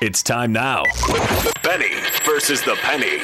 It's 0.00 0.22
time 0.22 0.52
now. 0.52 0.84
Benny 1.64 1.90
versus 2.24 2.62
the 2.62 2.76
Penny. 2.82 3.18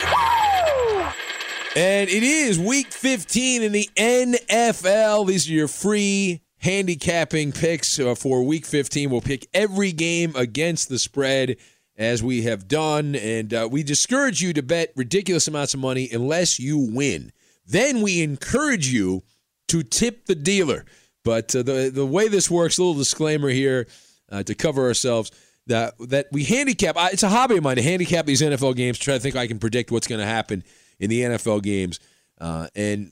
And 1.77 2.11
it 2.11 2.25
is 2.25 2.59
week 2.59 2.89
15 2.91 3.63
in 3.63 3.71
the 3.71 3.89
NFL. 3.97 5.29
These 5.29 5.49
are 5.49 5.53
your 5.53 5.69
free 5.69 6.43
handicapping 6.59 7.53
picks 7.53 8.01
uh, 8.01 8.17
for 8.17 8.43
week 8.43 8.67
15. 8.67 9.09
We'll 9.09 9.21
pick 9.21 9.47
every 9.55 9.93
game 9.93 10.35
against 10.35 10.89
the 10.89 10.99
spread 10.99 11.59
as 11.97 12.25
we 12.25 12.43
have 12.43 12.67
done. 12.67 13.15
And 13.15 13.55
uh, 13.55 13.69
we 13.71 13.85
discourage 13.85 14.43
you 14.43 14.53
to 14.55 14.63
bet 14.63 14.93
ridiculous 14.97 15.47
amounts 15.47 15.75
of 15.75 15.81
money 15.81 16.09
unless 16.13 16.59
you 16.59 16.91
win. 16.93 17.31
Then 17.65 18.03
we 18.03 18.21
encourage 18.21 18.89
you 18.89 19.23
to 19.69 19.85
tip 19.85 20.27
the 20.27 20.35
dealer. 20.35 20.85
But 21.23 21.55
uh, 21.55 21.63
the, 21.63 21.93
the 21.95 22.05
way 22.05 22.27
this 22.27 22.51
works, 22.51 22.79
a 22.79 22.83
little 22.83 22.99
disclaimer 22.99 23.51
here 23.51 23.87
uh, 24.29 24.43
to 24.43 24.57
cover 24.57 24.83
ourselves. 24.89 25.31
That, 25.67 25.95
that 26.09 26.27
we 26.31 26.45
handicap, 26.45 26.97
I- 26.97 27.11
it's 27.11 27.23
a 27.23 27.29
hobby 27.29 27.57
of 27.57 27.65
mine 27.65 27.77
to 27.77 27.83
handicap 27.83 28.27
these 28.27 28.43
NFL 28.43 28.77
games, 28.77 28.99
try 28.99 29.15
to 29.15 29.21
think 29.21 29.35
I 29.37 29.47
can 29.47 29.59
predict 29.59 29.91
what's 29.91 30.07
going 30.07 30.21
to 30.21 30.27
happen 30.27 30.63
in 31.01 31.09
the 31.11 31.23
NFL 31.23 31.63
games. 31.63 32.01
Uh, 32.41 32.69
and 32.75 33.11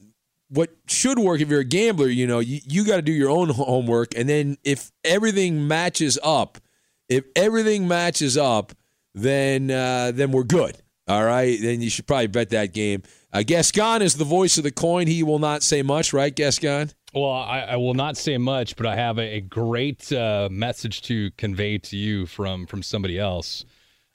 what 0.50 0.70
should 0.86 1.18
work 1.18 1.40
if 1.40 1.48
you're 1.48 1.60
a 1.60 1.64
gambler, 1.64 2.08
you 2.08 2.26
know, 2.26 2.40
you, 2.40 2.60
you 2.66 2.84
got 2.84 2.96
to 2.96 3.02
do 3.02 3.12
your 3.12 3.30
own 3.30 3.48
homework. 3.48 4.14
And 4.16 4.28
then 4.28 4.58
if 4.64 4.92
everything 5.02 5.66
matches 5.66 6.18
up, 6.22 6.58
if 7.08 7.24
everything 7.34 7.88
matches 7.88 8.36
up, 8.36 8.72
then 9.14 9.70
uh, 9.70 10.12
then 10.14 10.30
we're 10.32 10.42
good. 10.44 10.76
All 11.08 11.24
right. 11.24 11.58
Then 11.60 11.80
you 11.80 11.90
should 11.90 12.06
probably 12.06 12.26
bet 12.28 12.50
that 12.50 12.72
game. 12.72 13.02
Uh, 13.32 13.42
Gascon 13.42 14.02
is 14.02 14.14
the 14.16 14.24
voice 14.24 14.56
of 14.58 14.64
the 14.64 14.70
coin. 14.70 15.06
He 15.06 15.22
will 15.22 15.38
not 15.38 15.62
say 15.62 15.82
much, 15.82 16.12
right, 16.12 16.34
Gascon? 16.34 16.90
Well, 17.14 17.30
I, 17.30 17.60
I 17.60 17.76
will 17.76 17.94
not 17.94 18.16
say 18.16 18.38
much, 18.38 18.74
but 18.76 18.86
I 18.86 18.96
have 18.96 19.18
a, 19.18 19.36
a 19.36 19.40
great 19.40 20.10
uh, 20.12 20.48
message 20.50 21.02
to 21.02 21.30
convey 21.32 21.78
to 21.78 21.96
you 21.96 22.26
from 22.26 22.66
from 22.66 22.82
somebody 22.82 23.18
else. 23.18 23.64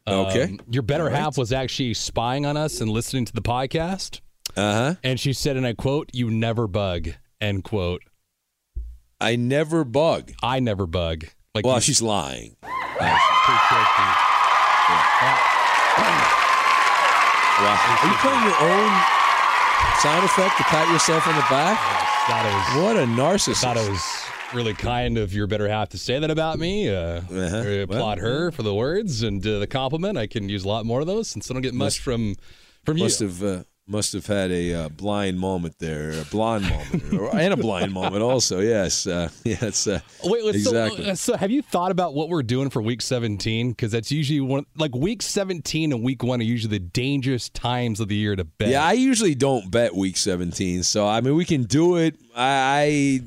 Okay. 0.08 0.44
Um, 0.44 0.59
your 0.72 0.84
better 0.84 1.06
right. 1.06 1.13
half 1.13 1.38
was 1.38 1.53
actually 1.53 1.94
spying 1.94 2.46
on 2.46 2.57
us 2.57 2.81
and 2.81 2.90
listening 2.90 3.25
to 3.25 3.34
the 3.34 3.41
podcast, 3.41 4.22
Uh 4.56 4.74
huh. 4.74 4.96
and 5.03 5.19
she 5.19 5.34
said, 5.34 5.57
and 5.57 5.68
I 5.68 5.74
quote, 5.74 6.09
"You 6.13 6.31
never 6.31 6.66
bug." 6.68 7.09
End 7.40 7.63
quote. 7.63 8.02
I 9.22 9.36
never 9.36 9.84
bug. 9.84 10.31
I 10.41 10.59
never 10.59 10.88
bug. 10.88 11.25
Like 11.53 11.66
Well, 11.66 11.75
you- 11.75 11.81
she's 11.81 12.02
lying. 12.02 12.56
Wow. 12.63 12.69
Are 17.78 18.07
you 18.07 18.13
playing 18.22 18.44
your 18.46 18.59
own 18.62 18.91
sound 20.02 20.24
effect 20.24 20.57
to 20.57 20.63
pat 20.66 20.88
yourself 20.91 21.28
on 21.28 21.36
the 21.36 21.46
back? 21.50 21.78
Thought 22.28 22.46
it 22.46 22.54
was 22.54 22.84
What 22.84 22.98
a 22.98 23.06
narcissist. 23.06 23.62
thought 23.62 23.78
it 23.78 23.90
was 23.90 24.04
really 24.54 24.74
kind 24.74 25.18
of 25.18 25.34
your 25.34 25.48
better 25.48 25.68
half 25.68 25.90
to 25.90 25.98
say 25.98 26.20
that 26.20 26.30
about 26.32 26.60
me. 26.60 26.90
Uh, 26.90 27.22
Uh-huh. 27.22 27.58
I 27.58 27.66
applaud 27.84 28.18
her 28.20 28.52
for 28.52 28.64
the 28.64 28.74
words 28.74 29.24
and 29.24 29.46
uh, 29.46 29.60
the 29.60 29.68
compliment. 29.68 30.18
I 30.18 30.28
can 30.28 30.50
use 30.50 30.64
a 30.64 30.68
lot 30.68 30.86
more 30.86 31.00
of 31.02 31.08
those 31.08 31.30
since 31.30 31.50
I 31.50 31.54
don't 31.54 31.62
get 31.64 31.74
much 31.74 31.86
Must- 31.86 32.00
from 32.00 32.36
from 32.86 33.00
must 33.00 33.20
you. 33.22 33.28
have 33.28 33.44
uh, 33.44 33.64
must 33.88 34.12
have 34.14 34.28
had 34.28 34.52
a 34.52 34.74
uh, 34.74 34.90
blind 34.90 35.40
moment 35.40 35.80
there, 35.80 36.12
a 36.12 36.25
blonde 36.25 36.70
moment, 36.70 37.14
or, 37.14 37.36
and 37.36 37.53
a 37.53 37.58
blind 37.58 37.94
moment 37.94 38.22
also. 38.22 38.59
Yes, 38.59 39.08
uh, 39.08 39.30
yeah, 39.44 39.58
it's 39.62 39.88
uh, 39.88 40.02
Wait, 40.24 40.46
wait, 40.46 40.56
exactly. 40.56 41.06
so, 41.06 41.12
uh, 41.12 41.16
so 41.16 41.38
have 41.38 41.52
you 41.52 41.62
thought 41.62 41.92
about 41.92 42.14
what 42.14 42.30
we're 42.30 42.44
doing 42.44 42.70
for 42.70 42.81
week 42.81 43.02
17? 43.02 43.72
Because 43.72 43.92
that's 43.92 44.12
usually 44.12 44.42
one, 44.42 44.66
like 44.75 44.94
week 44.94 45.22
17 45.22 45.94
and 45.94 46.03
week 46.03 46.22
one 46.22 46.42
are 46.42 46.44
usually 46.44 46.78
the 46.78 46.86
dangerous 46.86 47.50
times 47.50 48.00
of 48.00 48.09
the 48.09 48.16
year 48.16 48.36
to 48.36 48.44
bet. 48.44 48.70
Yeah, 48.70 48.84
I 48.84 48.94
usually 48.94 49.36
don't 49.36 49.72
bet 49.72 49.96
week 49.96 50.18
17, 50.18 50.84
so 50.84 51.08
I 51.08 51.22
mean 51.22 51.36
we 51.36 51.46
can 51.46 51.64
do 51.64 51.96
it. 51.96 52.16
I 52.36 53.22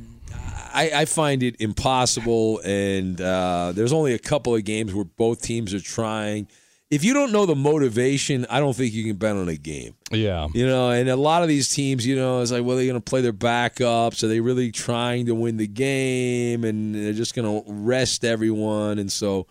I, 0.72 0.90
I 0.94 1.04
find 1.04 1.42
it 1.42 1.56
impossible, 1.60 2.60
and 2.64 3.20
uh, 3.20 3.72
there's 3.74 3.92
only 3.92 4.14
a 4.14 4.18
couple 4.18 4.54
of 4.54 4.64
games 4.64 4.94
where 4.94 5.04
both 5.04 5.42
teams 5.42 5.74
are 5.74 5.80
trying. 5.80 6.48
If 6.90 7.04
you 7.04 7.14
don't 7.14 7.30
know 7.30 7.46
the 7.46 7.54
motivation, 7.54 8.46
I 8.50 8.58
don't 8.58 8.74
think 8.74 8.92
you 8.92 9.04
can 9.04 9.14
bet 9.16 9.36
on 9.36 9.48
a 9.48 9.56
game. 9.56 9.94
yeah. 10.10 10.48
You 10.52 10.66
know, 10.66 10.90
and 10.90 11.08
a 11.08 11.14
lot 11.14 11.42
of 11.42 11.48
these 11.48 11.68
teams, 11.68 12.04
you 12.04 12.16
know, 12.16 12.40
it's 12.40 12.50
like, 12.50 12.64
well, 12.64 12.76
they're 12.76 12.86
going 12.86 12.96
to 12.96 13.00
play 13.00 13.20
their 13.20 13.32
backups. 13.32 14.24
Are 14.24 14.26
they 14.28 14.40
really 14.40 14.72
trying 14.72 15.26
to 15.26 15.34
win 15.34 15.56
the 15.56 15.68
game? 15.68 16.64
And 16.64 16.94
they're 16.94 17.12
just 17.12 17.34
going 17.36 17.62
to 17.62 17.70
rest 17.72 18.24
everyone. 18.24 18.98
And 18.98 19.10
so, 19.12 19.46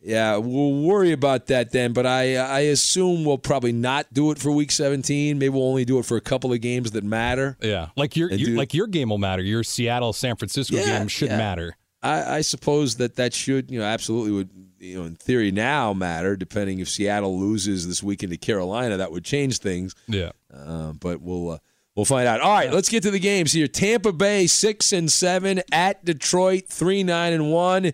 yeah, 0.00 0.38
we'll 0.38 0.82
worry 0.82 1.12
about 1.12 1.48
that 1.48 1.72
then. 1.72 1.92
But 1.92 2.06
I, 2.06 2.36
I 2.36 2.60
assume 2.60 3.26
we'll 3.26 3.36
probably 3.36 3.72
not 3.72 4.12
do 4.12 4.30
it 4.30 4.38
for 4.38 4.50
Week 4.50 4.70
17. 4.70 5.38
Maybe 5.38 5.50
we'll 5.50 5.68
only 5.68 5.84
do 5.84 5.98
it 5.98 6.06
for 6.06 6.16
a 6.16 6.22
couple 6.22 6.54
of 6.54 6.60
games 6.62 6.92
that 6.92 7.04
matter. 7.04 7.58
Yeah, 7.60 7.88
like 7.96 8.16
your, 8.16 8.32
your 8.32 8.56
like 8.56 8.72
your 8.72 8.86
game 8.86 9.10
will 9.10 9.18
matter. 9.18 9.42
Your 9.42 9.62
Seattle 9.62 10.12
San 10.14 10.36
Francisco 10.36 10.76
Yeah, 10.76 10.98
game 10.98 11.08
should 11.08 11.28
yeah. 11.28 11.36
matter. 11.36 11.76
I, 12.02 12.38
I 12.38 12.40
suppose 12.40 12.96
that 12.96 13.14
that 13.16 13.32
should, 13.32 13.70
you 13.70 13.78
know, 13.78 13.84
absolutely 13.84 14.32
would, 14.32 14.50
you 14.82 14.98
know, 14.98 15.04
in 15.04 15.14
theory 15.14 15.50
now 15.50 15.92
matter. 15.92 16.36
Depending 16.36 16.80
if 16.80 16.88
Seattle 16.88 17.38
loses 17.38 17.86
this 17.86 18.02
weekend 18.02 18.32
to 18.32 18.38
Carolina, 18.38 18.96
that 18.96 19.12
would 19.12 19.24
change 19.24 19.58
things. 19.58 19.94
Yeah. 20.08 20.32
Uh, 20.52 20.92
but 20.92 21.22
we'll 21.22 21.50
uh, 21.50 21.58
we'll 21.94 22.04
find 22.04 22.26
out. 22.26 22.40
All 22.40 22.52
right, 22.52 22.72
let's 22.72 22.88
get 22.88 23.02
to 23.04 23.10
the 23.10 23.20
games 23.20 23.52
here. 23.52 23.68
Tampa 23.68 24.12
Bay 24.12 24.46
six 24.46 24.92
and 24.92 25.10
seven 25.10 25.62
at 25.70 26.04
Detroit 26.04 26.64
three 26.68 27.02
nine 27.04 27.32
and 27.32 27.50
one, 27.50 27.92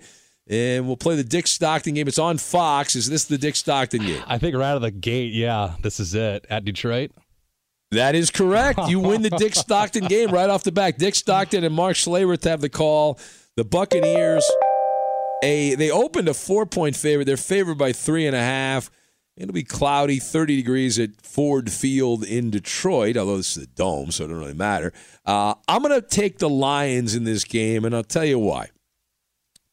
and 0.49 0.87
we'll 0.87 0.97
play 0.97 1.15
the 1.15 1.25
Dick 1.25 1.47
Stockton 1.47 1.95
game. 1.95 2.09
It's 2.09 2.19
on 2.19 2.39
Fox. 2.39 2.97
Is 2.97 3.09
this 3.09 3.25
the 3.27 3.39
Dick 3.39 3.55
Stockton 3.57 4.03
game? 4.05 4.23
I 4.27 4.39
think 4.39 4.57
right 4.57 4.71
out 4.71 4.77
of 4.77 4.83
the 4.83 4.91
gate, 4.91 5.33
yeah, 5.33 5.75
this 5.83 6.01
is 6.01 6.15
it 6.15 6.47
at 6.49 6.65
Detroit. 6.65 7.13
That 7.91 8.15
is 8.15 8.31
correct. 8.31 8.81
You 8.89 9.01
win 9.01 9.23
the 9.23 9.31
Dick 9.31 9.55
Stockton 9.55 10.07
game 10.07 10.31
right 10.31 10.51
off 10.51 10.63
the 10.63 10.73
back. 10.73 10.99
Dick 10.99 11.15
Stockton 11.15 11.65
and 11.65 11.75
Mark 11.75 11.97
Schlereth 11.97 12.45
have 12.45 12.61
the 12.61 12.69
call. 12.69 13.19
The 13.57 13.65
Buccaneers, 13.65 14.49
a 15.43 15.75
they 15.75 15.91
opened 15.91 16.29
a 16.29 16.35
four 16.35 16.67
point 16.67 16.97
favorite. 16.97 17.25
They're 17.25 17.37
favored 17.37 17.79
by 17.79 17.93
three 17.93 18.27
and 18.27 18.37
a 18.37 18.41
half. 18.41 18.91
It'll 19.39 19.55
be 19.55 19.63
cloudy, 19.63 20.19
30 20.19 20.57
degrees 20.57 20.99
at 20.99 21.23
Ford 21.23 21.71
Field 21.71 22.25
in 22.25 22.51
Detroit, 22.51 23.17
although 23.17 23.37
this 23.37 23.57
is 23.57 23.65
a 23.65 23.67
dome, 23.69 24.11
so 24.11 24.25
it 24.25 24.29
doesn't 24.29 24.41
really 24.41 24.53
matter. 24.53 24.93
Uh, 25.25 25.55
I'm 25.69 25.83
going 25.83 25.95
to 25.95 26.05
take 26.05 26.39
the 26.39 26.49
Lions 26.49 27.15
in 27.15 27.23
this 27.23 27.45
game, 27.45 27.85
and 27.85 27.95
I'll 27.95 28.03
tell 28.03 28.25
you 28.25 28.41
why. 28.41 28.71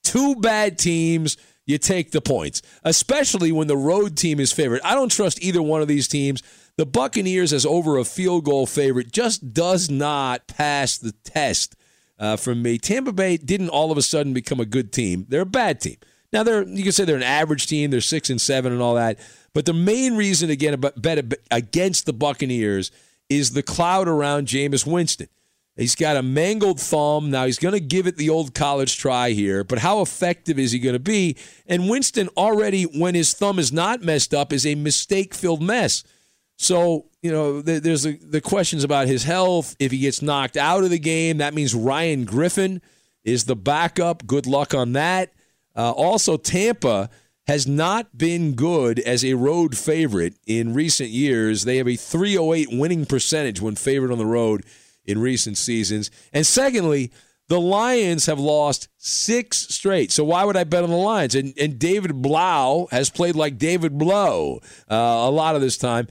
Two 0.04 0.36
bad 0.36 0.78
teams, 0.78 1.36
you 1.66 1.80
take 1.80 2.12
the 2.12 2.22
points, 2.22 2.62
especially 2.84 3.52
when 3.52 3.66
the 3.66 3.76
road 3.76 4.16
team 4.16 4.40
is 4.40 4.52
favored. 4.52 4.82
I 4.84 4.94
don't 4.94 5.12
trust 5.12 5.42
either 5.42 5.64
one 5.64 5.82
of 5.82 5.88
these 5.88 6.08
teams. 6.08 6.44
The 6.78 6.86
Buccaneers 6.86 7.52
as 7.52 7.66
over 7.66 7.98
a 7.98 8.06
field 8.06 8.46
goal 8.46 8.68
favorite 8.68 9.12
just 9.12 9.52
does 9.52 9.90
not 9.90 10.46
pass 10.46 11.00
the 11.00 11.14
test 11.24 11.76
uh, 12.20 12.38
from 12.38 12.62
me. 12.62 12.78
Tampa 12.78 13.12
Bay 13.12 13.38
didn't 13.38 13.70
all 13.70 13.92
of 13.92 13.98
a 13.98 14.02
sudden 14.02 14.34
become 14.34 14.60
a 14.60 14.66
good 14.66 14.92
team. 14.92 15.26
They're 15.30 15.42
a 15.42 15.46
bad 15.46 15.82
team. 15.82 15.98
Now 16.32 16.44
they're 16.44 16.68
you 16.68 16.84
can 16.84 16.92
say 16.92 17.06
they're 17.06 17.16
an 17.16 17.24
average 17.24 17.68
team, 17.68 17.92
they're 17.92 18.02
six 18.02 18.30
and 18.30 18.42
seven 18.42 18.74
and 18.74 18.82
all 18.82 18.96
that. 18.96 19.20
But 19.54 19.66
the 19.66 19.74
main 19.74 20.18
reason 20.18 20.50
again 20.50 20.74
about 20.74 21.02
bet 21.02 21.34
against 21.50 22.06
the 22.06 22.14
Buccaneers 22.14 22.92
is 23.30 23.54
the 23.54 23.64
cloud 23.64 24.08
around 24.08 24.48
Jameis 24.48 24.86
Winston. 24.86 25.30
He's 25.78 25.96
got 25.96 26.16
a 26.16 26.24
mangled 26.24 26.80
thumb. 26.80 27.32
Now 27.32 27.46
he's 27.46 27.60
going 27.60 27.74
to 27.74 27.82
give 27.82 28.08
it 28.08 28.16
the 28.16 28.30
old 28.30 28.54
college 28.54 28.98
try 28.98 29.32
here, 29.32 29.64
but 29.64 29.80
how 29.80 30.02
effective 30.02 30.58
is 30.58 30.72
he 30.72 30.80
going 30.80 30.94
to 30.94 31.00
be? 31.00 31.36
And 31.68 31.90
Winston 31.90 32.30
already, 32.38 32.84
when 32.84 33.14
his 33.14 33.34
thumb 33.34 33.60
is 33.60 33.74
not 33.74 34.02
messed 34.02 34.34
up, 34.34 34.54
is 34.54 34.66
a 34.66 34.76
mistake 34.76 35.34
filled 35.34 35.62
mess. 35.62 36.04
So, 36.58 37.08
you 37.26 37.32
know, 37.32 37.60
there's 37.60 38.04
the 38.04 38.40
questions 38.40 38.84
about 38.84 39.08
his 39.08 39.24
health. 39.24 39.76
If 39.80 39.92
he 39.92 39.98
gets 39.98 40.22
knocked 40.22 40.58
out 40.58 40.84
of 40.84 40.92
the 40.92 41.00
game, 41.00 41.38
that 41.38 41.56
means 41.56 41.74
Ryan 41.74 42.24
Griffin 42.24 42.84
is 43.24 43.46
the 43.46 43.56
backup. 43.56 44.28
Good 44.28 44.46
luck 44.46 44.76
on 44.76 44.94
that. 44.94 45.34
Uh, 45.76 45.92
also, 45.92 46.38
Tampa 46.38 47.10
has 47.48 47.66
not 47.66 48.16
been 48.16 48.54
good 48.54 49.00
as 49.00 49.26
a 49.26 49.34
road 49.34 49.76
favorite 49.76 50.36
in 50.46 50.76
recent 50.76 51.10
years. 51.10 51.66
They 51.66 51.78
have 51.78 51.88
a 51.88 51.96
308 51.96 52.68
winning 52.72 53.08
percentage 53.08 53.60
when 53.60 53.74
favored 53.74 54.12
on 54.12 54.20
the 54.20 54.26
road 54.28 54.64
in 55.04 55.18
recent 55.18 55.58
seasons. 55.58 56.12
And 56.32 56.46
secondly, 56.46 57.12
the 57.48 57.60
Lions 57.60 58.28
have 58.28 58.40
lost 58.40 58.88
six 58.98 59.68
straight. 59.74 60.12
So 60.12 60.24
why 60.24 60.44
would 60.44 60.58
I 60.58 60.64
bet 60.64 60.84
on 60.84 60.92
the 60.92 60.96
Lions? 60.96 61.34
And, 61.34 61.56
and 61.60 61.80
David 61.80 62.22
Blough 62.22 62.88
has 62.92 63.10
played 63.10 63.36
like 63.36 63.58
David 63.58 63.98
Blow 63.98 64.60
uh, 64.90 64.96
a 64.96 65.32
lot 65.32 65.56
of 65.56 65.62
this 65.62 65.78
time. 65.78 66.08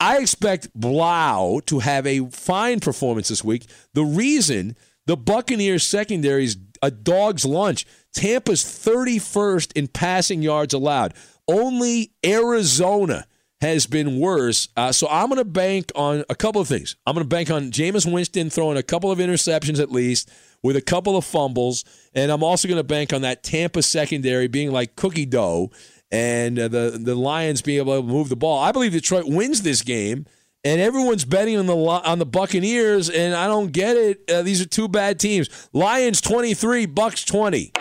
I 0.00 0.18
expect 0.18 0.72
Blough 0.74 1.60
to 1.66 1.80
have 1.80 2.06
a 2.06 2.26
fine 2.30 2.80
performance 2.80 3.28
this 3.28 3.44
week. 3.44 3.66
The 3.92 4.04
reason 4.04 4.76
the 5.06 5.16
Buccaneers 5.16 5.86
secondary 5.86 6.44
is 6.44 6.56
a 6.82 6.90
dog's 6.90 7.44
lunch. 7.44 7.86
Tampa's 8.14 8.64
31st 8.64 9.72
in 9.76 9.88
passing 9.88 10.42
yards 10.42 10.72
allowed. 10.72 11.14
Only 11.46 12.12
Arizona 12.24 13.26
has 13.60 13.86
been 13.86 14.18
worse. 14.18 14.68
Uh, 14.76 14.90
so 14.90 15.06
I'm 15.10 15.28
going 15.28 15.38
to 15.38 15.44
bank 15.44 15.92
on 15.94 16.24
a 16.30 16.34
couple 16.34 16.62
of 16.62 16.68
things. 16.68 16.96
I'm 17.06 17.14
going 17.14 17.24
to 17.24 17.28
bank 17.28 17.50
on 17.50 17.70
Jameis 17.70 18.10
Winston 18.10 18.48
throwing 18.48 18.78
a 18.78 18.82
couple 18.82 19.10
of 19.10 19.18
interceptions 19.18 19.80
at 19.80 19.92
least 19.92 20.30
with 20.62 20.76
a 20.76 20.80
couple 20.80 21.16
of 21.16 21.26
fumbles. 21.26 21.84
And 22.14 22.32
I'm 22.32 22.42
also 22.42 22.68
going 22.68 22.78
to 22.78 22.84
bank 22.84 23.12
on 23.12 23.22
that 23.22 23.42
Tampa 23.42 23.82
secondary 23.82 24.48
being 24.48 24.72
like 24.72 24.96
cookie 24.96 25.26
dough 25.26 25.70
and 26.10 26.58
uh, 26.58 26.68
the, 26.68 26.98
the 27.02 27.14
Lions 27.14 27.62
being 27.62 27.78
able 27.78 28.00
to 28.00 28.06
move 28.06 28.28
the 28.28 28.36
ball. 28.36 28.58
I 28.58 28.72
believe 28.72 28.92
Detroit 28.92 29.26
wins 29.26 29.62
this 29.62 29.82
game. 29.82 30.26
And 30.62 30.78
everyone's 30.78 31.24
betting 31.24 31.56
on 31.56 31.64
the 31.64 31.74
on 31.74 32.18
the 32.18 32.26
Buccaneers, 32.26 33.08
and 33.08 33.34
I 33.34 33.46
don't 33.46 33.72
get 33.72 33.96
it. 33.96 34.30
Uh, 34.30 34.42
these 34.42 34.60
are 34.60 34.68
two 34.68 34.88
bad 34.88 35.18
teams. 35.18 35.48
Lions 35.72 36.20
twenty 36.20 36.52
three, 36.52 36.84
Bucks 36.84 37.24
twenty. 37.24 37.72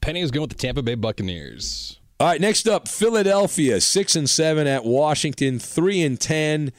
Penny 0.00 0.20
is 0.20 0.30
going 0.30 0.42
with 0.42 0.50
the 0.50 0.56
Tampa 0.56 0.80
Bay 0.80 0.94
Buccaneers. 0.94 1.98
All 2.20 2.28
right, 2.28 2.40
next 2.40 2.68
up, 2.68 2.86
Philadelphia 2.86 3.80
six 3.80 4.14
and 4.14 4.30
seven 4.30 4.68
at 4.68 4.84
Washington, 4.84 5.58
three 5.58 6.02
and 6.02 6.20
ten. 6.20 6.70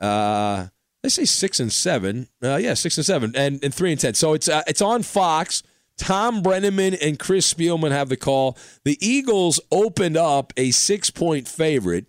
Uh, 0.00 0.68
let's 1.02 1.16
say 1.16 1.24
six 1.24 1.58
and 1.58 1.72
seven. 1.72 2.28
Uh, 2.40 2.54
yeah, 2.54 2.74
six 2.74 2.96
and 2.96 3.04
seven, 3.04 3.32
and, 3.34 3.64
and 3.64 3.74
three 3.74 3.90
and 3.90 4.00
ten. 4.00 4.14
So 4.14 4.32
it's 4.32 4.48
uh, 4.48 4.62
it's 4.68 4.80
on 4.80 5.02
Fox. 5.02 5.64
Thom 5.96 6.42
Brennaman 6.42 6.98
and 7.00 7.18
Chris 7.18 7.52
Spielman 7.52 7.92
have 7.92 8.08
the 8.08 8.16
call. 8.16 8.58
The 8.84 8.98
Eagles 9.00 9.60
opened 9.70 10.16
up 10.16 10.52
a 10.56 10.70
six 10.72 11.10
point 11.10 11.46
favorite, 11.46 12.06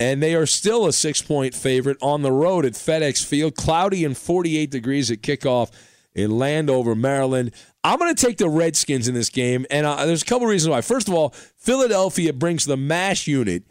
and 0.00 0.22
they 0.22 0.34
are 0.34 0.46
still 0.46 0.86
a 0.86 0.92
six 0.92 1.22
point 1.22 1.54
favorite 1.54 1.98
on 2.02 2.22
the 2.22 2.32
road 2.32 2.64
at 2.64 2.72
FedEx 2.72 3.24
Field. 3.24 3.54
Cloudy 3.56 4.04
and 4.04 4.16
48 4.16 4.70
degrees 4.70 5.10
at 5.10 5.22
kickoff 5.22 5.70
in 6.14 6.38
Landover, 6.38 6.94
Maryland. 6.94 7.52
I'm 7.82 7.98
going 7.98 8.14
to 8.14 8.26
take 8.26 8.38
the 8.38 8.48
Redskins 8.48 9.08
in 9.08 9.14
this 9.14 9.28
game, 9.28 9.66
and 9.70 9.86
uh, 9.86 10.06
there's 10.06 10.22
a 10.22 10.26
couple 10.26 10.46
reasons 10.46 10.70
why. 10.70 10.80
First 10.80 11.08
of 11.08 11.14
all, 11.14 11.30
Philadelphia 11.56 12.32
brings 12.32 12.64
the 12.64 12.76
mash 12.76 13.26
unit 13.26 13.64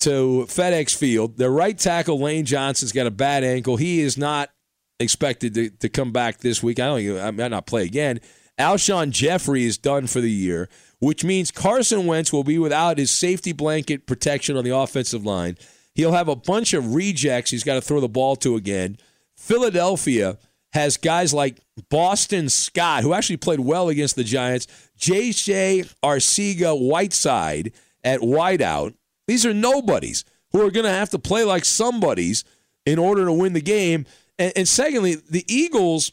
to 0.00 0.46
FedEx 0.48 0.96
Field. 0.96 1.38
Their 1.38 1.50
right 1.50 1.78
tackle 1.78 2.18
Lane 2.18 2.44
Johnson's 2.44 2.92
got 2.92 3.06
a 3.06 3.10
bad 3.10 3.44
ankle. 3.44 3.76
He 3.76 4.00
is 4.00 4.18
not 4.18 4.50
expected 4.98 5.54
to, 5.54 5.70
to 5.70 5.88
come 5.88 6.12
back 6.12 6.38
this 6.38 6.62
week. 6.62 6.80
I 6.80 6.86
don't. 6.86 7.20
I 7.20 7.30
might 7.30 7.48
not 7.48 7.66
play 7.66 7.84
again. 7.84 8.20
Alshon 8.58 9.10
Jeffery 9.10 9.64
is 9.64 9.78
done 9.78 10.06
for 10.06 10.20
the 10.20 10.30
year, 10.30 10.68
which 10.98 11.24
means 11.24 11.50
Carson 11.50 12.06
Wentz 12.06 12.32
will 12.32 12.44
be 12.44 12.58
without 12.58 12.98
his 12.98 13.10
safety 13.10 13.52
blanket 13.52 14.06
protection 14.06 14.56
on 14.56 14.64
the 14.64 14.76
offensive 14.76 15.24
line. 15.24 15.56
He'll 15.94 16.12
have 16.12 16.28
a 16.28 16.36
bunch 16.36 16.72
of 16.72 16.94
rejects 16.94 17.50
he's 17.50 17.64
got 17.64 17.74
to 17.74 17.80
throw 17.80 18.00
the 18.00 18.08
ball 18.08 18.36
to 18.36 18.56
again. 18.56 18.98
Philadelphia 19.36 20.38
has 20.72 20.96
guys 20.96 21.34
like 21.34 21.60
Boston 21.90 22.48
Scott, 22.48 23.02
who 23.02 23.12
actually 23.12 23.36
played 23.36 23.60
well 23.60 23.88
against 23.88 24.16
the 24.16 24.24
Giants, 24.24 24.66
J.J. 24.96 25.84
Arcega 26.02 26.78
Whiteside 26.78 27.72
at 28.02 28.20
wideout. 28.20 28.94
These 29.26 29.44
are 29.44 29.54
nobodies 29.54 30.24
who 30.52 30.66
are 30.66 30.70
going 30.70 30.84
to 30.84 30.90
have 30.90 31.10
to 31.10 31.18
play 31.18 31.44
like 31.44 31.64
somebodies 31.64 32.44
in 32.86 32.98
order 32.98 33.24
to 33.24 33.32
win 33.32 33.52
the 33.52 33.60
game. 33.60 34.06
And, 34.38 34.52
and 34.56 34.68
secondly, 34.68 35.16
the 35.28 35.44
Eagles 35.52 36.12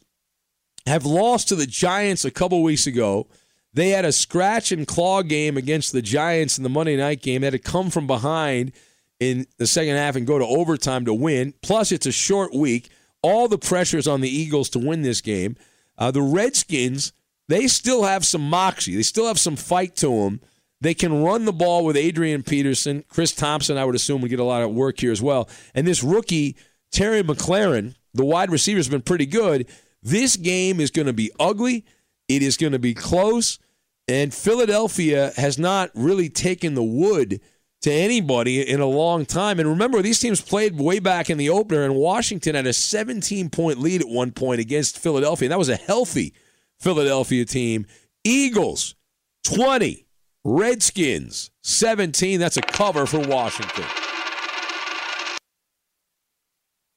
have 0.89 1.05
lost 1.05 1.47
to 1.49 1.55
the 1.55 1.67
Giants 1.67 2.25
a 2.25 2.31
couple 2.31 2.61
weeks 2.61 2.87
ago. 2.87 3.27
They 3.73 3.89
had 3.89 4.05
a 4.05 4.11
scratch 4.11 4.71
and 4.71 4.87
claw 4.87 5.21
game 5.21 5.55
against 5.55 5.93
the 5.93 6.01
Giants 6.01 6.57
in 6.57 6.63
the 6.63 6.69
Monday 6.69 6.97
night 6.97 7.21
game. 7.21 7.41
They 7.41 7.47
had 7.47 7.53
to 7.53 7.59
come 7.59 7.89
from 7.89 8.07
behind 8.07 8.71
in 9.19 9.45
the 9.57 9.67
second 9.67 9.95
half 9.95 10.15
and 10.15 10.25
go 10.25 10.39
to 10.39 10.45
overtime 10.45 11.05
to 11.05 11.13
win. 11.13 11.53
Plus, 11.61 11.91
it's 11.91 12.05
a 12.05 12.11
short 12.11 12.53
week. 12.53 12.89
All 13.21 13.47
the 13.47 13.57
pressure 13.57 13.97
is 13.97 14.07
on 14.07 14.21
the 14.21 14.29
Eagles 14.29 14.69
to 14.71 14.79
win 14.79 15.01
this 15.01 15.21
game. 15.21 15.55
Uh, 15.97 16.09
the 16.09 16.21
Redskins, 16.21 17.13
they 17.47 17.67
still 17.67 18.03
have 18.03 18.25
some 18.25 18.49
moxie. 18.49 18.95
They 18.95 19.03
still 19.03 19.27
have 19.27 19.39
some 19.39 19.55
fight 19.55 19.95
to 19.97 20.23
them. 20.23 20.41
They 20.81 20.93
can 20.93 21.23
run 21.23 21.43
the 21.43 21.53
ball 21.53 21.83
with 21.83 21.97
Adrian 21.97 22.41
Peterson. 22.41 23.03
Chris 23.09 23.33
Thompson, 23.33 23.77
I 23.77 23.83
would 23.83 23.95
assume, 23.95 24.21
would 24.21 24.29
get 24.29 24.39
a 24.39 24.45
lot 24.45 24.63
of 24.63 24.71
work 24.71 24.99
here 24.99 25.11
as 25.11 25.21
well. 25.21 25.49
And 25.75 25.85
this 25.85 26.03
rookie, 26.03 26.55
Terry 26.91 27.21
McLaurin, 27.21 27.95
the 28.13 28.23
wide 28.23 28.49
receiver, 28.49 28.77
has 28.77 28.87
been 28.87 29.01
pretty 29.01 29.25
good. 29.25 29.67
This 30.01 30.35
game 30.35 30.79
is 30.79 30.91
going 30.91 31.07
to 31.07 31.13
be 31.13 31.31
ugly. 31.39 31.85
It 32.27 32.41
is 32.41 32.57
going 32.57 32.73
to 32.73 32.79
be 32.79 32.93
close. 32.93 33.59
And 34.07 34.33
Philadelphia 34.33 35.31
has 35.35 35.59
not 35.59 35.91
really 35.93 36.29
taken 36.29 36.73
the 36.73 36.83
wood 36.83 37.41
to 37.81 37.91
anybody 37.91 38.67
in 38.67 38.79
a 38.79 38.85
long 38.85 39.25
time. 39.25 39.59
And 39.59 39.69
remember, 39.69 40.01
these 40.01 40.19
teams 40.19 40.41
played 40.41 40.77
way 40.77 40.99
back 40.99 41.29
in 41.29 41.37
the 41.37 41.49
opener, 41.49 41.83
and 41.83 41.95
Washington 41.95 42.55
had 42.55 42.67
a 42.67 42.73
17 42.73 43.49
point 43.49 43.79
lead 43.79 44.01
at 44.01 44.07
one 44.07 44.31
point 44.31 44.59
against 44.59 44.97
Philadelphia. 44.97 45.47
And 45.47 45.51
that 45.51 45.59
was 45.59 45.69
a 45.69 45.75
healthy 45.75 46.33
Philadelphia 46.79 47.45
team. 47.45 47.85
Eagles, 48.23 48.95
20. 49.43 50.05
Redskins, 50.45 51.51
17. 51.63 52.39
That's 52.39 52.57
a 52.57 52.61
cover 52.61 53.05
for 53.05 53.19
Washington. 53.19 53.83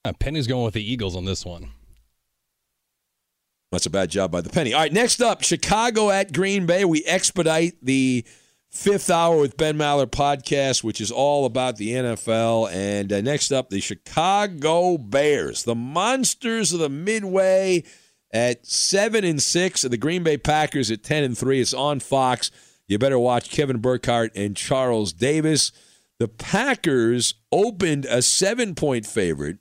Uh, 0.05 0.13
Penny's 0.19 0.47
going 0.47 0.65
with 0.65 0.75
the 0.75 0.93
Eagles 0.93 1.17
on 1.17 1.25
this 1.25 1.45
one. 1.45 1.71
That's 3.73 3.87
a 3.87 3.91
bad 3.91 4.11
job 4.11 4.31
by 4.31 4.43
the 4.43 4.51
penny. 4.51 4.75
All 4.75 4.81
right, 4.81 4.93
next 4.93 5.23
up, 5.23 5.43
Chicago 5.43 6.11
at 6.11 6.35
Green 6.35 6.67
Bay. 6.67 6.85
We 6.85 7.03
expedite 7.07 7.83
the 7.83 8.23
fifth 8.71 9.09
hour 9.09 9.39
with 9.39 9.57
Ben 9.57 9.79
Maller 9.79 10.07
podcast, 10.07 10.85
which 10.85 11.01
is 11.01 11.11
all 11.11 11.47
about 11.47 11.79
the 11.79 11.89
NFL. 11.89 12.71
And 12.71 13.11
uh, 13.11 13.23
next 13.23 13.51
up, 13.51 13.71
the 13.71 13.81
Chicago 13.81 14.99
Bears, 14.99 15.65
the 15.65 15.75
monsters 15.75 16.75
of 16.75 16.81
the 16.81 16.91
Midway 16.91 17.85
at 18.31 18.67
seven 18.67 19.25
and 19.25 19.41
six, 19.41 19.85
and 19.85 19.93
the 19.93 19.97
Green 19.97 20.23
Bay 20.23 20.37
Packers 20.37 20.91
at 20.91 21.03
ten 21.03 21.25
and 21.25 21.37
three. 21.37 21.59
It's 21.59 21.73
on 21.73 22.01
Fox. 22.01 22.51
You 22.89 22.99
better 22.99 23.19
watch 23.19 23.51
Kevin 23.51 23.79
Burkhardt 23.79 24.37
and 24.37 24.55
Charles 24.55 25.15
Davis. 25.15 25.73
The 26.19 26.29
Packers 26.29 27.37
opened 27.51 28.05
a 28.05 28.21
seven 28.21 28.75
point 28.75 29.07
favorite. 29.07 29.61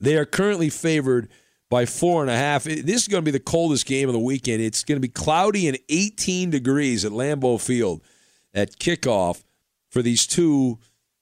They 0.00 0.16
are 0.16 0.24
currently 0.24 0.70
favored 0.70 1.28
by 1.70 1.86
four 1.86 2.20
and 2.20 2.30
a 2.30 2.36
half. 2.36 2.64
This 2.64 3.02
is 3.02 3.08
going 3.08 3.22
to 3.22 3.24
be 3.24 3.30
the 3.30 3.40
coldest 3.40 3.86
game 3.86 4.08
of 4.08 4.12
the 4.12 4.18
weekend. 4.18 4.60
It's 4.60 4.84
going 4.84 4.96
to 4.96 5.00
be 5.00 5.08
cloudy 5.08 5.68
and 5.68 5.78
18 5.88 6.50
degrees 6.50 7.04
at 7.04 7.12
Lambeau 7.12 7.60
Field 7.60 8.02
at 8.52 8.78
kickoff 8.78 9.42
for 9.88 10.02
these 10.02 10.26
two 10.26 10.78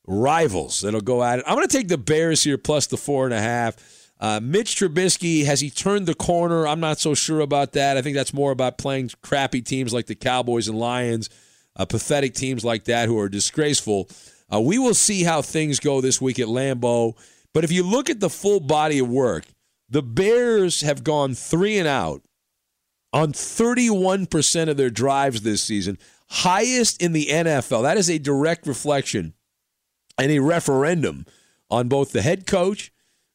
rivals 0.06 0.80
that'll 0.80 1.02
go 1.02 1.22
at 1.22 1.38
it. 1.38 1.44
I'm 1.46 1.54
going 1.54 1.68
to 1.68 1.76
take 1.76 1.88
the 1.88 1.98
Bears 1.98 2.42
here 2.42 2.58
plus 2.58 2.86
the 2.86 2.96
four 2.96 3.26
and 3.26 3.34
a 3.34 3.40
half. 3.40 3.76
Uh, 4.20 4.40
Mitch 4.42 4.74
Trubisky, 4.74 5.44
has 5.44 5.60
he 5.60 5.70
turned 5.70 6.06
the 6.06 6.14
corner? 6.14 6.66
I'm 6.66 6.80
not 6.80 6.98
so 6.98 7.14
sure 7.14 7.40
about 7.40 7.72
that. 7.74 7.96
I 7.96 8.02
think 8.02 8.16
that's 8.16 8.34
more 8.34 8.50
about 8.50 8.78
playing 8.78 9.10
crappy 9.22 9.62
teams 9.62 9.92
like 9.92 10.06
the 10.06 10.16
Cowboys 10.16 10.66
and 10.66 10.78
Lions, 10.78 11.30
uh, 11.76 11.84
pathetic 11.84 12.34
teams 12.34 12.64
like 12.64 12.84
that 12.84 13.06
who 13.06 13.18
are 13.18 13.28
disgraceful. 13.28 14.08
Uh, 14.52 14.60
we 14.60 14.78
will 14.78 14.94
see 14.94 15.22
how 15.22 15.42
things 15.42 15.78
go 15.78 16.00
this 16.00 16.20
week 16.20 16.40
at 16.40 16.48
Lambeau. 16.48 17.16
But 17.52 17.64
if 17.64 17.70
you 17.70 17.84
look 17.84 18.10
at 18.10 18.18
the 18.18 18.30
full 18.30 18.60
body 18.60 18.98
of 18.98 19.08
work, 19.08 19.44
the 19.88 20.02
Bears 20.02 20.82
have 20.82 21.04
gone 21.04 21.34
three 21.34 21.78
and 21.78 21.88
out 21.88 22.22
on 23.12 23.32
31% 23.32 24.68
of 24.68 24.76
their 24.76 24.90
drives 24.90 25.42
this 25.42 25.62
season, 25.62 25.98
highest 26.28 27.02
in 27.02 27.12
the 27.12 27.26
NFL. 27.26 27.82
That 27.82 27.96
is 27.96 28.10
a 28.10 28.18
direct 28.18 28.66
reflection 28.66 29.34
and 30.18 30.30
a 30.30 30.40
referendum 30.40 31.26
on 31.70 31.88
both 31.88 32.12
the 32.12 32.22
head 32.22 32.46
coach, 32.46 32.92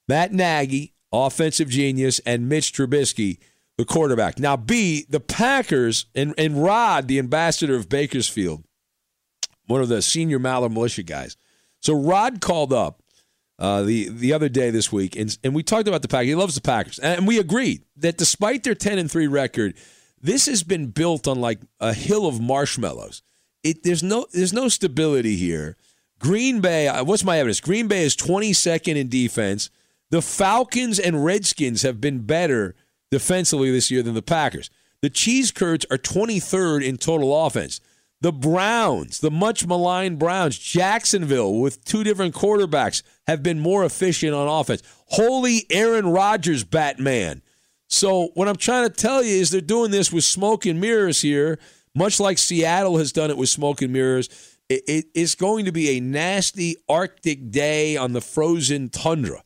Matt 0.08 0.34
Nagy, 0.34 0.94
offensive 1.12 1.70
genius, 1.70 2.20
and 2.26 2.50
Mitch 2.50 2.74
Trubisky, 2.74 3.40
the 3.78 3.86
quarterback. 3.86 4.40
Now, 4.40 4.56
B, 4.58 5.06
the 5.10 5.20
Packers 5.20 6.06
and, 6.14 6.34
and 6.38 6.64
Rod, 6.64 7.08
the 7.08 7.20
ambassador 7.20 7.76
of 7.76 7.90
Bakersfield, 7.90 8.64
one 9.68 9.82
of 9.82 9.90
the 9.90 10.02
senior 10.02 10.40
Maller 10.40 10.72
militia 10.72 11.04
guys. 11.04 11.38
So 11.80 11.94
Rod 11.94 12.42
called 12.42 12.74
up 12.74 13.03
uh, 13.60 13.84
the 13.84 14.10
the 14.10 14.34
other 14.34 14.50
day 14.50 14.70
this 14.70 14.92
week, 14.92 15.16
and 15.16 15.38
and 15.44 15.54
we 15.54 15.64
talked 15.64 15.88
about 15.88 16.02
the 16.02 16.08
Packers. 16.08 16.28
He 16.28 16.36
loves 16.36 16.56
the 16.56 16.62
Packers, 16.62 17.00
and 17.00 17.28
we 17.28 17.40
agreed 17.40 17.84
that 17.98 18.18
despite 18.18 18.64
their 18.64 18.76
ten 18.76 18.98
and 18.98 19.10
three 19.10 19.28
record, 19.28 19.76
this 20.22 20.48
has 20.48 20.64
been 20.64 20.88
built 20.88 21.28
on 21.28 21.40
like 21.40 21.60
a 21.80 21.94
hill 21.94 22.26
of 22.26 22.42
marshmallows. 22.42 23.22
It 23.64 23.84
there's 23.84 24.04
no 24.04 24.26
there's 24.34 24.54
no 24.54 24.70
stability 24.70 25.36
here. 25.36 25.78
Green 26.20 26.62
Bay, 26.62 26.88
uh, 26.88 27.04
what's 27.04 27.24
my 27.24 27.38
evidence? 27.38 27.60
Green 27.60 27.88
Bay 27.88 28.04
is 28.04 28.16
22nd 28.16 28.96
in 28.96 29.10
defense. 29.10 29.70
The 30.10 30.22
Falcons 30.22 30.98
and 30.98 31.26
Redskins 31.26 31.82
have 31.82 32.00
been 32.00 32.20
better 32.20 32.76
defensively 33.12 33.72
this 33.72 33.92
year 33.92 34.02
than 34.04 34.14
the 34.14 34.22
Packers. 34.22 34.70
The 35.02 35.10
Cheese 35.10 35.52
Curds 35.52 35.86
are 35.92 35.98
23rd 35.98 36.84
in 36.84 36.98
total 36.98 37.46
offense. 37.46 37.82
The 38.24 38.32
Browns, 38.32 39.20
the 39.20 39.30
much 39.30 39.68
maligned 39.68 40.18
Browns, 40.18 40.58
Jacksonville 40.58 41.56
with 41.56 41.84
two 41.84 42.06
different 42.06 42.34
quarterbacks 42.34 43.04
have 43.28 43.44
been 43.44 43.60
more 43.60 43.84
efficient 43.84 44.34
on 44.34 44.48
offense. 44.48 44.82
Holy 45.08 45.66
Aaron 45.70 46.08
Rodgers, 46.08 46.64
Batman. 46.64 47.42
So, 47.90 48.30
what 48.36 48.48
I'm 48.48 48.56
trying 48.56 48.88
to 48.88 48.96
tell 48.96 49.22
you 49.22 49.36
is 49.36 49.50
they're 49.50 49.60
doing 49.60 49.92
this 49.92 50.10
with 50.10 50.24
smoke 50.24 50.66
and 50.66 50.80
mirrors 50.80 51.22
here, 51.22 51.60
much 51.94 52.18
like 52.22 52.38
Seattle 52.38 52.98
has 52.98 53.12
done 53.12 53.30
it 53.30 53.36
with 53.36 53.50
smoke 53.50 53.82
and 53.82 53.92
mirrors. 53.92 54.30
It, 54.70 54.84
it, 54.88 55.06
it's 55.14 55.36
going 55.36 55.66
to 55.66 55.74
be 55.74 55.98
a 55.98 56.00
nasty 56.00 56.78
Arctic 56.88 57.52
day 57.52 57.98
on 57.98 58.14
the 58.14 58.22
frozen 58.22 58.88
tundra 58.88 59.44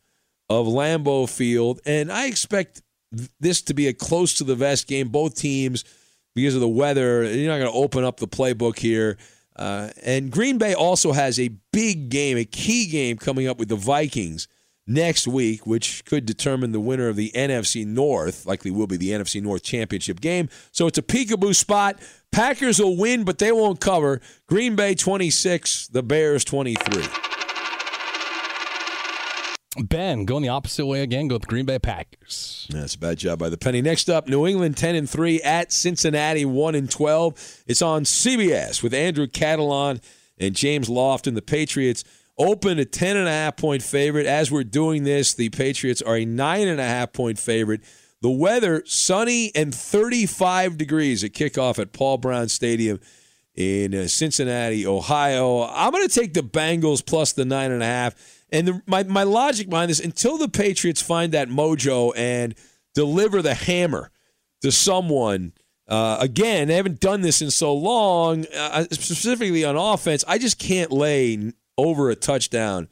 of 0.51 0.67
Lambeau 0.67 1.27
Field, 1.27 1.81
and 1.83 2.11
I 2.11 2.27
expect 2.27 2.83
this 3.39 3.63
to 3.63 3.73
be 3.73 3.87
a 3.87 3.93
close 3.93 4.35
to 4.35 4.43
the 4.43 4.55
vest 4.55 4.87
game. 4.87 5.09
Both 5.09 5.35
teams 5.35 5.83
because 6.37 6.53
of 6.53 6.61
the 6.61 6.67
weather. 6.67 7.23
You're 7.23 7.49
not 7.49 7.57
going 7.57 7.71
to 7.71 7.75
open 7.75 8.03
up 8.03 8.17
the 8.19 8.27
playbook 8.27 8.77
here. 8.77 9.17
Uh, 9.55 9.89
and 10.03 10.31
Green 10.31 10.59
Bay 10.59 10.75
also 10.75 11.11
has 11.11 11.39
a 11.39 11.49
big 11.73 12.09
game, 12.09 12.37
a 12.37 12.45
key 12.45 12.85
game 12.85 13.17
coming 13.17 13.47
up 13.47 13.57
with 13.57 13.69
the 13.69 13.75
Vikings 13.75 14.47
next 14.85 15.27
week, 15.27 15.65
which 15.65 16.05
could 16.05 16.27
determine 16.27 16.73
the 16.73 16.79
winner 16.79 17.07
of 17.07 17.15
the 17.15 17.31
NFC 17.33 17.87
North. 17.87 18.45
Likely 18.45 18.69
will 18.69 18.85
be 18.85 18.97
the 18.97 19.09
NFC 19.09 19.41
North 19.41 19.63
championship 19.63 20.21
game. 20.21 20.47
So 20.71 20.85
it's 20.85 20.99
a 20.99 21.01
peekaboo 21.01 21.55
spot. 21.55 21.99
Packers 22.31 22.79
will 22.79 22.95
win, 22.95 23.23
but 23.23 23.39
they 23.39 23.51
won't 23.51 23.79
cover. 23.79 24.21
Green 24.45 24.75
Bay 24.75 24.93
26, 24.93 25.87
the 25.87 26.03
Bears 26.03 26.45
23. 26.45 27.36
Ben, 29.83 30.25
going 30.25 30.43
the 30.43 30.49
opposite 30.49 30.85
way 30.85 31.01
again, 31.01 31.27
go 31.27 31.35
with 31.35 31.43
the 31.43 31.47
Green 31.47 31.65
Bay 31.65 31.79
Packers. 31.79 32.67
That's 32.69 32.95
a 32.95 32.99
bad 32.99 33.17
job 33.17 33.39
by 33.39 33.49
the 33.49 33.57
penny. 33.57 33.81
Next 33.81 34.09
up, 34.09 34.27
New 34.27 34.47
England 34.47 34.77
10 34.77 34.95
and 34.95 35.09
3 35.09 35.41
at 35.41 35.71
Cincinnati 35.71 36.45
1 36.45 36.75
and 36.75 36.89
12. 36.89 37.63
It's 37.67 37.81
on 37.81 38.03
CBS 38.03 38.81
with 38.81 38.93
Andrew 38.93 39.27
Catalon 39.27 40.01
and 40.37 40.55
James 40.55 40.89
Lofton. 40.89 41.35
The 41.35 41.41
Patriots 41.41 42.03
open 42.37 42.79
a 42.79 42.85
10 42.85 43.17
and 43.17 43.27
a 43.27 43.31
half 43.31 43.57
point 43.57 43.81
favorite. 43.81 44.25
As 44.25 44.51
we're 44.51 44.63
doing 44.63 45.03
this, 45.03 45.33
the 45.33 45.49
Patriots 45.49 46.01
are 46.01 46.17
a 46.17 46.25
nine 46.25 46.67
and 46.67 46.79
a 46.79 46.87
half 46.87 47.13
point 47.13 47.39
favorite. 47.39 47.81
The 48.21 48.31
weather 48.31 48.83
sunny 48.85 49.51
and 49.55 49.73
35 49.73 50.77
degrees 50.77 51.23
at 51.23 51.33
kickoff 51.33 51.79
at 51.79 51.93
Paul 51.93 52.17
Brown 52.17 52.49
Stadium 52.49 52.99
in 53.55 53.93
uh, 53.93 54.07
Cincinnati, 54.07 54.85
Ohio. 54.85 55.63
I'm 55.63 55.91
going 55.91 56.07
to 56.07 56.13
take 56.13 56.33
the 56.33 56.41
Bengals 56.41 57.05
plus 57.05 57.33
the 57.33 57.45
nine 57.45 57.71
and 57.71 57.83
a 57.83 57.85
half. 57.85 58.36
And 58.49 58.67
the, 58.67 58.81
my, 58.85 59.03
my 59.03 59.23
logic 59.23 59.69
behind 59.69 59.89
this, 59.89 59.99
until 59.99 60.37
the 60.37 60.47
Patriots 60.47 61.01
find 61.01 61.33
that 61.33 61.49
mojo 61.49 62.13
and 62.15 62.55
deliver 62.93 63.41
the 63.41 63.53
hammer 63.53 64.11
to 64.61 64.71
someone, 64.71 65.53
uh, 65.87 66.17
again, 66.19 66.67
they 66.67 66.75
haven't 66.75 66.99
done 66.99 67.21
this 67.21 67.41
in 67.41 67.51
so 67.51 67.73
long, 67.73 68.45
uh, 68.55 68.85
specifically 68.91 69.63
on 69.63 69.75
offense. 69.75 70.23
I 70.27 70.37
just 70.37 70.59
can't 70.59 70.91
lay 70.91 71.53
over 71.77 72.09
a 72.09 72.15
touchdown 72.15 72.87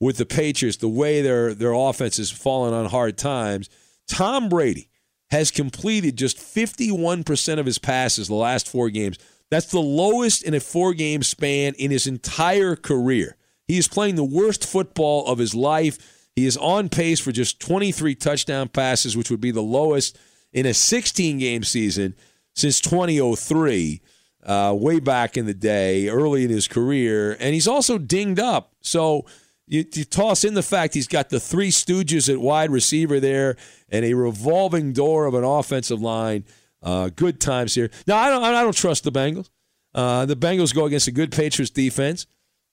with 0.00 0.16
the 0.16 0.26
Patriots 0.26 0.78
the 0.78 0.88
way 0.88 1.22
their, 1.22 1.54
their 1.54 1.72
offense 1.72 2.16
has 2.16 2.30
fallen 2.30 2.74
on 2.74 2.86
hard 2.86 3.16
times. 3.16 3.70
Tom 4.06 4.48
Brady 4.48 4.88
has 5.30 5.50
completed 5.50 6.16
just 6.16 6.36
51% 6.36 7.58
of 7.58 7.66
his 7.66 7.78
passes 7.78 8.28
the 8.28 8.34
last 8.34 8.68
four 8.68 8.90
games. 8.90 9.18
That's 9.50 9.66
the 9.66 9.80
lowest 9.80 10.42
in 10.42 10.54
a 10.54 10.60
four 10.60 10.94
game 10.94 11.22
span 11.22 11.74
in 11.78 11.90
his 11.90 12.06
entire 12.06 12.76
career. 12.76 13.36
He 13.66 13.78
is 13.78 13.88
playing 13.88 14.16
the 14.16 14.24
worst 14.24 14.66
football 14.66 15.26
of 15.26 15.38
his 15.38 15.54
life. 15.54 16.28
He 16.36 16.46
is 16.46 16.56
on 16.56 16.88
pace 16.88 17.20
for 17.20 17.32
just 17.32 17.60
23 17.60 18.14
touchdown 18.14 18.68
passes, 18.68 19.16
which 19.16 19.30
would 19.30 19.40
be 19.40 19.50
the 19.50 19.62
lowest 19.62 20.18
in 20.52 20.66
a 20.66 20.74
16 20.74 21.38
game 21.38 21.64
season 21.64 22.14
since 22.54 22.80
2003, 22.80 24.00
uh, 24.44 24.74
way 24.78 25.00
back 25.00 25.36
in 25.36 25.46
the 25.46 25.54
day, 25.54 26.08
early 26.08 26.44
in 26.44 26.50
his 26.50 26.68
career. 26.68 27.36
And 27.40 27.54
he's 27.54 27.66
also 27.66 27.98
dinged 27.98 28.38
up. 28.38 28.72
So 28.80 29.26
you, 29.66 29.84
you, 29.92 30.04
toss 30.04 30.44
in 30.44 30.54
the 30.54 30.62
fact 30.62 30.94
he's 30.94 31.08
got 31.08 31.30
the 31.30 31.40
three 31.40 31.70
stooges 31.70 32.32
at 32.32 32.38
wide 32.40 32.70
receiver 32.70 33.18
there 33.18 33.56
and 33.88 34.04
a 34.04 34.14
revolving 34.14 34.92
door 34.92 35.26
of 35.26 35.34
an 35.34 35.44
offensive 35.44 36.00
line. 36.00 36.44
Uh, 36.82 37.10
good 37.14 37.40
times 37.40 37.74
here. 37.74 37.90
Now, 38.06 38.16
I 38.18 38.28
don't, 38.28 38.44
I 38.44 38.62
don't 38.62 38.76
trust 38.76 39.04
the 39.04 39.12
Bengals. 39.12 39.48
Uh, 39.94 40.26
the 40.26 40.36
Bengals 40.36 40.74
go 40.74 40.84
against 40.84 41.08
a 41.08 41.12
good 41.12 41.32
Patriots 41.32 41.70
defense 41.70 42.26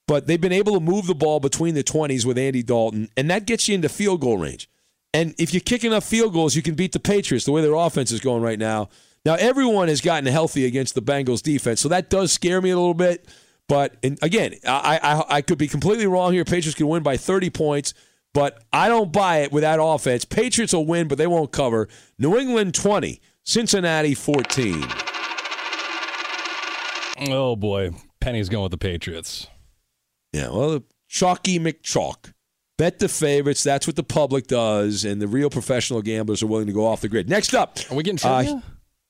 but 0.06 0.26
they've 0.26 0.40
been 0.40 0.52
able 0.52 0.74
to 0.74 0.80
move 0.80 1.06
the 1.06 1.14
ball 1.14 1.40
between 1.40 1.74
the 1.74 1.84
20s 1.84 2.24
with 2.24 2.38
Andy 2.38 2.62
Dalton, 2.62 3.08
and 3.16 3.30
that 3.30 3.46
gets 3.46 3.68
you 3.68 3.74
into 3.74 3.88
field 3.88 4.20
goal 4.20 4.38
range. 4.38 4.68
And 5.14 5.34
if 5.38 5.52
you 5.52 5.60
kick 5.60 5.84
enough 5.84 6.04
field 6.04 6.32
goals, 6.32 6.56
you 6.56 6.62
can 6.62 6.74
beat 6.74 6.92
the 6.92 7.00
Patriots 7.00 7.44
the 7.44 7.52
way 7.52 7.60
their 7.60 7.74
offense 7.74 8.12
is 8.12 8.20
going 8.20 8.42
right 8.42 8.58
now. 8.58 8.88
Now, 9.24 9.34
everyone 9.34 9.88
has 9.88 10.00
gotten 10.00 10.26
healthy 10.26 10.64
against 10.64 10.94
the 10.94 11.02
Bengals 11.02 11.42
defense, 11.42 11.80
so 11.80 11.88
that 11.88 12.10
does 12.10 12.32
scare 12.32 12.60
me 12.60 12.70
a 12.70 12.76
little 12.76 12.94
bit. 12.94 13.28
But 13.68 13.96
again, 14.02 14.54
I, 14.66 14.98
I, 15.02 15.36
I 15.36 15.42
could 15.42 15.58
be 15.58 15.68
completely 15.68 16.06
wrong 16.06 16.32
here. 16.32 16.44
Patriots 16.44 16.74
could 16.74 16.86
win 16.86 17.02
by 17.02 17.16
30 17.16 17.50
points, 17.50 17.94
but 18.34 18.64
I 18.72 18.88
don't 18.88 19.12
buy 19.12 19.38
it 19.38 19.52
with 19.52 19.62
that 19.62 19.78
offense. 19.80 20.24
Patriots 20.24 20.72
will 20.72 20.86
win, 20.86 21.08
but 21.08 21.18
they 21.18 21.26
won't 21.26 21.52
cover. 21.52 21.88
New 22.18 22.36
England 22.36 22.74
20, 22.74 23.20
Cincinnati 23.44 24.14
14. 24.14 24.84
Oh, 27.30 27.54
boy. 27.54 27.92
Penny's 28.20 28.48
going 28.48 28.64
with 28.64 28.72
the 28.72 28.78
Patriots. 28.78 29.46
Yeah, 30.32 30.48
well, 30.50 30.82
Chalky 31.08 31.58
McChalk. 31.58 32.32
Bet 32.78 32.98
the 32.98 33.08
favorites. 33.08 33.62
That's 33.62 33.86
what 33.86 33.96
the 33.96 34.02
public 34.02 34.46
does, 34.46 35.04
and 35.04 35.20
the 35.20 35.28
real 35.28 35.50
professional 35.50 36.02
gamblers 36.02 36.42
are 36.42 36.46
willing 36.46 36.66
to 36.66 36.72
go 36.72 36.86
off 36.86 37.02
the 37.02 37.08
grid. 37.08 37.28
Next 37.28 37.54
up, 37.54 37.78
are 37.90 37.94
we 37.94 38.02
getting 38.02 38.16
trivia? 38.16 38.54
Uh, 38.54 38.60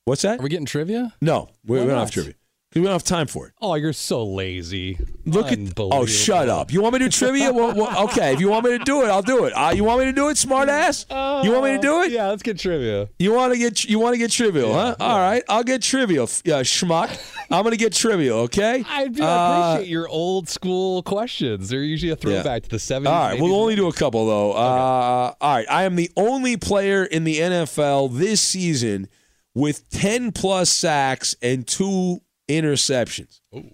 what's 0.05 0.23
that? 0.23 0.41
Are 0.41 0.43
we 0.43 0.49
getting 0.49 0.67
trivia? 0.67 1.14
No, 1.21 1.49
we, 1.64 1.79
we 1.81 1.87
don't 1.87 1.99
have 1.99 2.11
trivia. 2.11 2.35
We 2.75 2.83
don't 2.83 2.93
have 2.93 3.05
time 3.05 3.26
for 3.26 3.49
it. 3.49 3.52
Oh, 3.61 3.75
you're 3.75 3.93
so 3.93 4.25
lazy. 4.25 4.99
Look 5.26 5.52
at. 5.52 5.59
Oh, 5.79 6.07
shut 6.07 6.49
up. 6.49 6.73
You 6.73 6.81
want 6.81 6.95
me 6.95 7.00
to 7.00 7.05
do 7.07 7.11
trivia? 7.11 7.52
well, 7.52 7.75
well, 7.75 8.05
okay, 8.05 8.33
if 8.33 8.41
you 8.41 8.49
want 8.49 8.64
me 8.64 8.79
to 8.79 8.85
do 8.85 9.02
it, 9.02 9.09
I'll 9.09 9.23
do 9.23 9.45
it. 9.45 9.52
Uh, 9.52 9.73
you 9.75 9.85
want 9.85 10.00
me 10.00 10.07
to 10.07 10.12
do 10.12 10.31
it, 10.31 10.35
smartass? 10.35 11.05
Uh, 11.11 11.43
you 11.45 11.52
want 11.52 11.64
me 11.64 11.73
to 11.73 11.79
do 11.79 12.00
it? 12.02 12.12
Yeah, 12.12 12.29
let's 12.29 12.43
get 12.43 12.59
trivia. 12.59 13.11
You 13.19 13.35
want 13.35 13.52
to 13.52 13.59
get 13.59 13.85
you 13.85 13.99
want 13.99 14.14
to 14.14 14.19
get 14.19 14.31
trivial, 14.31 14.71
yeah, 14.71 14.75
huh? 14.75 14.97
Yeah. 14.99 15.07
All 15.07 15.19
right, 15.19 15.43
I'll 15.49 15.64
get 15.64 15.83
trivial. 15.83 16.29
Yeah, 16.45 16.62
schmuck. 16.62 17.11
I'm 17.50 17.62
gonna 17.62 17.76
get 17.76 17.93
trivial. 17.93 18.38
Okay. 18.41 18.83
I, 18.88 19.09
do 19.09 19.23
uh, 19.23 19.73
appreciate 19.73 19.91
your 19.91 20.09
old 20.09 20.49
school 20.49 21.02
questions. 21.02 21.69
They're 21.69 21.83
usually 21.83 22.12
a 22.12 22.17
throwback 22.17 22.62
yeah. 22.62 22.69
to 22.69 22.71
the 22.71 22.76
70s. 22.76 23.07
All 23.07 23.29
right, 23.29 23.41
we'll 23.41 23.55
only 23.55 23.76
do 23.76 23.88
a 23.88 23.93
couple 23.93 24.26
though. 24.26 24.52
Okay. 24.52 24.61
Uh, 24.61 24.62
all 24.62 25.37
right, 25.41 25.67
I 25.69 25.85
am 25.85 25.97
the 25.97 26.11
only 26.17 26.57
player 26.57 27.05
in 27.05 27.25
the 27.25 27.38
NFL 27.38 28.17
this 28.19 28.41
season 28.41 29.09
with 29.55 29.88
10 29.91 30.33
plus 30.33 30.71
sacks 30.71 31.35
and 31.43 31.67
two 31.67 32.23
interceptions. 32.61 33.40
Ooh. 33.54 33.71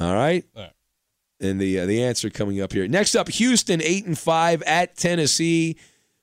All 0.00 0.14
right. 0.14 0.44
All 0.56 0.62
right. 0.62 0.72
And 1.40 1.60
the 1.60 1.80
uh, 1.80 1.86
the 1.86 2.02
answer 2.02 2.30
coming 2.30 2.60
up 2.60 2.72
here. 2.72 2.88
Next 2.88 3.14
up, 3.14 3.28
Houston 3.28 3.80
eight 3.82 4.06
and 4.06 4.18
five 4.18 4.62
at 4.62 4.96
Tennessee. 4.96 5.76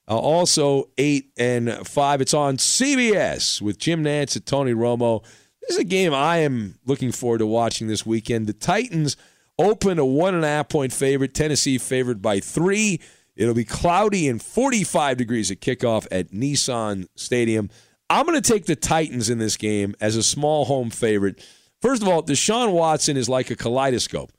Uh, 0.08 0.18
also 0.18 0.90
eight 0.98 1.32
and 1.38 1.72
five. 1.88 2.22
It's 2.22 2.34
on 2.34 2.58
CBS 2.58 3.62
with 3.62 3.78
Jim 3.78 4.04
Nantz 4.04 4.36
and 4.36 4.46
Tony 4.46 4.74
Romo. 4.74 5.24
This 5.62 5.72
is 5.72 5.78
a 5.78 5.86
game 5.86 6.14
I 6.14 6.38
am 6.38 6.78
looking 6.86 7.12
forward 7.12 7.40
to 7.40 7.48
watching 7.48 7.88
this 7.88 8.06
weekend. 8.06 8.48
The 8.48 8.54
Titans 8.54 9.18
open 9.58 9.98
a 9.98 10.06
one 10.06 10.36
and 10.36 10.44
a 10.44 10.48
half 10.48 10.70
point 10.70 10.94
favorite. 10.94 11.34
Tennessee 11.34 11.78
favored 11.78 12.22
by 12.22 12.40
three. 12.40 13.00
It'll 13.36 13.54
be 13.54 13.66
cloudy 13.66 14.30
and 14.30 14.42
45 14.42 15.18
degrees 15.18 15.52
at 15.52 15.60
kickoff 15.60 16.08
at 16.12 16.32
Nissan 16.32 17.08
Stadium. 17.16 17.70
I'm 18.10 18.26
going 18.26 18.40
to 18.40 18.54
take 18.54 18.66
the 18.66 18.76
Titans 18.76 19.30
in 19.30 19.40
this 19.40 19.58
game 19.58 19.96
as 20.00 20.16
a 20.16 20.24
small 20.24 20.66
home 20.66 20.90
favorite. 20.90 21.44
First 21.86 22.02
of 22.02 22.08
all, 22.08 22.24
Deshaun 22.24 22.72
Watson 22.72 23.16
is 23.16 23.30
like 23.30 23.52
a 23.52 23.56
kaleidoscope. 23.56 24.32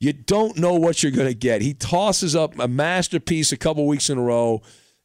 You 0.00 0.14
don't 0.14 0.56
know 0.56 0.72
what 0.72 1.02
you're 1.02 1.12
going 1.12 1.28
to 1.28 1.34
get. 1.34 1.60
He 1.60 1.74
tosses 1.74 2.34
up 2.34 2.58
a 2.58 2.66
masterpiece 2.66 3.52
a 3.52 3.58
couple 3.58 3.86
weeks 3.86 4.08
in 4.08 4.16
a 4.16 4.22
row. 4.22 4.62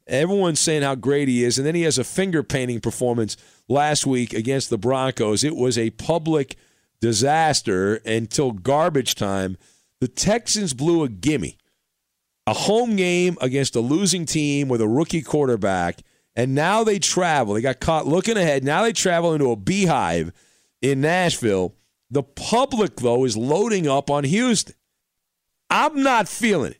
Everyone's 0.07 0.61
saying 0.61 0.83
how 0.83 0.95
great 0.95 1.27
he 1.27 1.43
is. 1.43 1.57
And 1.57 1.67
then 1.67 1.75
he 1.75 1.81
has 1.81 1.97
a 1.97 2.05
finger 2.05 2.41
painting 2.41 2.79
performance 2.79 3.35
last 3.67 4.07
week 4.07 4.33
against 4.33 4.69
the 4.69 4.77
Broncos. 4.77 5.43
It 5.43 5.57
was 5.57 5.77
a 5.77 5.89
public 5.89 6.55
disaster 7.01 7.95
until 8.05 8.53
garbage 8.53 9.15
time. 9.15 9.57
The 9.99 10.07
Texans 10.07 10.73
blew 10.73 11.03
a 11.03 11.09
gimme. 11.09 11.57
A 12.47 12.53
home 12.53 12.95
game 12.95 13.37
against 13.41 13.75
a 13.75 13.81
losing 13.81 14.25
team 14.25 14.69
with 14.69 14.79
a 14.79 14.87
rookie 14.87 15.21
quarterback 15.21 15.99
and 16.33 16.55
now 16.55 16.85
they 16.85 16.97
travel. 16.97 17.55
They 17.55 17.61
got 17.61 17.81
caught 17.81 18.07
looking 18.07 18.37
ahead. 18.37 18.63
Now 18.63 18.83
they 18.83 18.93
travel 18.93 19.33
into 19.33 19.51
a 19.51 19.57
beehive 19.57 20.31
in 20.81 21.01
Nashville. 21.01 21.75
The 22.11 22.23
public, 22.23 22.97
though, 22.97 23.25
is 23.25 23.37
loading 23.37 23.87
up 23.87 24.09
on 24.09 24.23
Houston. 24.23 24.75
I'm 25.69 26.01
not 26.01 26.27
feeling 26.27 26.71
it. 26.71 26.79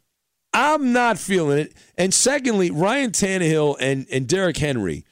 I'm 0.53 0.91
not 0.93 1.19
feeling 1.19 1.59
it. 1.59 1.73
And 1.95 2.13
secondly, 2.13 2.71
Ryan 2.71 3.11
Tannehill 3.11 3.77
and, 3.79 4.07
and 4.11 4.27
Derrick 4.27 4.57
Henry 4.57 5.05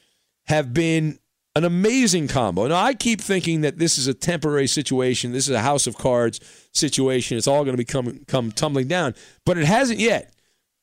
have 0.47 0.73
been 0.73 1.19
an 1.55 1.63
amazing 1.63 2.27
combo. 2.27 2.67
Now, 2.67 2.83
I 2.83 2.93
keep 2.93 3.21
thinking 3.21 3.61
that 3.61 3.77
this 3.77 3.97
is 3.97 4.07
a 4.07 4.13
temporary 4.13 4.67
situation. 4.67 5.31
This 5.31 5.47
is 5.47 5.55
a 5.55 5.61
house 5.61 5.87
of 5.87 5.97
cards 5.97 6.39
situation. 6.71 7.37
It's 7.37 7.47
all 7.47 7.63
going 7.63 7.75
to 7.75 7.83
become 7.83 8.25
come 8.27 8.51
tumbling 8.51 8.87
down, 8.87 9.15
but 9.45 9.57
it 9.57 9.65
hasn't 9.65 9.99
yet. 9.99 10.33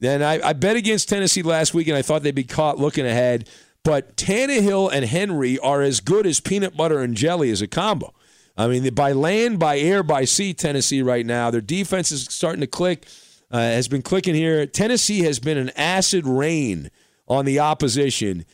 And 0.03 0.23
I, 0.23 0.49
I 0.49 0.53
bet 0.53 0.77
against 0.77 1.09
Tennessee 1.09 1.43
last 1.43 1.75
week, 1.75 1.89
and 1.89 1.97
I 1.97 2.03
thought 2.03 2.23
they'd 2.23 2.35
be 2.35 2.45
caught 2.45 2.79
looking 2.79 3.07
ahead. 3.07 3.49
But 3.85 4.17
Tannehill 4.17 4.91
and 4.93 5.05
Henry 5.05 5.59
are 5.59 5.83
as 5.83 6.01
good 6.01 6.27
as 6.27 6.41
peanut 6.41 6.77
butter 6.77 7.01
and 7.01 7.17
jelly 7.17 7.51
as 7.51 7.63
a 7.63 7.67
combo. 7.69 8.13
I 8.57 8.69
mean, 8.69 8.93
by 8.95 9.13
land, 9.13 9.59
by 9.59 9.79
air, 9.79 10.03
by 10.03 10.25
sea, 10.25 10.55
Tennessee 10.55 11.03
right 11.03 11.27
now. 11.27 11.51
Their 11.51 11.61
defense 11.61 12.13
is 12.13 12.25
starting 12.25 12.61
to 12.61 12.67
click, 12.67 13.07
uh, 13.51 13.59
has 13.59 13.89
been 13.89 14.03
clicking 14.03 14.35
here. 14.35 14.65
Tennessee 14.67 15.21
has 15.21 15.41
been 15.41 15.59
an 15.59 15.71
acid 15.77 16.27
rain 16.27 16.91
on 17.27 17.45
the 17.45 17.59
opposition. 17.59 18.45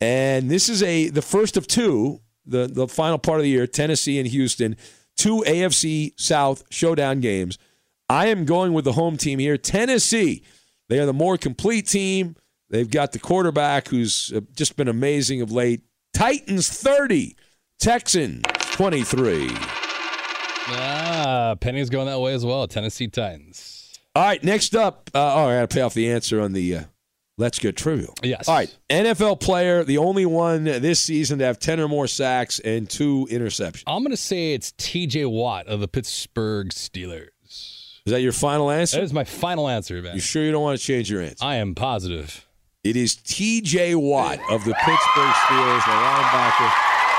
And 0.00 0.48
this 0.48 0.68
is 0.68 0.82
a 0.82 1.08
the 1.08 1.22
first 1.22 1.56
of 1.56 1.66
two, 1.66 2.20
the, 2.46 2.68
the 2.68 2.86
final 2.86 3.18
part 3.18 3.40
of 3.40 3.42
the 3.42 3.50
year, 3.50 3.66
Tennessee 3.66 4.18
and 4.20 4.28
Houston, 4.28 4.76
two 5.16 5.42
AFC 5.46 6.12
South 6.18 6.62
showdown 6.70 7.20
games. 7.20 7.58
I 8.08 8.28
am 8.28 8.44
going 8.44 8.72
with 8.72 8.84
the 8.84 8.92
home 8.92 9.16
team 9.16 9.40
here. 9.40 9.58
Tennessee, 9.58 10.44
they 10.88 11.00
are 11.00 11.06
the 11.06 11.12
more 11.12 11.36
complete 11.36 11.88
team. 11.88 12.36
They've 12.70 12.88
got 12.88 13.12
the 13.12 13.18
quarterback 13.18 13.88
who's 13.88 14.32
uh, 14.32 14.40
just 14.54 14.76
been 14.76 14.88
amazing 14.88 15.40
of 15.40 15.50
late. 15.50 15.82
Titans 16.14 16.68
30, 16.70 17.36
Texans 17.80 18.44
23. 18.78 19.48
Ah, 20.68 21.56
Penny's 21.60 21.90
going 21.90 22.06
that 22.06 22.20
way 22.20 22.32
as 22.32 22.46
well. 22.46 22.68
Tennessee 22.68 23.08
Titans. 23.08 23.98
All 24.14 24.22
right, 24.22 24.40
next 24.44 24.76
up. 24.76 25.10
Uh, 25.12 25.18
oh, 25.18 25.48
I 25.48 25.56
got 25.56 25.68
to 25.68 25.74
pay 25.74 25.80
off 25.80 25.94
the 25.94 26.08
answer 26.12 26.40
on 26.40 26.52
the 26.52 26.76
uh, 26.76 26.82
Let's 27.36 27.58
Get 27.58 27.76
Trivial. 27.76 28.14
Yes. 28.22 28.46
All 28.48 28.54
right, 28.54 28.72
NFL 28.88 29.40
player, 29.40 29.82
the 29.82 29.98
only 29.98 30.26
one 30.26 30.62
this 30.62 31.00
season 31.00 31.40
to 31.40 31.44
have 31.46 31.58
10 31.58 31.80
or 31.80 31.88
more 31.88 32.06
sacks 32.06 32.60
and 32.60 32.88
two 32.88 33.26
interceptions. 33.32 33.82
I'm 33.88 34.04
going 34.04 34.12
to 34.12 34.16
say 34.16 34.54
it's 34.54 34.70
TJ 34.70 35.28
Watt 35.28 35.66
of 35.66 35.80
the 35.80 35.88
Pittsburgh 35.88 36.68
Steelers. 36.68 37.30
Is 38.06 38.12
that 38.12 38.20
your 38.20 38.30
final 38.30 38.70
answer? 38.70 38.98
That 38.98 39.02
is 39.02 39.12
my 39.12 39.24
final 39.24 39.68
answer, 39.68 40.00
man. 40.00 40.14
You 40.14 40.20
sure 40.20 40.44
you 40.44 40.52
don't 40.52 40.62
want 40.62 40.78
to 40.78 40.86
change 40.86 41.10
your 41.10 41.20
answer? 41.20 41.44
I 41.44 41.56
am 41.56 41.74
positive. 41.74 42.46
It 42.84 42.94
is 42.94 43.16
TJ 43.16 43.96
Watt 43.96 44.38
of 44.48 44.64
the 44.64 44.74
Pittsburgh 44.74 45.34
Steelers, 45.34 45.84
the 45.84 45.90
linebacker. 45.90 46.70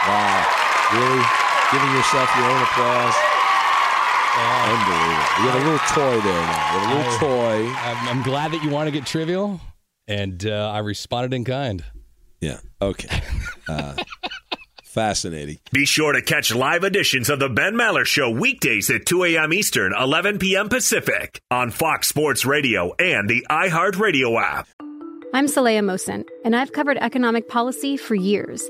Wow. 0.08 0.66
Really? 0.94 1.49
Giving 1.72 1.92
yourself 1.94 2.30
your 2.36 2.46
own 2.50 2.62
applause? 2.64 3.16
Unbelievable. 4.40 5.26
You 5.38 5.46
got 5.46 5.56
a 5.56 5.64
little 5.64 5.88
toy 5.90 6.22
there 6.22 6.42
now. 6.42 6.74
You 6.74 6.80
got 6.80 6.84
a 6.84 6.98
little 6.98 7.12
I- 7.14 7.18
toy. 7.20 7.74
I'm, 7.80 8.08
I'm 8.18 8.24
glad 8.24 8.52
that 8.54 8.64
you 8.64 8.70
want 8.72 8.88
to 8.88 8.92
get 8.92 9.06
trivial, 9.06 9.60
and 10.08 10.44
uh, 10.46 10.72
I 10.72 10.80
responded 10.80 11.36
in 11.36 11.44
kind. 11.46 11.84
Yeah. 12.42 12.60
Okay. 12.82 13.22
Uh, 13.68 13.96
fascinating. 14.84 15.60
Be 15.72 15.86
sure 15.86 16.14
to 16.14 16.22
catch 16.22 16.56
live 16.56 16.84
editions 16.84 17.30
of 17.30 17.40
the 17.40 17.50
Ben 17.50 17.74
Maller 17.76 18.06
Show 18.06 18.32
weekdays 18.32 18.90
at 18.90 19.06
2 19.06 19.26
a.m. 19.26 19.54
Eastern, 19.54 19.94
11 19.94 20.40
p.m. 20.40 20.70
Pacific 20.70 21.40
on 21.52 21.70
Fox 21.70 22.08
Sports 22.08 22.46
Radio 22.46 22.96
and 22.98 23.30
the 23.30 23.46
iHeartRadio 23.50 24.42
app. 24.42 24.68
I'm 25.34 25.46
Saleha 25.46 25.82
Mohsin, 25.84 26.26
and 26.44 26.56
I've 26.56 26.72
covered 26.74 26.98
economic 26.98 27.48
policy 27.50 27.96
for 27.98 28.16
years 28.16 28.70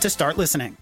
to 0.00 0.10
start 0.10 0.36
listening. 0.36 0.76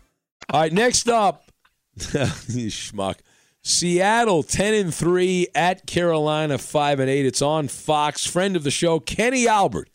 All 0.50 0.60
right, 0.60 0.72
next 0.72 1.08
up, 1.08 1.44
you 1.96 2.68
schmuck. 2.70 3.16
Seattle 3.62 4.42
10 4.42 4.74
and 4.74 4.94
3 4.94 5.48
at 5.54 5.86
Carolina 5.86 6.56
5 6.58 7.00
and 7.00 7.10
8. 7.10 7.26
It's 7.26 7.42
on 7.42 7.68
Fox. 7.68 8.24
Friend 8.26 8.56
of 8.56 8.64
the 8.64 8.70
show, 8.70 8.98
Kenny 9.00 9.46
Albert, 9.46 9.90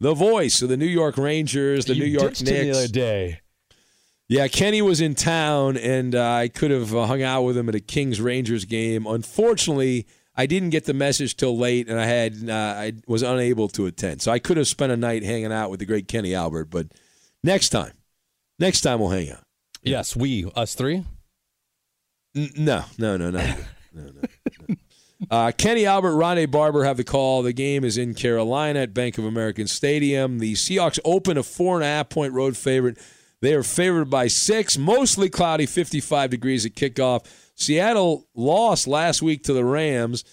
the 0.00 0.14
voice 0.14 0.60
of 0.60 0.68
the 0.68 0.76
New 0.76 0.84
York 0.84 1.16
Rangers, 1.16 1.86
the 1.86 1.94
You 1.94 2.04
New 2.04 2.10
York 2.10 2.34
ditched 2.34 2.48
him 2.48 2.54
Knicks. 2.66 2.76
the 2.76 2.84
other 2.84 2.92
day. 2.92 3.40
Yeah, 4.28 4.48
Kenny 4.48 4.82
was 4.82 5.00
in 5.00 5.14
town, 5.14 5.76
and 5.76 6.14
uh, 6.14 6.22
I 6.32 6.48
could 6.48 6.70
have 6.70 6.94
uh, 6.94 7.06
hung 7.06 7.22
out 7.22 7.42
with 7.42 7.56
him 7.56 7.68
at 7.68 7.74
a 7.74 7.80
Kings 7.80 8.20
Rangers 8.20 8.64
game. 8.64 9.06
Unfortunately, 9.06 10.06
I 10.34 10.46
didn't 10.46 10.70
get 10.70 10.86
the 10.86 10.94
message 10.94 11.36
till 11.36 11.56
late, 11.56 11.88
and 11.88 12.00
I 12.00 12.06
had 12.06 12.48
uh, 12.48 12.52
I 12.52 12.92
was 13.06 13.22
unable 13.22 13.68
to 13.68 13.86
attend. 13.86 14.22
So 14.22 14.32
I 14.32 14.38
could 14.38 14.56
have 14.56 14.66
spent 14.66 14.92
a 14.92 14.96
night 14.96 15.22
hanging 15.22 15.52
out 15.52 15.70
with 15.70 15.80
the 15.80 15.86
great 15.86 16.08
Kenny 16.08 16.34
Albert, 16.34 16.66
but 16.66 16.88
next 17.42 17.68
time, 17.68 17.92
Next 18.58 18.82
time 18.82 19.00
we'll 19.00 19.10
hang 19.10 19.30
out. 19.30 19.42
Yes, 19.82 20.16
we 20.16 20.50
us 20.56 20.74
three. 20.74 21.04
N- 22.34 22.50
no, 22.56 22.84
no, 22.98 23.16
no, 23.16 23.30
no, 23.30 23.40
no, 23.92 24.02
no. 24.02 24.10
no. 24.10 24.74
Uh, 25.30 25.52
Kenny 25.56 25.86
Albert, 25.86 26.16
Ronde 26.16 26.50
Barber 26.50 26.84
have 26.84 26.96
the 26.96 27.04
call. 27.04 27.42
The 27.42 27.52
game 27.52 27.84
is 27.84 27.96
in 27.96 28.14
Carolina 28.14 28.80
at 28.80 28.94
Bank 28.94 29.16
of 29.16 29.24
American 29.24 29.66
Stadium. 29.66 30.38
The 30.38 30.54
Seahawks 30.54 30.98
open 31.04 31.38
a 31.38 31.42
four 31.42 31.76
and 31.76 31.84
a 31.84 31.86
half 31.86 32.08
point 32.08 32.32
road 32.32 32.56
favorite. 32.56 32.98
They 33.40 33.54
are 33.54 33.62
favored 33.62 34.10
by 34.10 34.28
six, 34.28 34.76
mostly 34.78 35.28
cloudy, 35.28 35.66
55 35.66 36.30
degrees 36.30 36.66
at 36.66 36.74
kickoff. 36.74 37.26
Seattle 37.54 38.26
lost 38.34 38.86
last 38.86 39.22
week 39.22 39.44
to 39.44 39.52
the 39.52 39.64
Rams. 39.64 40.24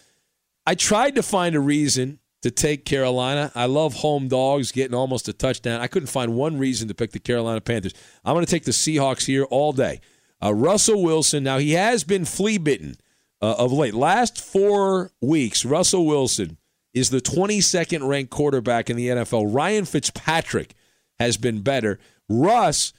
I 0.66 0.76
tried 0.76 1.16
to 1.16 1.24
find 1.24 1.56
a 1.56 1.60
reason 1.60 2.20
to 2.42 2.52
take 2.52 2.86
Carolina. 2.86 3.52
I 3.56 3.66
love 3.66 3.96
home 3.96 4.28
dogs 4.28 4.72
getting 4.72 4.96
almost 4.96 5.28
a 5.28 5.34
touchdown. 5.34 5.82
I 5.82 5.88
couldn't 5.88 6.08
find 6.08 6.34
one 6.36 6.58
reason 6.58 6.88
to 6.88 6.94
pick 6.94 7.12
the 7.12 7.20
Carolina 7.20 7.62
Panthers. 7.62 7.94
I'm 8.26 8.34
going 8.34 8.46
to 8.46 8.52
take 8.52 8.66
the 8.66 8.72
Seahawks 8.72 9.26
here 9.26 9.44
all 9.46 9.74
day. 9.74 10.02
Uh, 10.44 10.54
Russell 10.54 11.04
Wilson, 11.04 11.44
now 11.44 11.60
he 11.60 11.74
has 11.74 12.04
been 12.04 12.26
flea 12.26 12.58
bitten 12.58 12.96
uh, 13.42 13.56
of 13.58 13.72
late. 13.72 13.94
Last 13.94 14.44
four 14.44 15.12
weeks, 15.22 15.64
Russell 15.66 16.06
Wilson 16.06 16.58
is 16.94 17.10
the 17.10 17.22
22nd 17.22 18.08
ranked 18.08 18.32
quarterback 18.32 18.90
in 18.90 18.98
the 18.98 19.08
NFL. 19.08 19.54
Ryan 19.54 19.86
Fitzpatrick 19.86 20.74
has 21.20 21.38
been 21.38 21.62
better. 21.62 22.00
Russ 22.28 22.94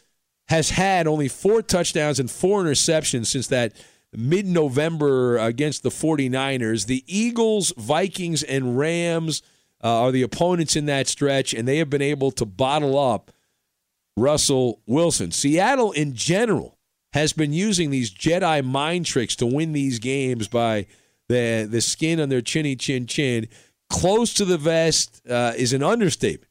has 0.48 0.70
had 0.70 1.07
only 1.07 1.28
four 1.28 1.62
touchdowns 1.62 2.20
and 2.20 2.31
four 2.31 2.62
interceptions 2.62 3.26
since 3.26 3.48
that 3.48 3.72
mid 4.14 4.46
November 4.46 5.38
against 5.38 5.83
the 5.83 5.88
49ers. 5.88 6.87
The 6.87 7.05
Eagles, 7.07 7.72
Vikings, 7.77 8.42
and 8.42 8.79
Rams 8.79 9.42
uh, 9.83 10.03
are 10.03 10.12
the 10.12 10.22
opponents 10.22 10.77
in 10.77 10.87
that 10.87 11.09
stretch, 11.09 11.55
and 11.55 11.66
they 11.66 11.79
have 11.79 11.90
been 11.90 12.03
able 12.03 12.31
to 12.33 12.44
bottle 12.44 12.98
up 12.98 13.31
Russell 14.16 14.81
Wilson. 14.87 15.31
Seattle, 15.31 15.92
in 15.92 16.14
general, 16.14 16.79
has 17.12 17.33
been 17.33 17.53
using 17.53 17.90
these 17.90 18.12
Jedi 18.12 18.64
mind 18.64 19.07
tricks 19.07 19.37
to 19.37 19.46
win 19.46 19.72
these 19.72 19.98
games 19.98 20.48
by 20.48 20.87
the 21.29 21.66
the 21.70 21.81
skin 21.81 22.20
on 22.20 22.29
their 22.29 22.40
chinny 22.40 22.77
chin 22.77 23.07
chin. 23.07 23.48
Close 23.90 24.33
to 24.35 24.44
the 24.44 24.59
vest 24.59 25.22
uh, 25.29 25.53
is 25.57 25.72
an 25.72 25.83
understatement. 25.83 26.48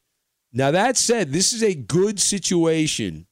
Now 0.53 0.71
that 0.71 0.97
said, 0.97 1.31
this 1.31 1.53
is 1.53 1.63
a 1.63 1.73
good 1.73 2.19
situation 2.19 3.25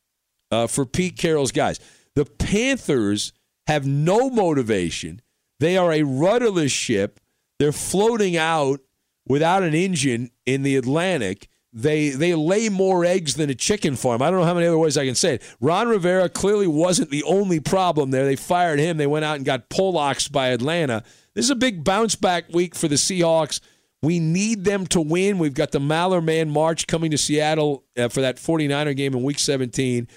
uh, 0.52 0.68
for 0.68 0.86
Pete 0.86 1.18
Carroll's 1.18 1.52
guys. 1.52 1.80
The 2.16 2.26
Panthers 2.26 3.34
have 3.70 3.86
no 3.86 4.30
motivation. 4.30 5.22
They 5.60 5.78
are 5.78 5.92
a 5.92 6.04
rudderless 6.04 6.72
ship. 6.72 7.20
They're 7.58 7.72
floating 7.72 8.38
out 8.38 8.80
without 9.28 9.64
an 9.64 9.74
engine 9.74 10.32
in 10.46 10.64
the 10.64 10.76
Atlantic 10.76 11.50
they 11.72 12.10
they 12.10 12.34
lay 12.34 12.70
more 12.70 13.06
eggs 13.06 13.36
than 13.36 13.50
a 13.50 13.56
chicken 13.56 13.96
farm. 13.96 14.22
I 14.22 14.32
don't 14.32 14.40
know 14.40 14.46
how 14.46 14.54
many 14.54 14.66
other 14.66 14.78
ways 14.78 14.98
I 14.98 15.06
can 15.06 15.16
say 15.16 15.36
it. 15.36 15.56
Ron 15.62 15.88
Rivera 15.88 16.30
clearly 16.30 16.68
wasn't 16.68 17.12
the 17.12 17.24
only 17.24 17.60
problem 17.60 18.12
there. 18.12 18.26
They 18.26 18.36
fired 18.36 18.80
him. 18.80 18.98
They 18.98 19.08
went 19.08 19.26
out 19.26 19.36
and 19.36 19.46
got 19.46 19.70
Pollocked 19.70 20.32
by 20.32 20.48
Atlanta. 20.48 21.04
This 21.36 21.46
is 21.46 21.52
a 21.52 21.56
big 21.56 21.84
bounce 21.84 22.16
back 22.16 22.46
week 22.52 22.76
for 22.76 22.88
the 22.88 22.96
Seahawks. 22.96 23.60
We 24.02 24.20
need 24.20 24.64
them 24.64 24.88
to 24.88 25.02
win. 25.02 25.40
We've 25.40 25.54
got 25.54 25.72
the 25.72 25.80
Mallerman 25.80 26.50
March 26.50 26.88
coming 26.88 27.12
to 27.12 27.18
Seattle 27.18 27.84
uh, 27.98 28.08
for 28.08 28.22
that 28.22 28.38
49er 28.38 28.96
game 28.96 29.14
in 29.14 29.24
Week 29.24 29.40
17. 29.40 30.08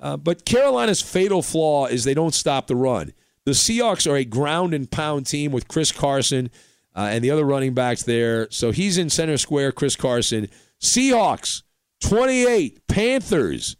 Uh, 0.00 0.16
but 0.16 0.44
Carolina's 0.44 1.00
fatal 1.00 1.42
flaw 1.42 1.86
is 1.86 2.04
they 2.04 2.14
don't 2.14 2.34
stop 2.34 2.66
the 2.66 2.76
run. 2.76 3.12
The 3.44 3.52
Seahawks 3.52 4.10
are 4.10 4.16
a 4.16 4.24
ground 4.24 4.74
and 4.74 4.90
pound 4.90 5.26
team 5.26 5.52
with 5.52 5.68
Chris 5.68 5.90
Carson 5.90 6.50
uh, 6.94 7.08
and 7.10 7.24
the 7.24 7.30
other 7.30 7.44
running 7.44 7.74
backs 7.74 8.02
there. 8.02 8.48
So 8.50 8.70
he's 8.70 8.98
in 8.98 9.10
center 9.10 9.38
square, 9.38 9.72
Chris 9.72 9.96
Carson. 9.96 10.48
Seahawks 10.80 11.62
28, 12.00 12.86
Panthers 12.88 13.76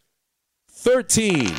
13. 0.70 1.50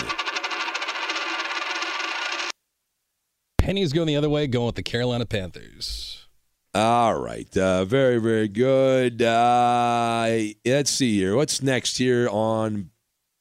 Penny's 3.58 3.94
going 3.94 4.08
the 4.08 4.16
other 4.16 4.30
way, 4.30 4.48
going 4.48 4.66
with 4.68 4.76
the 4.76 4.84
Carolina 4.84 5.26
Panthers. 5.26 6.28
All 6.74 7.20
right. 7.20 7.56
Uh, 7.58 7.86
very, 7.86 8.20
very 8.20 8.48
good. 8.48 9.22
Uh, 9.22 10.28
let's 10.66 10.92
see 10.92 11.18
here. 11.18 11.36
What's 11.36 11.62
next 11.62 11.98
here 11.98 12.28
on 12.32 12.90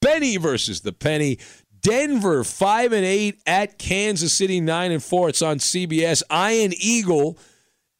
Benny 0.08 0.38
versus 0.38 0.80
the 0.80 0.92
Penny? 0.92 1.38
Denver 1.82 2.42
5 2.42 2.92
and 2.92 3.04
8 3.04 3.42
at 3.46 3.78
Kansas 3.78 4.32
City 4.32 4.58
9 4.58 4.90
and 4.90 5.02
4. 5.02 5.28
It's 5.28 5.42
on 5.42 5.58
CBS. 5.58 6.22
Ian 6.32 6.72
Eagle 6.78 7.38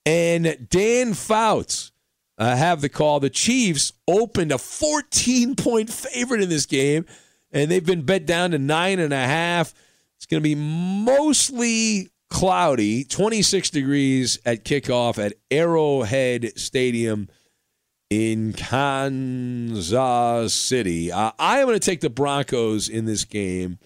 and 0.07 0.67
Dan 0.71 1.13
Fouts 1.13 1.93
uh, 2.39 2.57
have 2.57 2.81
the 2.81 2.89
call. 2.89 3.21
The 3.21 3.29
Chiefs 3.29 3.93
opened 4.09 4.53
a 4.53 4.59
14 4.59 5.55
point 5.55 5.91
favorite 5.91 6.41
in 6.41 6.49
this 6.49 6.65
game, 6.65 7.05
and 7.53 7.71
they've 7.71 7.85
been 7.85 8.03
bet 8.03 8.25
down 8.25 8.53
to 8.53 8.59
nine 8.59 9.01
and 9.01 9.13
a 9.13 9.27
half. 9.27 9.75
It's 10.17 10.25
going 10.25 10.43
to 10.43 10.49
be 10.49 10.55
mostly 10.55 12.09
cloudy, 12.31 13.05
26 13.05 13.69
degrees 13.69 14.39
at 14.47 14.65
kickoff 14.65 15.23
at 15.23 15.35
Arrowhead 15.51 16.59
Stadium 16.59 17.29
in 18.11 18.53
Kansas 18.55 19.95
City. 20.55 21.13
Uh, 21.13 21.33
I 21.39 21.61
am 21.61 21.67
going 21.67 21.79
to 21.79 21.85
take 21.85 22.01
the 22.01 22.11
Broncos 22.11 22.89
in 22.89 23.05
this 23.05 23.25
game. 23.25 23.79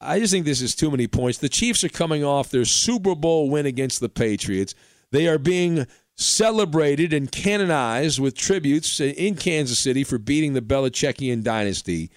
I 0.00 0.18
just 0.18 0.32
think 0.32 0.46
this 0.46 0.62
is 0.62 0.74
too 0.74 0.90
many 0.90 1.06
points. 1.06 1.38
The 1.38 1.48
Chiefs 1.48 1.84
are 1.84 1.90
coming 1.90 2.24
off 2.24 2.50
their 2.50 2.64
Super 2.64 3.14
Bowl 3.14 3.50
win 3.50 3.66
against 3.66 4.00
the 4.00 4.08
Patriots. 4.08 4.74
They 5.12 5.28
are 5.28 5.38
being 5.38 5.86
celebrated 6.16 7.12
and 7.12 7.30
canonized 7.30 8.18
with 8.18 8.36
tributes 8.36 8.98
in 9.00 9.36
Kansas 9.36 9.78
City 9.78 10.04
for 10.04 10.18
beating 10.18 10.54
the 10.54 10.62
Belichickian 10.62 11.42
dynasty. 11.42 12.10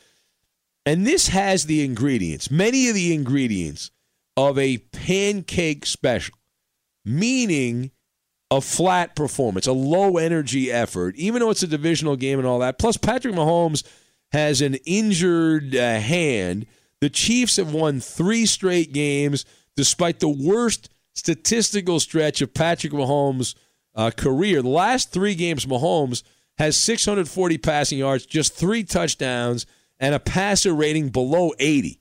And 0.85 1.05
this 1.05 1.29
has 1.29 1.65
the 1.65 1.83
ingredients, 1.83 2.51
many 2.51 2.89
of 2.89 2.95
the 2.95 3.13
ingredients 3.13 3.91
of 4.35 4.57
a 4.57 4.77
pancake 4.77 5.85
special, 5.85 6.35
meaning 7.05 7.91
a 8.53 8.61
flat 8.61 9.15
performance, 9.15 9.65
a 9.65 9.73
low 9.73 10.17
energy 10.17 10.71
effort, 10.71 11.15
even 11.15 11.39
though 11.39 11.49
it's 11.49 11.63
a 11.63 11.67
divisional 11.67 12.15
game 12.15 12.37
and 12.37 12.47
all 12.47 12.59
that. 12.59 12.77
Plus, 12.77 12.97
Patrick 12.97 13.33
Mahomes 13.33 13.83
has 14.31 14.61
an 14.61 14.75
injured 14.85 15.75
uh, 15.75 15.99
hand. 15.99 16.67
The 17.01 17.09
Chiefs 17.09 17.57
have 17.57 17.73
won 17.73 17.99
three 17.99 18.45
straight 18.45 18.93
games 18.93 19.43
despite 19.75 20.19
the 20.19 20.29
worst 20.29 20.89
statistical 21.13 21.99
stretch 21.99 22.41
of 22.41 22.53
Patrick 22.53 22.93
Mahomes' 22.93 23.55
uh, 23.95 24.11
career. 24.11 24.61
The 24.61 24.69
last 24.69 25.11
three 25.11 25.33
games, 25.33 25.65
Mahomes 25.65 26.21
has 26.59 26.77
640 26.77 27.57
passing 27.57 27.97
yards, 27.97 28.25
just 28.27 28.53
three 28.53 28.83
touchdowns, 28.83 29.65
and 29.99 30.13
a 30.13 30.19
passer 30.19 30.73
rating 30.73 31.09
below 31.09 31.53
80. 31.57 31.99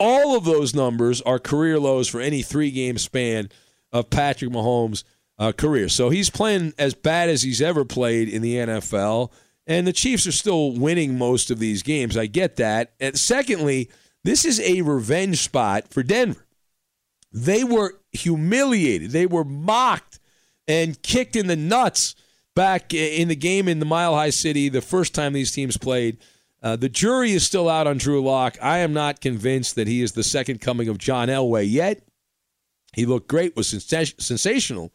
All 0.00 0.36
of 0.36 0.44
those 0.44 0.74
numbers 0.74 1.22
are 1.22 1.38
career 1.38 1.78
lows 1.78 2.08
for 2.08 2.20
any 2.20 2.42
three 2.42 2.72
game 2.72 2.98
span 2.98 3.50
of 3.92 4.10
Patrick 4.10 4.50
Mahomes' 4.50 5.04
uh, 5.38 5.52
career. 5.52 5.88
So 5.88 6.10
he's 6.10 6.30
playing 6.30 6.72
as 6.78 6.94
bad 6.94 7.28
as 7.28 7.42
he's 7.42 7.60
ever 7.60 7.84
played 7.84 8.28
in 8.28 8.42
the 8.42 8.56
NFL. 8.56 9.30
And 9.66 9.86
the 9.86 9.92
Chiefs 9.92 10.26
are 10.26 10.32
still 10.32 10.72
winning 10.72 11.18
most 11.18 11.50
of 11.50 11.58
these 11.58 11.82
games. 11.82 12.16
I 12.16 12.26
get 12.26 12.56
that. 12.56 12.92
And 13.00 13.18
secondly, 13.18 13.90
this 14.24 14.44
is 14.44 14.60
a 14.60 14.82
revenge 14.82 15.42
spot 15.42 15.88
for 15.90 16.02
Denver. 16.02 16.46
They 17.32 17.64
were 17.64 17.98
humiliated, 18.12 19.10
they 19.10 19.26
were 19.26 19.44
mocked 19.44 20.20
and 20.66 21.00
kicked 21.02 21.36
in 21.36 21.48
the 21.48 21.56
nuts 21.56 22.14
back 22.54 22.94
in 22.94 23.28
the 23.28 23.36
game 23.36 23.68
in 23.68 23.78
the 23.78 23.84
Mile 23.84 24.14
High 24.14 24.30
City 24.30 24.68
the 24.68 24.80
first 24.80 25.14
time 25.14 25.32
these 25.32 25.52
teams 25.52 25.76
played. 25.76 26.18
Uh, 26.62 26.74
the 26.74 26.88
jury 26.88 27.32
is 27.32 27.44
still 27.44 27.68
out 27.68 27.86
on 27.86 27.98
Drew 27.98 28.22
Lock. 28.22 28.56
I 28.62 28.78
am 28.78 28.92
not 28.92 29.20
convinced 29.20 29.74
that 29.74 29.86
he 29.86 30.02
is 30.02 30.12
the 30.12 30.24
second 30.24 30.60
coming 30.60 30.88
of 30.88 30.98
John 30.98 31.28
Elway 31.28 31.70
yet. 31.70 32.02
He 32.94 33.04
looked 33.04 33.28
great, 33.28 33.54
was 33.54 33.68
sens- 33.68 34.14
sensational 34.18 34.90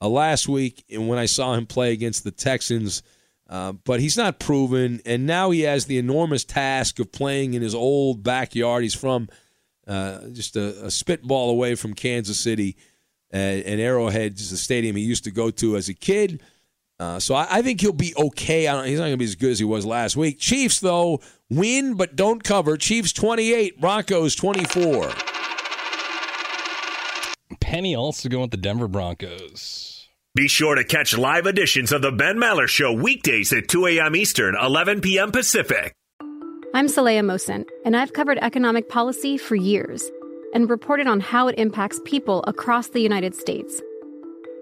uh, 0.00 0.08
last 0.08 0.48
week 0.48 0.84
and 0.90 1.08
when 1.08 1.18
I 1.18 1.26
saw 1.26 1.54
him 1.54 1.66
play 1.66 1.92
against 1.92 2.24
the 2.24 2.30
Texans. 2.30 3.02
Uh, 3.48 3.72
but 3.72 3.98
he's 3.98 4.18
not 4.18 4.38
proven, 4.38 5.00
and 5.06 5.26
now 5.26 5.50
he 5.50 5.62
has 5.62 5.86
the 5.86 5.96
enormous 5.96 6.44
task 6.44 6.98
of 6.98 7.10
playing 7.10 7.54
in 7.54 7.62
his 7.62 7.74
old 7.74 8.22
backyard. 8.22 8.82
He's 8.82 8.94
from 8.94 9.30
uh, 9.86 10.28
just 10.32 10.54
a, 10.54 10.84
a 10.84 10.90
spitball 10.90 11.48
away 11.48 11.74
from 11.74 11.94
Kansas 11.94 12.38
City 12.38 12.76
and, 13.30 13.62
and 13.64 13.80
Arrowhead 13.80 14.34
is 14.34 14.50
the 14.50 14.56
stadium 14.56 14.96
he 14.96 15.02
used 15.02 15.24
to 15.24 15.30
go 15.30 15.50
to 15.50 15.76
as 15.76 15.88
a 15.88 15.94
kid. 15.94 16.42
Uh, 16.98 17.18
so 17.18 17.34
I, 17.34 17.46
I, 17.50 17.62
think 17.62 17.80
he'll 17.80 17.92
be 17.92 18.12
okay. 18.16 18.62
he's 18.62 18.98
not 18.98 19.04
going 19.04 19.12
to 19.12 19.16
be 19.16 19.24
as 19.24 19.36
good 19.36 19.52
as 19.52 19.58
he 19.58 19.64
was 19.64 19.86
last 19.86 20.16
week. 20.16 20.38
Chiefs, 20.40 20.80
though, 20.80 21.20
win 21.48 21.94
but 21.94 22.16
don't 22.16 22.42
cover. 22.42 22.76
Chiefs 22.76 23.12
28, 23.12 23.80
Broncos 23.80 24.34
24. 24.34 25.12
Penny 27.60 27.94
also 27.94 28.28
going 28.28 28.42
with 28.42 28.50
the 28.50 28.56
Denver 28.56 28.88
Broncos. 28.88 30.08
Be 30.34 30.48
sure 30.48 30.74
to 30.74 30.84
catch 30.84 31.16
live 31.16 31.46
editions 31.46 31.90
of 31.90 32.02
the 32.02 32.12
Ben 32.12 32.36
Maller 32.36 32.68
Show 32.68 32.92
weekdays 32.92 33.52
at 33.52 33.68
2 33.68 33.86
a.m. 33.86 34.14
Eastern, 34.14 34.54
11 34.54 35.00
p.m. 35.00 35.32
Pacific. 35.32 35.94
I'm 36.74 36.86
Saleha 36.86 37.24
Mohsin, 37.24 37.64
and 37.84 37.96
I've 37.96 38.12
covered 38.12 38.38
economic 38.38 38.88
policy 38.88 39.38
for 39.38 39.56
years 39.56 40.10
and 40.54 40.68
reported 40.68 41.06
on 41.06 41.20
how 41.20 41.48
it 41.48 41.58
impacts 41.58 42.00
people 42.04 42.44
across 42.46 42.88
the 42.88 43.00
United 43.00 43.34
States. 43.34 43.80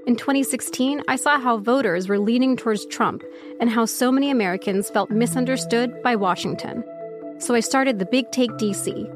In 0.07 0.14
2016, 0.14 1.03
I 1.09 1.16
saw 1.16 1.38
how 1.38 1.59
voters 1.59 2.09
were 2.09 2.20
leaning 2.20 2.57
towards 2.57 2.87
Trump 2.87 3.25
and 3.61 3.68
how 3.68 3.85
so 3.85 4.12
many 4.12 4.31
Americans 4.31 4.88
felt 4.88 5.11
misunderstood 5.11 6.01
by 6.03 6.14
Washington. 6.14 6.85
So 7.38 7.55
I 7.55 7.61
started 7.61 7.99
the 7.99 8.07
Big 8.07 8.31
Take 8.31 8.53
DC. 8.53 9.15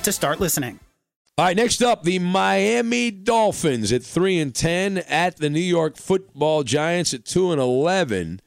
to 0.03 0.11
start 0.11 0.39
listening. 0.39 0.79
All 1.37 1.45
right, 1.45 1.55
next 1.55 1.81
up, 1.81 2.03
the 2.03 2.19
Miami 2.19 3.09
Dolphins 3.09 3.91
at 3.91 4.03
3 4.03 4.39
and 4.39 4.53
10 4.53 4.99
at 4.99 5.37
the 5.37 5.49
New 5.49 5.59
York 5.59 5.97
Football 5.97 6.63
Giants 6.63 7.13
at 7.13 7.25
2 7.25 7.51
and 7.51 7.61
11. 7.61 8.41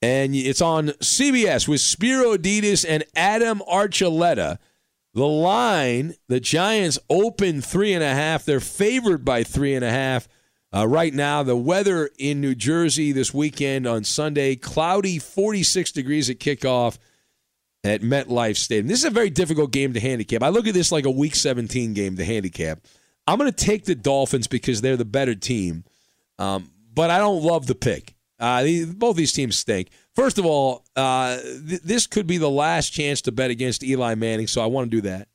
And 0.00 0.34
it's 0.34 0.62
on 0.62 0.88
CBS 0.88 1.68
with 1.68 1.80
Spero 1.80 2.36
Dedes 2.36 2.84
and 2.84 3.04
Adam 3.14 3.62
Archuleta. 3.70 4.58
The 5.14 5.26
line, 5.26 6.14
the 6.28 6.40
Giants 6.40 6.98
open 7.10 7.60
three 7.60 7.92
and 7.92 8.04
a 8.04 8.14
half. 8.14 8.44
They're 8.44 8.60
favored 8.60 9.24
by 9.24 9.42
three 9.42 9.74
and 9.74 9.84
a 9.84 9.90
half. 9.90 10.28
Uh, 10.72 10.86
right 10.86 11.12
now, 11.12 11.42
the 11.42 11.56
weather 11.56 12.10
in 12.18 12.40
New 12.40 12.54
Jersey 12.54 13.10
this 13.10 13.34
weekend 13.34 13.86
on 13.86 14.04
Sunday, 14.04 14.54
cloudy, 14.54 15.18
46 15.18 15.92
degrees 15.92 16.30
at 16.30 16.38
kickoff 16.38 16.98
at 17.84 18.02
MetLife 18.02 18.56
Stadium. 18.56 18.86
This 18.88 18.98
is 19.00 19.04
a 19.04 19.10
very 19.10 19.30
difficult 19.30 19.70
game 19.72 19.92
to 19.94 20.00
handicap. 20.00 20.42
I 20.42 20.48
look 20.48 20.66
at 20.66 20.74
this 20.74 20.90
like 20.92 21.04
a 21.06 21.10
Week 21.10 21.34
17 21.34 21.94
game 21.94 22.16
to 22.16 22.24
handicap. 22.24 22.80
I'm 23.26 23.38
going 23.38 23.50
to 23.52 23.64
take 23.64 23.84
the 23.84 23.94
Dolphins 23.94 24.46
because 24.46 24.80
they're 24.80 24.96
the 24.96 25.04
better 25.04 25.34
team, 25.34 25.84
um, 26.38 26.70
but 26.94 27.10
I 27.10 27.18
don't 27.18 27.42
love 27.42 27.66
the 27.66 27.74
pick. 27.74 28.14
Uh, 28.40 28.64
both 28.94 29.16
these 29.16 29.32
teams 29.32 29.56
stink. 29.58 29.88
First 30.14 30.38
of 30.38 30.46
all, 30.46 30.84
uh, 30.96 31.38
th- 31.38 31.82
this 31.82 32.06
could 32.06 32.26
be 32.26 32.38
the 32.38 32.48
last 32.50 32.90
chance 32.90 33.20
to 33.22 33.32
bet 33.32 33.50
against 33.50 33.82
Eli 33.84 34.14
Manning, 34.14 34.46
so 34.46 34.62
I 34.62 34.66
want 34.66 34.90
to 34.90 34.96
do 34.96 35.00
that 35.02 35.28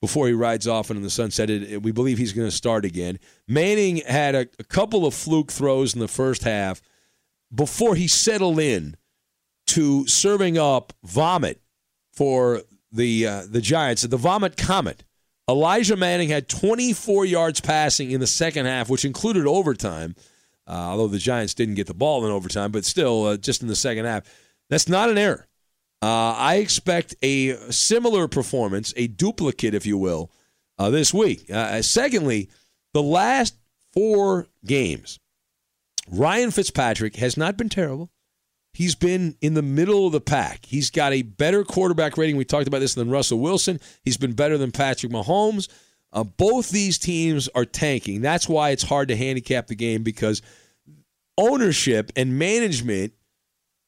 before 0.00 0.26
he 0.28 0.32
rides 0.34 0.68
off 0.68 0.90
into 0.90 1.02
the 1.02 1.10
sunset. 1.10 1.50
It, 1.50 1.62
it- 1.72 1.82
we 1.82 1.90
believe 1.92 2.16
he's 2.18 2.32
going 2.32 2.48
to 2.48 2.54
start 2.56 2.84
again. 2.84 3.18
Manning 3.48 3.96
had 3.98 4.34
a, 4.34 4.46
a 4.58 4.64
couple 4.64 5.04
of 5.04 5.14
fluke 5.14 5.50
throws 5.52 5.94
in 5.94 6.00
the 6.00 6.08
first 6.08 6.44
half 6.44 6.80
before 7.54 7.94
he 7.96 8.08
settled 8.08 8.58
in 8.60 8.96
to 9.68 10.06
serving 10.06 10.56
up 10.56 10.92
vomit 11.04 11.60
for 12.14 12.62
the 12.92 13.26
uh, 13.26 13.42
the 13.48 13.60
Giants. 13.60 14.04
At 14.04 14.10
the 14.10 14.16
vomit 14.16 14.56
comet. 14.56 15.04
Elisha 15.46 15.96
Manning 15.96 16.30
had 16.30 16.48
24 16.48 17.26
yards 17.26 17.60
passing 17.60 18.10
in 18.10 18.20
the 18.20 18.26
second 18.26 18.64
half, 18.64 18.88
which 18.88 19.04
included 19.04 19.46
overtime. 19.46 20.14
Uh, 20.66 20.72
although 20.72 21.08
the 21.08 21.18
Giants 21.18 21.52
didn't 21.52 21.74
get 21.74 21.86
the 21.86 21.92
ball 21.92 22.24
in 22.24 22.32
overtime, 22.32 22.72
but 22.72 22.86
still, 22.86 23.24
uh, 23.26 23.36
just 23.36 23.60
in 23.60 23.68
the 23.68 23.76
second 23.76 24.06
half, 24.06 24.22
that's 24.70 24.88
not 24.88 25.10
an 25.10 25.18
error. 25.18 25.46
Uh, 26.00 26.32
I 26.32 26.56
expect 26.56 27.14
a 27.22 27.56
similar 27.70 28.28
performance, 28.28 28.94
a 28.96 29.06
duplicate, 29.06 29.74
if 29.74 29.84
you 29.84 29.98
will, 29.98 30.30
uh, 30.78 30.88
this 30.90 31.12
week. 31.12 31.50
Uh, 31.50 31.82
secondly, 31.82 32.48
the 32.94 33.02
last 33.02 33.56
four 33.92 34.48
games, 34.64 35.18
Ryan 36.10 36.50
Fitzpatrick 36.50 37.16
has 37.16 37.36
not 37.36 37.56
been 37.56 37.68
terrible. 37.68 38.10
He's 38.74 38.96
been 38.96 39.36
in 39.40 39.54
the 39.54 39.62
middle 39.62 40.06
of 40.06 40.12
the 40.12 40.20
pack. 40.20 40.66
He's 40.66 40.90
got 40.90 41.12
a 41.12 41.22
better 41.22 41.62
quarterback 41.62 42.18
rating. 42.18 42.36
We 42.36 42.44
talked 42.44 42.66
about 42.66 42.80
this 42.80 42.94
than 42.94 43.08
Russell 43.08 43.38
Wilson. 43.38 43.78
He's 44.02 44.16
been 44.16 44.32
better 44.32 44.58
than 44.58 44.72
Patrick 44.72 45.12
Mahomes. 45.12 45.68
Uh, 46.12 46.24
both 46.24 46.70
these 46.70 46.98
teams 46.98 47.48
are 47.54 47.64
tanking. 47.64 48.20
That's 48.20 48.48
why 48.48 48.70
it's 48.70 48.82
hard 48.82 49.08
to 49.08 49.16
handicap 49.16 49.68
the 49.68 49.76
game 49.76 50.02
because 50.02 50.42
ownership 51.38 52.10
and 52.16 52.36
management 52.36 53.12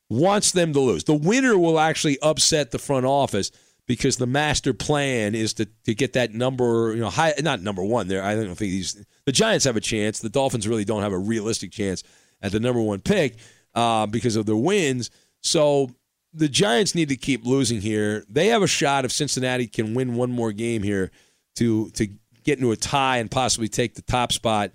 wants 0.09 0.53
them 0.53 0.73
to 0.73 0.81
lose. 0.81 1.03
The 1.03 1.15
winner 1.15 1.59
will 1.59 1.81
actually 1.81 2.19
upset 2.21 2.71
the 2.71 2.79
front 2.79 3.07
office 3.07 3.51
because 3.89 4.17
the 4.19 4.27
master 4.27 4.73
plan 4.73 5.35
is 5.35 5.55
to, 5.55 5.67
to 5.85 5.95
get 5.95 6.13
that 6.13 6.33
number, 6.33 6.93
you 6.95 7.01
know, 7.01 7.11
high, 7.11 7.35
not 7.41 7.61
number 7.61 7.83
one 7.83 8.07
there. 8.07 8.23
I 8.23 8.37
don't 8.37 8.55
think 8.55 8.71
these 8.71 9.05
the 9.25 9.33
Giants 9.33 9.65
have 9.65 9.77
a 9.77 9.81
chance. 9.81 10.21
The 10.21 10.29
Dolphins 10.29 10.69
really 10.69 10.85
don't 10.85 11.03
have 11.03 11.13
a 11.13 11.19
realistic 11.19 11.73
chance 11.73 12.05
at 12.41 12.53
the 12.53 12.61
number 12.61 12.81
one 12.81 13.01
pick 13.01 13.37
uh, 13.77 14.07
because 14.07 14.35
of 14.35 14.47
their 14.47 14.57
wins. 14.57 15.11
So 15.43 15.91
the 16.33 16.49
Giants 16.49 16.95
need 16.95 17.11
to 17.11 17.17
keep 17.17 17.47
losing 17.47 17.81
here. 17.81 18.25
They 18.29 18.49
have 18.49 18.63
a 18.63 18.67
shot 18.67 19.05
if 19.05 19.13
Cincinnati 19.13 19.69
can 19.69 19.95
win 19.95 20.17
one 20.17 20.33
more 20.33 20.51
game 20.51 20.83
here 20.83 21.13
to 21.57 21.91
to 21.91 22.09
get 22.43 22.59
into 22.59 22.73
a 22.73 22.77
tie 22.77 23.19
and 23.19 23.31
possibly 23.31 23.69
take 23.69 23.95
the 23.95 24.03
top 24.03 24.33
spot. 24.33 24.73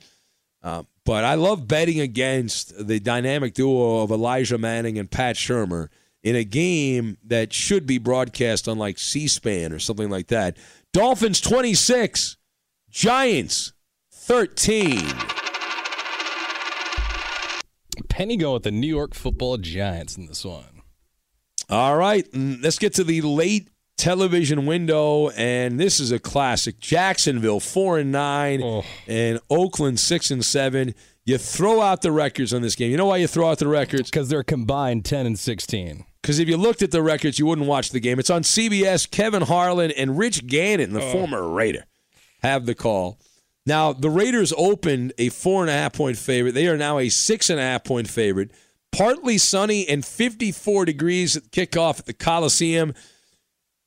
Uh, 0.63 0.83
but 1.03 1.23
I 1.23 1.33
love 1.33 1.67
betting 1.67 1.99
against 1.99 2.87
the 2.87 2.99
dynamic 2.99 3.53
duo 3.53 4.03
of 4.03 4.11
Elisha 4.11 4.57
Manning 4.57 4.99
and 4.99 5.09
Pat 5.09 5.35
Shurmur 5.35 5.89
in 6.21 6.35
a 6.35 6.43
game 6.43 7.17
that 7.25 7.51
should 7.51 7.87
be 7.87 7.97
broadcast 7.97 8.67
on 8.67 8.77
like 8.77 8.99
C-SPAN 8.99 9.73
or 9.73 9.79
something 9.79 10.09
like 10.09 10.27
that. 10.27 10.57
Dolphins 10.93 11.41
26, 11.41 12.37
Giants 12.91 13.73
13. 14.11 15.40
Penny 18.21 18.37
going 18.37 18.53
with 18.53 18.61
the 18.61 18.69
New 18.71 18.85
York 18.85 19.15
Football 19.15 19.57
Giants 19.57 20.15
in 20.15 20.27
this 20.27 20.45
one. 20.45 20.83
All 21.71 21.97
right, 21.97 22.23
mm, 22.31 22.61
let's 22.61 22.77
get 22.77 22.93
to 22.93 23.03
the 23.03 23.19
late 23.23 23.67
television 23.97 24.67
window, 24.67 25.31
and 25.31 25.79
this 25.79 25.99
is 25.99 26.11
a 26.11 26.19
classic. 26.19 26.79
Jacksonville 26.79 27.59
four 27.59 27.97
and 27.97 28.11
nine, 28.11 28.83
and 29.07 29.39
Oakland 29.49 29.99
six 29.99 30.29
and 30.29 30.45
seven. 30.45 30.93
You 31.25 31.39
throw 31.39 31.81
out 31.81 32.03
the 32.03 32.11
records 32.11 32.53
on 32.53 32.61
this 32.61 32.75
game. 32.75 32.91
You 32.91 32.97
know 32.97 33.07
why 33.07 33.17
you 33.17 33.25
throw 33.25 33.49
out 33.49 33.57
the 33.57 33.67
records? 33.67 34.11
Because 34.11 34.29
they're 34.29 34.43
combined 34.43 35.03
ten 35.03 35.25
and 35.25 35.39
sixteen. 35.39 36.05
because 36.21 36.37
if 36.37 36.47
you 36.47 36.57
looked 36.57 36.83
at 36.83 36.91
the 36.91 37.01
records, 37.01 37.39
you 37.39 37.47
wouldn't 37.47 37.65
watch 37.67 37.89
the 37.89 37.99
game. 37.99 38.19
It's 38.19 38.29
on 38.29 38.43
CBS. 38.43 39.09
Kevin 39.09 39.41
Harlan 39.41 39.89
and 39.89 40.15
Rich 40.15 40.45
Gannon, 40.45 40.93
the 40.93 41.01
Oh. 41.01 41.11
former 41.11 41.49
Raider, 41.49 41.85
have 42.43 42.67
the 42.67 42.75
call. 42.75 43.17
Now, 43.71 43.93
the 43.93 44.09
Raiders 44.09 44.51
opened 44.57 45.13
a 45.17 45.29
four 45.29 45.61
and 45.61 45.69
a 45.69 45.73
half 45.73 45.93
point 45.93 46.17
favorite. 46.17 46.51
They 46.51 46.67
are 46.67 46.75
now 46.75 46.99
a 46.99 47.07
six 47.07 47.49
and 47.49 47.57
a 47.57 47.63
half 47.63 47.85
point 47.85 48.09
favorite. 48.09 48.51
Partly 48.91 49.37
sunny 49.37 49.87
and 49.87 50.03
54 50.03 50.83
degrees 50.83 51.37
at 51.37 51.51
kickoff 51.51 51.99
at 51.99 52.05
the 52.05 52.11
Coliseum. 52.11 52.93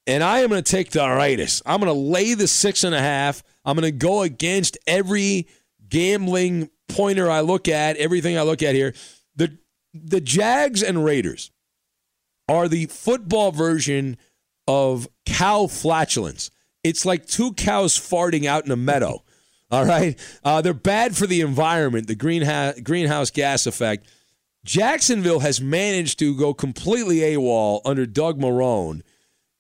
And 0.07 0.25
I 0.25 0.39
am 0.39 0.49
going 0.49 0.65
to 0.65 0.71
take 0.71 0.93
the 0.93 1.07
Raiders. 1.07 1.61
I'm 1.67 1.81
going 1.81 1.93
to 1.93 2.01
lay 2.01 2.33
the 2.33 2.49
six 2.49 2.83
and 2.83 2.95
a 2.95 2.99
half. 2.99 3.43
I'm 3.63 3.77
going 3.77 3.85
to 3.85 3.95
go 3.95 4.23
against 4.23 4.79
every 4.87 5.49
gambling 5.87 6.71
pointer 6.89 7.31
I 7.31 7.43
look 7.43 7.69
at, 7.69 7.99
everything 7.99 8.39
I 8.39 8.43
look 8.43 8.63
at 8.63 8.75
here. 8.75 8.95
The 9.37 9.59
the 9.93 10.23
Jags 10.23 10.83
and 10.83 11.05
Raiders 11.05 11.51
are 12.49 12.69
the 12.69 12.87
football 12.87 13.53
version 13.53 14.17
of 14.67 15.09
cow 15.27 15.67
flatulence. 15.67 16.51
It's 16.83 17.05
like 17.05 17.27
two 17.27 17.53
cows 17.53 17.99
farting 17.99 18.47
out 18.47 18.65
in 18.65 18.73
a 18.73 18.77
meadow. 18.77 19.23
All 19.71 19.85
right, 19.85 20.19
uh, 20.45 20.61
they're 20.61 20.75
bad 20.75 21.17
for 21.17 21.27
the 21.27 21.41
environment, 21.41 22.07
the 22.07 22.15
greenhouse 22.15 22.79
greenhouse 22.81 23.31
gas 23.31 23.67
effect. 23.67 24.07
Jacksonville 24.65 25.41
has 25.41 25.61
managed 25.61 26.19
to 26.21 26.37
go 26.37 26.55
completely 26.55 27.19
AWOL 27.19 27.81
under 27.85 28.07
Doug 28.07 28.39
Marrone 28.39 29.03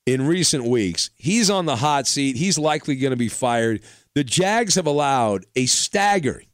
in 0.06 0.26
recent 0.26 0.64
weeks. 0.64 1.10
He's 1.16 1.50
on 1.50 1.66
the 1.66 1.76
hot 1.76 2.06
seat. 2.06 2.36
He's 2.36 2.58
likely 2.58 2.96
going 2.96 3.10
to 3.10 3.16
be 3.16 3.28
fired. 3.28 3.82
The 4.14 4.24
Jags 4.24 4.76
have 4.76 4.86
allowed 4.86 5.44
a 5.56 5.66
staggering 5.66 6.46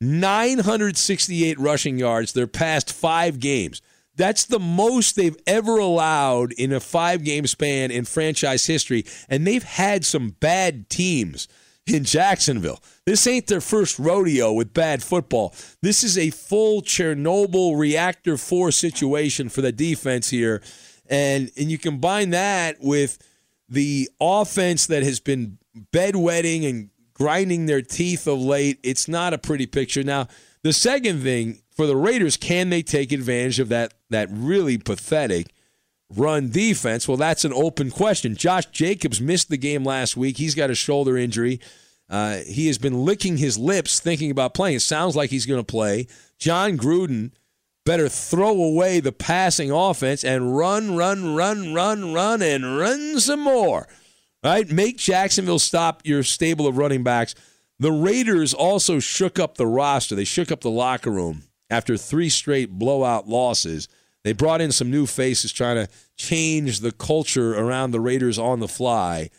968 0.00 1.58
rushing 1.60 1.98
yards 1.98 2.32
their 2.32 2.48
past 2.48 2.92
five 2.92 3.38
games. 3.38 3.80
That's 4.16 4.44
the 4.44 4.58
most 4.58 5.16
they've 5.16 5.36
ever 5.46 5.78
allowed 5.78 6.52
in 6.52 6.72
a 6.72 6.80
five 6.80 7.24
game 7.24 7.46
span 7.46 7.90
in 7.90 8.04
franchise 8.04 8.66
history. 8.66 9.04
And 9.28 9.46
they've 9.46 9.62
had 9.62 10.04
some 10.04 10.30
bad 10.40 10.90
teams 10.90 11.48
in 11.86 12.04
Jacksonville. 12.04 12.80
This 13.06 13.26
ain't 13.26 13.48
their 13.48 13.60
first 13.60 13.98
rodeo 13.98 14.52
with 14.52 14.72
bad 14.72 15.02
football. 15.02 15.54
This 15.80 16.04
is 16.04 16.16
a 16.16 16.30
full 16.30 16.82
Chernobyl 16.82 17.78
reactor 17.78 18.36
4 18.36 18.70
situation 18.70 19.48
for 19.48 19.62
the 19.62 19.72
defense 19.72 20.30
here. 20.30 20.62
And 21.10 21.50
and 21.56 21.70
you 21.70 21.78
combine 21.78 22.30
that 22.30 22.76
with 22.80 23.18
the 23.68 24.08
offense 24.20 24.86
that 24.86 25.02
has 25.02 25.18
been 25.18 25.58
bedwetting 25.92 26.68
and 26.68 26.90
grinding 27.14 27.66
their 27.66 27.82
teeth 27.82 28.26
of 28.26 28.38
late, 28.38 28.78
it's 28.82 29.08
not 29.08 29.34
a 29.34 29.38
pretty 29.38 29.66
picture. 29.66 30.02
Now, 30.02 30.28
the 30.62 30.72
second 30.72 31.22
thing 31.22 31.62
for 31.74 31.86
the 31.86 31.96
Raiders, 31.96 32.36
can 32.36 32.70
they 32.70 32.82
take 32.82 33.12
advantage 33.12 33.58
of 33.58 33.68
that 33.70 33.94
that 34.10 34.28
really 34.30 34.78
pathetic 34.78 35.51
run 36.16 36.50
defense? 36.50 37.06
Well, 37.06 37.16
that's 37.16 37.44
an 37.44 37.52
open 37.52 37.90
question. 37.90 38.36
Josh 38.36 38.66
Jacobs 38.66 39.20
missed 39.20 39.48
the 39.48 39.56
game 39.56 39.84
last 39.84 40.16
week. 40.16 40.38
He's 40.38 40.54
got 40.54 40.70
a 40.70 40.74
shoulder 40.74 41.16
injury. 41.16 41.60
Uh, 42.08 42.38
he 42.38 42.66
has 42.66 42.78
been 42.78 43.04
licking 43.04 43.38
his 43.38 43.56
lips 43.56 44.00
thinking 44.00 44.30
about 44.30 44.54
playing. 44.54 44.76
It 44.76 44.80
sounds 44.80 45.16
like 45.16 45.30
he's 45.30 45.46
going 45.46 45.60
to 45.60 45.64
play. 45.64 46.06
Jon 46.38 46.76
Gruden 46.76 47.30
better 47.84 48.08
throw 48.08 48.62
away 48.62 49.00
the 49.00 49.12
passing 49.12 49.70
offense 49.70 50.24
and 50.24 50.56
run, 50.56 50.94
run, 50.94 51.34
run, 51.34 51.72
run, 51.72 52.12
run, 52.12 52.42
and 52.42 52.78
run 52.78 53.18
some 53.18 53.40
more. 53.40 53.88
Right? 54.44 54.68
Make 54.68 54.98
Jacksonville 54.98 55.58
stop 55.58 56.02
your 56.04 56.22
stable 56.22 56.66
of 56.66 56.76
running 56.76 57.02
backs. 57.02 57.34
The 57.78 57.92
Raiders 57.92 58.52
also 58.54 58.98
shook 58.98 59.38
up 59.38 59.56
the 59.56 59.66
roster. 59.66 60.14
They 60.14 60.24
shook 60.24 60.52
up 60.52 60.60
the 60.60 60.70
locker 60.70 61.10
room 61.10 61.44
after 61.70 61.96
three 61.96 62.28
straight 62.28 62.70
blowout 62.70 63.28
losses. 63.28 63.88
They 64.24 64.32
brought 64.32 64.60
in 64.60 64.72
some 64.72 64.90
new 64.90 65.06
faces 65.06 65.52
trying 65.52 65.76
to 65.76 65.92
change 66.16 66.80
the 66.80 66.92
culture 66.92 67.54
around 67.54 67.90
the 67.90 68.00
Raiders 68.00 68.38
on 68.38 68.60
the 68.60 68.68
fly. 68.68 69.30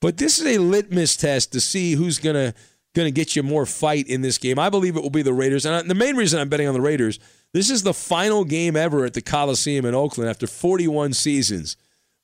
But 0.00 0.16
this 0.18 0.38
is 0.38 0.46
a 0.46 0.60
litmus 0.60 1.16
test 1.16 1.52
to 1.52 1.60
see 1.60 1.92
who's 1.92 2.18
gonna 2.18 2.54
gonna 2.94 3.10
get 3.10 3.36
you 3.36 3.42
more 3.42 3.66
fight 3.66 4.06
in 4.06 4.22
this 4.22 4.38
game. 4.38 4.58
I 4.58 4.70
believe 4.70 4.96
it 4.96 5.02
will 5.02 5.10
be 5.10 5.22
the 5.22 5.32
Raiders, 5.32 5.66
and 5.66 5.90
the 5.90 5.94
main 5.94 6.16
reason 6.16 6.40
I'm 6.40 6.48
betting 6.48 6.68
on 6.68 6.74
the 6.74 6.80
Raiders. 6.80 7.18
This 7.52 7.70
is 7.70 7.82
the 7.82 7.94
final 7.94 8.44
game 8.44 8.76
ever 8.76 9.04
at 9.04 9.14
the 9.14 9.22
Coliseum 9.22 9.86
in 9.86 9.94
Oakland 9.94 10.28
after 10.28 10.46
41 10.46 11.14
seasons 11.14 11.76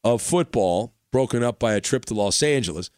of 0.03 0.21
football, 0.21 0.93
broken 1.11 1.43
up 1.43 1.59
by 1.59 1.73
a 1.73 1.81
trip 1.81 2.05
to 2.07 2.15
Los 2.15 2.43
Angeles. 2.43 2.91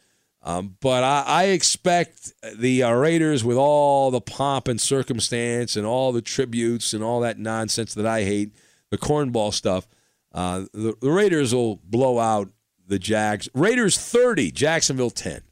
Um, 0.42 0.76
but 0.80 1.04
I, 1.04 1.22
I 1.26 1.44
expect 1.46 2.32
the 2.56 2.82
uh, 2.82 2.92
Raiders, 2.92 3.44
with 3.44 3.56
all 3.56 4.10
the 4.10 4.20
pomp 4.20 4.68
and 4.68 4.80
circumstance 4.80 5.76
and 5.76 5.86
all 5.86 6.12
the 6.12 6.22
tributes 6.22 6.92
and 6.92 7.02
all 7.02 7.20
that 7.20 7.38
nonsense 7.38 7.94
that 7.94 8.06
I 8.06 8.22
hate, 8.22 8.52
the 8.96 9.06
cornball 9.06 9.52
stuff, 9.52 9.86
uh, 10.32 10.64
the, 10.72 10.94
the 11.00 11.10
Raiders 11.10 11.54
will 11.54 11.76
blow 11.76 12.18
out 12.18 12.50
the 12.86 12.98
Jags. 12.98 13.48
Raiders 13.54 13.98
30, 13.98 14.50
Jacksonville 14.50 15.10
10. 15.10 15.42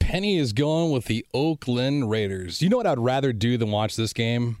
Penny 0.00 0.38
is 0.38 0.52
going 0.52 0.90
with 0.90 1.06
the 1.06 1.24
Oakland 1.32 2.10
Raiders. 2.10 2.60
You 2.60 2.68
know 2.68 2.76
what 2.76 2.86
I'd 2.86 2.98
rather 2.98 3.32
do 3.32 3.56
than 3.56 3.70
watch 3.70 3.96
this 3.96 4.12
game? 4.12 4.58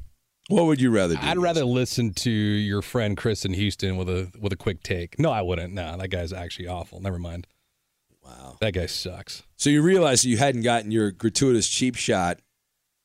What 0.48 0.64
would 0.64 0.80
you 0.80 0.90
rather 0.90 1.14
do? 1.14 1.20
I'd 1.22 1.38
rather 1.38 1.64
listen 1.64 2.14
to 2.14 2.30
your 2.30 2.82
friend 2.82 3.16
Chris 3.16 3.44
in 3.44 3.52
Houston 3.52 3.96
with 3.96 4.08
a 4.08 4.30
with 4.40 4.52
a 4.52 4.56
quick 4.56 4.82
take. 4.82 5.18
No, 5.18 5.30
I 5.30 5.42
wouldn't. 5.42 5.72
No, 5.72 5.96
that 5.96 6.08
guy's 6.08 6.32
actually 6.32 6.68
awful. 6.68 7.00
Never 7.00 7.18
mind. 7.18 7.46
Wow. 8.24 8.56
That 8.60 8.72
guy 8.72 8.86
sucks. 8.86 9.42
So 9.56 9.70
you 9.70 9.82
realize 9.82 10.24
you 10.24 10.38
hadn't 10.38 10.62
gotten 10.62 10.90
your 10.90 11.10
gratuitous 11.10 11.68
cheap 11.68 11.96
shot 11.96 12.40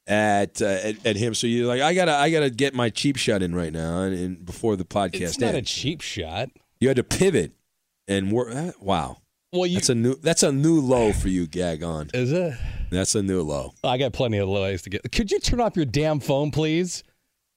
at, 0.08 0.62
uh, 0.62 0.66
at 0.66 1.06
at 1.06 1.16
him. 1.18 1.34
So 1.34 1.48
you're 1.48 1.68
like, 1.68 1.82
I 1.82 1.94
gotta 1.94 2.14
I 2.14 2.30
gotta 2.32 2.50
get 2.50 2.74
my 2.74 2.90
cheap 2.90 3.18
shot 3.18 3.42
in 3.44 3.54
right 3.54 3.74
now, 3.74 4.02
and, 4.02 4.14
and 4.18 4.46
before 4.46 4.76
the 4.76 4.86
podcast 4.86 5.22
It's 5.22 5.40
not 5.40 5.56
a 5.56 5.62
cheap 5.62 6.02
shot. 6.02 6.50
You 6.80 6.88
had 6.88 6.98
to 6.98 7.04
pivot 7.04 7.52
and 8.08 8.32
work. 8.32 8.54
uh, 8.56 8.72
Wow. 8.80 9.18
Well, 9.54 9.66
you, 9.66 9.76
that's 9.76 9.90
a 9.90 9.96
new 9.96 10.16
that's 10.16 10.44
a 10.44 10.52
new 10.52 10.80
low 10.82 11.14
for 11.14 11.30
you. 11.30 11.48
Gag 11.48 11.82
on. 11.84 12.10
Is 12.14 12.32
it? 12.32 12.54
That's 12.92 13.16
a 13.16 13.24
new 13.24 13.42
low. 13.42 13.74
I 13.84 13.98
got 13.98 14.14
plenty 14.14 14.38
of 14.38 14.50
ways 14.50 14.82
to 14.84 14.90
get. 14.90 15.10
Could 15.12 15.32
you 15.32 15.40
turn 15.40 15.60
off 15.62 15.76
your 15.76 15.86
damn 15.86 16.20
phone, 16.20 16.52
please? 16.52 17.04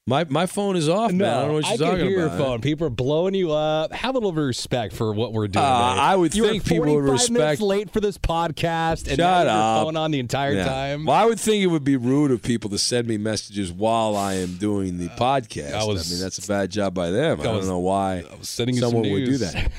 My 0.06 0.24
my 0.24 0.46
phone 0.46 0.76
is 0.76 0.88
off, 0.88 1.12
No, 1.12 1.24
man. 1.24 1.28
I 1.34 1.38
don't 1.40 1.48
know 1.48 1.54
what 1.54 1.64
you're 1.64 1.72
I 1.72 1.76
can 1.76 1.86
talking 1.86 2.06
hear 2.08 2.26
about. 2.26 2.38
your 2.38 2.46
phone. 2.46 2.60
People 2.62 2.86
are 2.86 2.90
blowing 2.90 3.34
you 3.34 3.52
up. 3.52 3.92
Have 3.92 4.14
a 4.14 4.18
little 4.18 4.32
respect 4.32 4.94
for 4.94 5.12
what 5.12 5.32
we're 5.32 5.46
doing. 5.46 5.64
Uh. 5.64 5.68
I 5.68 6.16
would 6.16 6.34
you 6.34 6.48
think 6.48 6.64
people 6.64 6.86
would 6.86 7.06
45 7.06 7.30
minutes 7.30 7.30
respect- 7.30 7.60
late 7.60 7.90
for 7.92 8.00
this 8.00 8.16
podcast, 8.18 9.06
and 9.06 9.16
Shut 9.16 9.18
now 9.18 9.36
up. 9.36 9.76
your 9.84 9.84
phone 9.92 9.96
on 9.98 10.10
the 10.10 10.18
entire 10.18 10.54
Yeah. 10.54 10.64
time. 10.64 11.04
Well, 11.04 11.14
I 11.16 11.26
would 11.26 11.38
think 11.38 11.62
it 11.62 11.66
would 11.68 11.84
be 11.84 11.96
rude 11.96 12.30
of 12.32 12.42
people 12.42 12.70
to 12.70 12.78
send 12.78 13.06
me 13.08 13.18
messages 13.18 13.70
while 13.70 14.16
I 14.16 14.34
am 14.34 14.56
doing 14.56 14.96
the 14.98 15.08
podcast. 15.10 15.74
I 15.74 15.84
was- 15.84 16.10
I 16.10 16.14
mean, 16.14 16.22
that's 16.22 16.42
a 16.44 16.48
bad 16.48 16.70
job 16.70 16.94
by 16.94 17.10
them. 17.10 17.38
I, 17.38 17.42
I 17.42 17.46
don't 17.46 17.66
know 17.66 17.78
why 17.78 18.24
I 18.28 18.36
was 18.36 18.48
sending 18.48 18.76
you 18.76 18.80
some 18.80 18.90
someone 18.92 19.10
would 19.12 19.24
do 19.26 19.36
that. 19.38 19.70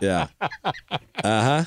yeah. 0.02 0.28
Uh 1.22 1.62
huh. 1.62 1.64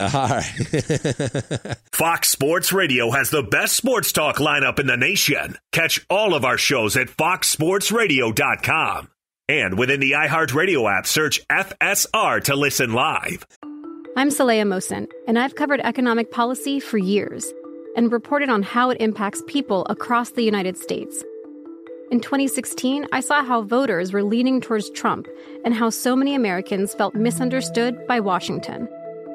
All 0.00 0.10
right. 0.10 0.44
Fox 1.92 2.28
Sports 2.28 2.72
Radio 2.72 3.10
has 3.10 3.30
the 3.30 3.42
best 3.42 3.76
sports 3.76 4.12
talk 4.12 4.36
lineup 4.36 4.78
in 4.80 4.86
the 4.86 4.96
nation. 4.96 5.56
Catch 5.72 6.04
all 6.10 6.34
of 6.34 6.44
our 6.44 6.58
shows 6.58 6.96
at 6.96 7.08
foxsportsradio.com. 7.08 9.08
And 9.48 9.78
within 9.78 10.00
the 10.00 10.12
iHeartRadio 10.12 10.98
app, 10.98 11.06
search 11.06 11.46
FSR 11.48 12.42
to 12.44 12.56
listen 12.56 12.92
live. 12.92 13.46
I'm 14.16 14.30
Saleha 14.30 14.62
Mohsin, 14.62 15.08
and 15.28 15.38
I've 15.38 15.54
covered 15.54 15.80
economic 15.80 16.32
policy 16.32 16.80
for 16.80 16.98
years 16.98 17.52
and 17.96 18.10
reported 18.10 18.48
on 18.48 18.62
how 18.62 18.90
it 18.90 19.00
impacts 19.00 19.42
people 19.46 19.86
across 19.90 20.30
the 20.30 20.42
United 20.42 20.76
States. 20.76 21.22
In 22.10 22.20
2016, 22.20 23.06
I 23.12 23.20
saw 23.20 23.44
how 23.44 23.62
voters 23.62 24.12
were 24.12 24.22
leaning 24.22 24.60
towards 24.60 24.90
Trump 24.90 25.26
and 25.64 25.74
how 25.74 25.90
so 25.90 26.16
many 26.16 26.34
Americans 26.34 26.94
felt 26.94 27.14
misunderstood 27.14 28.06
by 28.06 28.20
Washington. 28.20 28.88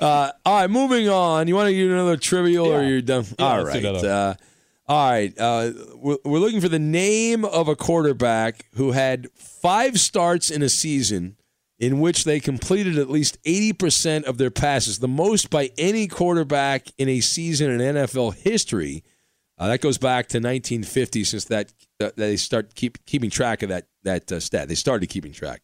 Uh, 0.00 0.32
all 0.44 0.60
right, 0.60 0.70
moving 0.70 1.08
on. 1.08 1.48
You 1.48 1.54
want 1.54 1.68
to 1.68 1.74
do 1.74 1.92
another 1.92 2.16
trivial 2.16 2.66
or 2.66 2.82
you're 2.82 3.02
done? 3.02 3.24
Yeah, 3.38 3.44
all 3.44 3.62
let's 3.62 3.78
do 3.78 3.92
right. 3.92 4.04
Uh, 4.04 4.34
all 4.88 5.10
right. 5.10 5.38
Uh, 5.38 5.72
we're, 5.94 6.18
we're 6.24 6.38
looking 6.38 6.60
for 6.60 6.68
the 6.68 6.78
name 6.78 7.44
of 7.44 7.68
a 7.68 7.76
quarterback 7.76 8.66
who 8.74 8.92
had 8.92 9.28
five 9.34 9.98
starts 9.98 10.50
in 10.50 10.62
a 10.62 10.68
season 10.68 11.36
in 11.78 12.00
which 12.00 12.24
they 12.24 12.40
completed 12.40 12.98
at 12.98 13.10
least 13.10 13.42
80% 13.42 14.24
of 14.24 14.38
their 14.38 14.50
passes, 14.50 14.98
the 14.98 15.08
most 15.08 15.50
by 15.50 15.70
any 15.76 16.06
quarterback 16.06 16.88
in 16.96 17.08
a 17.08 17.20
season 17.20 17.70
in 17.70 17.94
NFL 17.94 18.34
history. 18.34 19.04
Uh, 19.58 19.68
that 19.68 19.80
goes 19.80 19.98
back 19.98 20.28
to 20.28 20.38
1950 20.38 21.24
since 21.24 21.44
that, 21.46 21.72
that 21.98 22.16
they 22.16 22.36
start 22.36 22.74
keep, 22.74 23.04
keeping 23.06 23.30
track 23.30 23.62
of 23.62 23.68
that, 23.70 23.86
that 24.04 24.30
uh, 24.30 24.40
stat. 24.40 24.68
They 24.68 24.74
started 24.74 25.08
keeping 25.08 25.32
track 25.32 25.62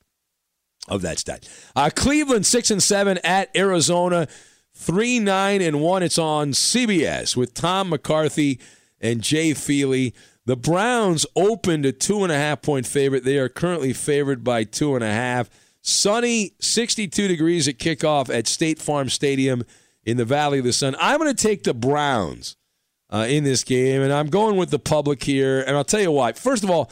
of 0.89 1.03
that 1.03 1.19
stat. 1.19 1.49
Uh, 1.77 1.91
Cleveland 1.95 2.47
six 2.47 2.71
and 2.71 2.83
seven 2.83 3.19
at 3.25 3.55
Arizona, 3.57 4.27
three 4.75 5.19
nine 5.19 5.61
and 5.61 5.81
one. 5.81 6.03
It's 6.03 6.19
on 6.19 6.51
CBS 6.53 7.37
with 7.37 7.55
Tom 7.55 7.91
McCarthy 7.91 8.61
and 9.01 9.23
Jay 9.23 9.55
Feely. 9.55 10.15
The 10.45 10.57
Browns 10.57 11.25
opened 11.37 11.87
a 11.87 11.93
two 11.93 12.25
and 12.25 12.33
a 12.33 12.37
half 12.37 12.63
point 12.63 12.87
favorite. 12.87 13.25
They 13.25 13.39
are 13.39 13.49
currently 13.49 13.93
favored 13.93 14.43
by 14.43 14.65
two 14.65 14.95
and 14.95 15.05
a 15.05 15.13
half. 15.13 15.49
Sunny, 15.83 16.53
62 16.61 17.29
degrees 17.29 17.67
at 17.67 17.79
kickoff 17.79 18.33
at 18.33 18.47
State 18.47 18.79
Farm 18.81 19.09
Stadium 19.09 19.65
in 20.05 20.17
the 20.17 20.25
Valley 20.25 20.61
of 20.61 20.65
the 20.65 20.73
Sun. 20.73 20.97
I'm 21.01 21.19
going 21.19 21.35
to 21.35 21.43
take 21.43 21.65
the 21.65 21.75
Browns 21.75 22.57
uh, 23.11 23.27
in 23.29 23.45
this 23.45 23.65
game, 23.65 24.01
and 24.01 24.13
I'm 24.13 24.29
going 24.29 24.57
with 24.57 24.71
the 24.71 24.79
public 24.79 25.23
here. 25.23 25.61
And 25.61 25.77
I'll 25.77 25.85
tell 25.85 26.01
you 26.01 26.13
why. 26.13 26.33
First 26.33 26.65
of 26.65 26.71
all, 26.71 26.91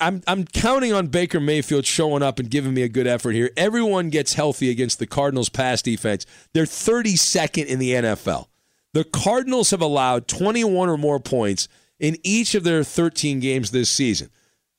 I'm 0.00 0.22
I'm 0.26 0.44
counting 0.44 0.92
on 0.92 1.08
Baker 1.08 1.40
Mayfield 1.40 1.84
showing 1.86 2.22
up 2.22 2.38
and 2.38 2.50
giving 2.50 2.74
me 2.74 2.82
a 2.82 2.88
good 2.88 3.06
effort 3.06 3.32
here. 3.32 3.50
Everyone 3.56 4.10
gets 4.10 4.34
healthy 4.34 4.70
against 4.70 4.98
the 4.98 5.06
Cardinals' 5.06 5.48
pass 5.48 5.82
defense. 5.82 6.26
They're 6.52 6.64
32nd 6.64 7.66
in 7.66 7.78
the 7.78 7.92
NFL. 7.92 8.46
The 8.92 9.04
Cardinals 9.04 9.70
have 9.70 9.80
allowed 9.80 10.26
21 10.28 10.88
or 10.88 10.96
more 10.96 11.20
points 11.20 11.68
in 11.98 12.16
each 12.22 12.54
of 12.54 12.64
their 12.64 12.82
13 12.82 13.40
games 13.40 13.70
this 13.70 13.88
season. 13.88 14.30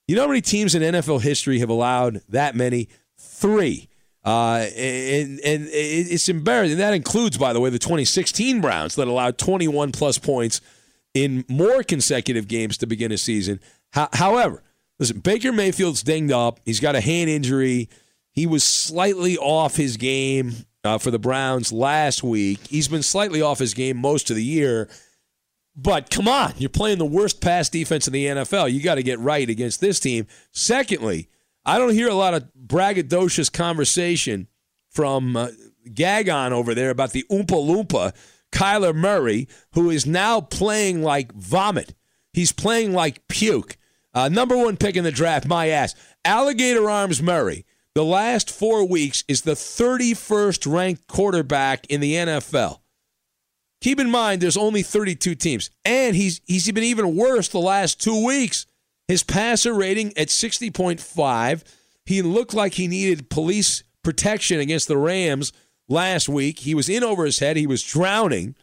You 0.07 0.15
know 0.15 0.23
how 0.23 0.27
many 0.27 0.41
teams 0.41 0.75
in 0.75 0.81
NFL 0.81 1.21
history 1.21 1.59
have 1.59 1.69
allowed 1.69 2.21
that 2.29 2.55
many? 2.55 2.89
Three. 3.17 3.87
Uh, 4.23 4.67
and 4.75 5.39
and 5.39 5.67
it's 5.71 6.29
embarrassing. 6.29 6.77
That 6.77 6.93
includes, 6.93 7.37
by 7.37 7.53
the 7.53 7.59
way, 7.59 7.69
the 7.69 7.79
2016 7.79 8.61
Browns 8.61 8.95
that 8.95 9.07
allowed 9.07 9.37
21 9.37 9.91
plus 9.91 10.17
points 10.17 10.61
in 11.13 11.43
more 11.47 11.81
consecutive 11.83 12.47
games 12.47 12.77
to 12.77 12.87
begin 12.87 13.11
a 13.11 13.17
season. 13.17 13.59
However, 13.93 14.63
listen, 15.01 15.19
Baker 15.19 15.51
Mayfield's 15.51 16.03
dinged 16.03 16.31
up. 16.31 16.59
He's 16.63 16.79
got 16.79 16.95
a 16.95 17.01
hand 17.01 17.29
injury. 17.29 17.89
He 18.31 18.45
was 18.45 18.63
slightly 18.63 19.35
off 19.35 19.75
his 19.75 19.97
game 19.97 20.53
uh, 20.85 20.99
for 20.99 21.11
the 21.11 21.19
Browns 21.19 21.73
last 21.73 22.23
week. 22.23 22.59
He's 22.67 22.87
been 22.87 23.03
slightly 23.03 23.41
off 23.41 23.59
his 23.59 23.73
game 23.73 23.97
most 23.97 24.29
of 24.29 24.35
the 24.35 24.43
year. 24.43 24.87
But 25.75 26.09
come 26.11 26.27
on, 26.27 26.53
you're 26.57 26.69
playing 26.69 26.99
the 26.99 27.05
worst 27.05 27.41
pass 27.41 27.67
defense 27.67 28.07
in 28.07 28.13
the 28.13 28.25
NFL. 28.27 28.71
You 28.71 28.81
got 28.81 28.95
to 28.95 29.03
get 29.03 29.19
right 29.19 29.49
against 29.49 29.81
this 29.81 29.99
team. 29.99 30.27
Secondly, 30.51 31.29
I 31.65 31.79
don't 31.79 31.93
hear 31.93 32.09
a 32.09 32.13
lot 32.13 32.35
of 32.35 32.49
braggadocious 32.55 33.51
conversation 33.51 34.47
from 34.89 35.35
uh, 35.35 35.49
Gascon 35.93 36.53
over 36.53 36.75
there 36.75 36.91
about 36.91 37.11
the 37.11 37.25
Oompa 37.31 37.47
Loompa, 37.47 38.13
Kyler 38.51 38.93
Murray, 38.93 39.47
who 39.73 39.89
is 39.89 40.05
now 40.05 40.41
playing 40.41 41.01
like 41.01 41.33
vomit. 41.33 41.95
He's 42.33 42.51
playing 42.51 42.93
like 42.93 43.27
puke. 43.27 43.77
Uh, 44.13 44.29
number 44.29 44.57
one 44.57 44.77
pick 44.77 44.95
in 44.95 45.03
the 45.03 45.11
draft, 45.11 45.47
my 45.47 45.69
ass. 45.69 45.95
Alligator 46.25 46.89
Arms 46.89 47.21
Murray, 47.21 47.65
the 47.95 48.03
last 48.03 48.49
four 48.51 48.87
weeks, 48.87 49.23
is 49.27 49.41
the 49.41 49.53
31st 49.53 50.71
ranked 50.71 51.07
quarterback 51.07 51.85
in 51.87 52.01
the 52.01 52.13
NFL. 52.15 52.79
Keep 53.81 53.99
in 53.99 54.11
mind, 54.11 54.41
there's 54.41 54.57
only 54.57 54.83
32 54.83 55.33
teams, 55.35 55.71
and 55.83 56.15
he's 56.15 56.39
he's 56.45 56.71
been 56.71 56.83
even 56.83 57.15
worse 57.15 57.47
the 57.47 57.59
last 57.59 57.99
two 57.99 58.25
weeks. 58.25 58.67
His 59.07 59.23
passer 59.23 59.73
rating 59.73 60.15
at 60.17 60.27
60.5. 60.27 61.63
He 62.05 62.21
looked 62.21 62.53
like 62.53 62.75
he 62.75 62.87
needed 62.87 63.29
police 63.29 63.83
protection 64.03 64.59
against 64.59 64.87
the 64.87 64.97
Rams 64.97 65.51
last 65.89 66.29
week. 66.29 66.59
He 66.59 66.75
was 66.75 66.89
in 66.89 67.03
over 67.03 67.25
his 67.25 67.39
head. 67.39 67.57
He 67.57 67.67
was 67.67 67.83
drowning. 67.83 68.55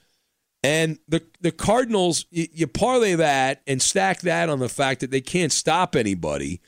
And 0.62 0.98
the 1.06 1.22
the 1.40 1.52
Cardinals, 1.52 2.26
you, 2.30 2.46
you 2.52 2.66
parlay 2.66 3.14
that 3.14 3.62
and 3.66 3.80
stack 3.80 4.20
that 4.22 4.48
on 4.48 4.58
the 4.58 4.68
fact 4.68 5.00
that 5.00 5.10
they 5.10 5.20
can't 5.20 5.52
stop 5.52 5.94
anybody. 5.94 6.60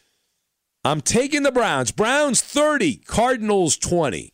I'm 0.85 1.01
taking 1.01 1.43
the 1.43 1.53
Browns. 1.53 1.91
Browns 1.91 2.41
30, 2.41 2.97
Cardinals 2.99 3.77
20. 3.77 4.33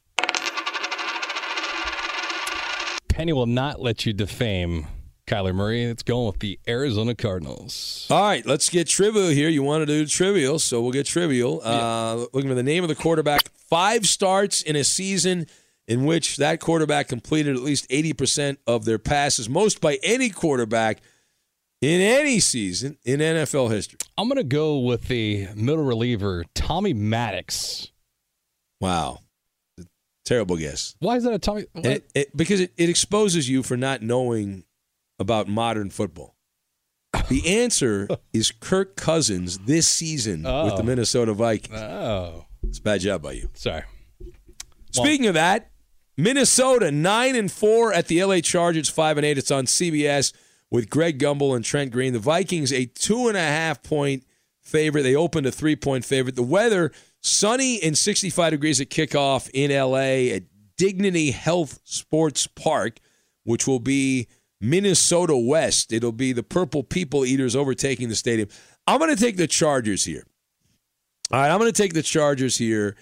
Penny 3.08 3.32
will 3.32 3.46
not 3.46 3.80
let 3.80 4.06
you 4.06 4.12
defame 4.12 4.86
Kyler 5.26 5.54
Murray. 5.54 5.82
It's 5.84 6.04
going 6.04 6.26
with 6.26 6.38
the 6.38 6.60
Arizona 6.68 7.14
Cardinals. 7.14 8.06
All 8.10 8.22
right, 8.22 8.46
let's 8.46 8.68
get 8.68 8.86
trivial 8.88 9.28
here. 9.28 9.48
You 9.48 9.62
want 9.62 9.82
to 9.82 9.86
do 9.86 10.06
trivial, 10.06 10.58
so 10.58 10.80
we'll 10.82 10.92
get 10.92 11.06
trivial. 11.06 11.60
Uh, 11.64 12.26
looking 12.32 12.48
for 12.48 12.54
the 12.54 12.62
name 12.62 12.84
of 12.84 12.88
the 12.88 12.94
quarterback. 12.94 13.48
Five 13.68 14.06
starts 14.06 14.62
in 14.62 14.76
a 14.76 14.84
season 14.84 15.46
in 15.88 16.04
which 16.04 16.36
that 16.38 16.60
quarterback 16.60 17.08
completed 17.08 17.54
at 17.56 17.62
least 17.62 17.88
80% 17.90 18.56
of 18.66 18.84
their 18.84 18.98
passes, 18.98 19.48
most 19.48 19.80
by 19.80 19.98
any 20.02 20.30
quarterback 20.30 21.00
in 21.80 22.00
any 22.00 22.40
season 22.40 22.96
in 23.04 23.20
NFL 23.20 23.70
history. 23.70 23.98
I'm 24.18 24.28
going 24.28 24.36
to 24.38 24.44
go 24.44 24.78
with 24.80 25.08
the 25.08 25.48
middle 25.54 25.84
reliever, 25.84 26.44
Tommy 26.54 26.92
Maddox. 26.94 27.92
Wow. 28.80 29.20
Terrible 30.24 30.56
guess. 30.56 30.96
Why 30.98 31.16
is 31.16 31.24
that 31.24 31.32
a 31.32 31.38
Tommy? 31.38 31.66
It, 31.76 32.10
it, 32.14 32.36
because 32.36 32.60
it, 32.60 32.72
it 32.76 32.88
exposes 32.88 33.48
you 33.48 33.62
for 33.62 33.76
not 33.76 34.02
knowing 34.02 34.64
about 35.20 35.46
modern 35.48 35.88
football. 35.90 36.34
The 37.28 37.46
answer 37.62 38.08
is 38.32 38.50
Kirk 38.50 38.96
Cousins 38.96 39.58
this 39.58 39.86
season 39.86 40.42
with 40.42 40.46
Oh. 40.52 40.76
the 40.76 40.82
Minnesota 40.82 41.32
Vikings. 41.32 41.78
Oh. 41.78 42.46
It's 42.64 42.78
a 42.78 42.82
bad 42.82 43.00
job 43.02 43.22
by 43.22 43.32
you. 43.32 43.48
Sorry. 43.54 43.84
Speaking 44.90 45.26
of 45.26 45.34
that, 45.34 45.70
Minnesota 46.16 46.90
nine 46.90 47.36
and 47.36 47.50
four 47.50 47.92
at 47.92 48.08
the 48.08 48.22
LA 48.24 48.40
Chargers 48.40 48.88
five 48.88 49.16
and 49.16 49.26
eight. 49.26 49.38
It's 49.38 49.50
on 49.50 49.66
CBS 49.66 50.32
with 50.70 50.90
Greg 50.90 51.18
Gumbel 51.18 51.54
and 51.54 51.64
Trent 51.64 51.92
Green. 51.92 52.12
The 52.12 52.18
Vikings 52.18 52.72
a 52.72 52.86
two 52.86 53.28
and 53.28 53.36
a 53.36 53.40
half 53.40 53.82
point 53.82 54.24
favorite. 54.62 55.02
They 55.02 55.14
opened 55.14 55.46
a 55.46 55.52
three 55.52 55.76
point 55.76 56.04
favorite. 56.04 56.36
The 56.36 56.42
weather 56.42 56.92
sunny 57.20 57.82
and 57.82 57.96
65 57.96 58.52
degrees 58.52 58.80
at 58.80 58.90
kickoff 58.90 59.50
in 59.52 59.70
LA 59.70 60.34
at 60.34 60.44
Dignity 60.76 61.30
Health 61.30 61.80
Sports 61.84 62.46
Park, 62.46 62.98
which 63.44 63.66
will 63.66 63.80
be 63.80 64.28
Minnesota 64.60 65.36
West. 65.36 65.92
It'll 65.92 66.12
be 66.12 66.32
the 66.32 66.42
Purple 66.42 66.82
People 66.82 67.24
Eaters 67.24 67.56
overtaking 67.56 68.08
the 68.08 68.14
stadium. 68.14 68.48
I'm 68.86 68.98
going 68.98 69.14
to 69.14 69.20
take 69.20 69.36
the 69.36 69.46
Chargers 69.46 70.04
here. 70.04 70.24
All 71.32 71.40
right, 71.40 71.50
I'm 71.50 71.58
going 71.58 71.72
to 71.72 71.82
take 71.82 71.92
the 71.92 72.02
Chargers 72.02 72.56
here, 72.56 72.94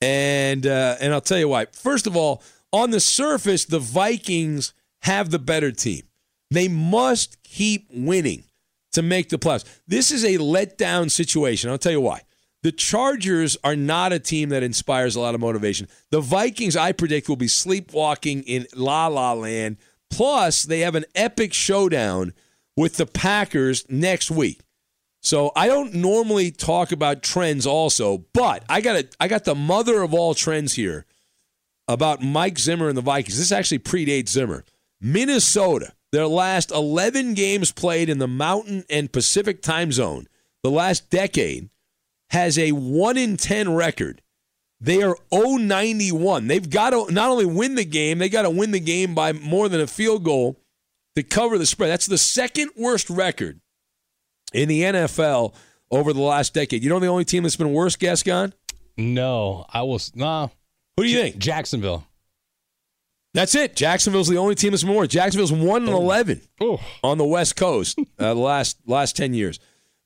and 0.00 0.64
uh, 0.66 0.96
and 1.00 1.12
I'll 1.12 1.20
tell 1.20 1.38
you 1.38 1.48
why. 1.48 1.66
First 1.72 2.06
of 2.06 2.16
all, 2.16 2.42
on 2.74 2.90
the 2.90 2.98
surface, 2.98 3.64
the 3.64 3.78
Vikings 3.78 4.74
have 5.02 5.30
the 5.30 5.38
better 5.38 5.70
team. 5.70 6.02
They 6.50 6.66
must 6.66 7.40
keep 7.44 7.86
winning 7.92 8.44
to 8.92 9.00
make 9.00 9.28
the 9.28 9.38
playoffs. 9.38 9.64
This 9.86 10.10
is 10.10 10.24
a 10.24 10.38
letdown 10.38 11.08
situation. 11.08 11.70
I'll 11.70 11.78
tell 11.78 11.92
you 11.92 12.00
why. 12.00 12.22
The 12.64 12.72
Chargers 12.72 13.56
are 13.62 13.76
not 13.76 14.12
a 14.12 14.18
team 14.18 14.48
that 14.48 14.64
inspires 14.64 15.14
a 15.14 15.20
lot 15.20 15.36
of 15.36 15.40
motivation. 15.40 15.86
The 16.10 16.20
Vikings, 16.20 16.76
I 16.76 16.90
predict, 16.90 17.28
will 17.28 17.36
be 17.36 17.46
sleepwalking 17.46 18.42
in 18.42 18.66
la 18.74 19.06
la 19.06 19.34
land. 19.34 19.76
Plus, 20.10 20.64
they 20.64 20.80
have 20.80 20.96
an 20.96 21.04
epic 21.14 21.52
showdown 21.52 22.32
with 22.76 22.96
the 22.96 23.06
Packers 23.06 23.84
next 23.88 24.32
week. 24.32 24.62
So 25.20 25.52
I 25.54 25.68
don't 25.68 25.94
normally 25.94 26.50
talk 26.50 26.90
about 26.90 27.22
trends 27.22 27.66
also, 27.66 28.26
but 28.32 28.64
I 28.68 28.80
got 28.80 28.96
a, 28.96 29.08
I 29.20 29.28
got 29.28 29.44
the 29.44 29.54
mother 29.54 30.02
of 30.02 30.12
all 30.12 30.34
trends 30.34 30.74
here 30.74 31.06
about 31.88 32.22
Mike 32.22 32.58
Zimmer 32.58 32.88
and 32.88 32.96
the 32.96 33.02
Vikings. 33.02 33.38
This 33.38 33.52
actually 33.52 33.78
predates 33.80 34.30
Zimmer. 34.30 34.64
Minnesota, 35.00 35.92
their 36.12 36.26
last 36.26 36.70
11 36.70 37.34
games 37.34 37.72
played 37.72 38.08
in 38.08 38.18
the 38.18 38.28
Mountain 38.28 38.84
and 38.88 39.12
Pacific 39.12 39.62
time 39.62 39.92
zone, 39.92 40.26
the 40.62 40.70
last 40.70 41.10
decade, 41.10 41.68
has 42.30 42.58
a 42.58 42.72
1 42.72 43.16
in 43.16 43.36
10 43.36 43.74
record. 43.74 44.22
They 44.80 45.02
are 45.02 45.16
091. 45.32 46.46
They've 46.46 46.68
got 46.68 46.90
to 46.90 47.10
not 47.12 47.30
only 47.30 47.46
win 47.46 47.74
the 47.74 47.84
game, 47.84 48.18
they 48.18 48.28
got 48.28 48.42
to 48.42 48.50
win 48.50 48.70
the 48.70 48.80
game 48.80 49.14
by 49.14 49.32
more 49.32 49.68
than 49.68 49.80
a 49.80 49.86
field 49.86 50.24
goal 50.24 50.60
to 51.16 51.22
cover 51.22 51.58
the 51.58 51.66
spread. 51.66 51.90
That's 51.90 52.06
the 52.06 52.18
second 52.18 52.70
worst 52.76 53.08
record 53.08 53.60
in 54.52 54.68
the 54.68 54.82
NFL 54.82 55.54
over 55.90 56.12
the 56.12 56.20
last 56.20 56.54
decade. 56.54 56.82
You 56.82 56.90
know 56.90 56.98
the 56.98 57.06
only 57.06 57.24
team 57.24 57.44
that's 57.44 57.56
been 57.56 57.72
worse, 57.72 57.96
Gascon? 57.96 58.52
No, 58.96 59.64
I 59.72 59.82
was 59.82 60.14
nah. 60.14 60.48
Who 60.96 61.04
do 61.04 61.08
you 61.08 61.20
think? 61.20 61.38
Jacksonville. 61.38 62.06
That's 63.34 63.56
it. 63.56 63.74
Jacksonville's 63.74 64.28
the 64.28 64.36
only 64.36 64.54
team 64.54 64.70
that's. 64.70 64.84
Jacksonville's 65.08 65.52
one 65.52 65.82
and 65.82 65.92
eleven 65.92 66.40
on 67.02 67.18
the 67.18 67.24
West 67.24 67.56
Coast 67.56 67.98
uh, 68.18 68.34
the 68.34 68.40
last 68.40 68.78
last 68.86 69.16
ten 69.16 69.34
years. 69.34 69.58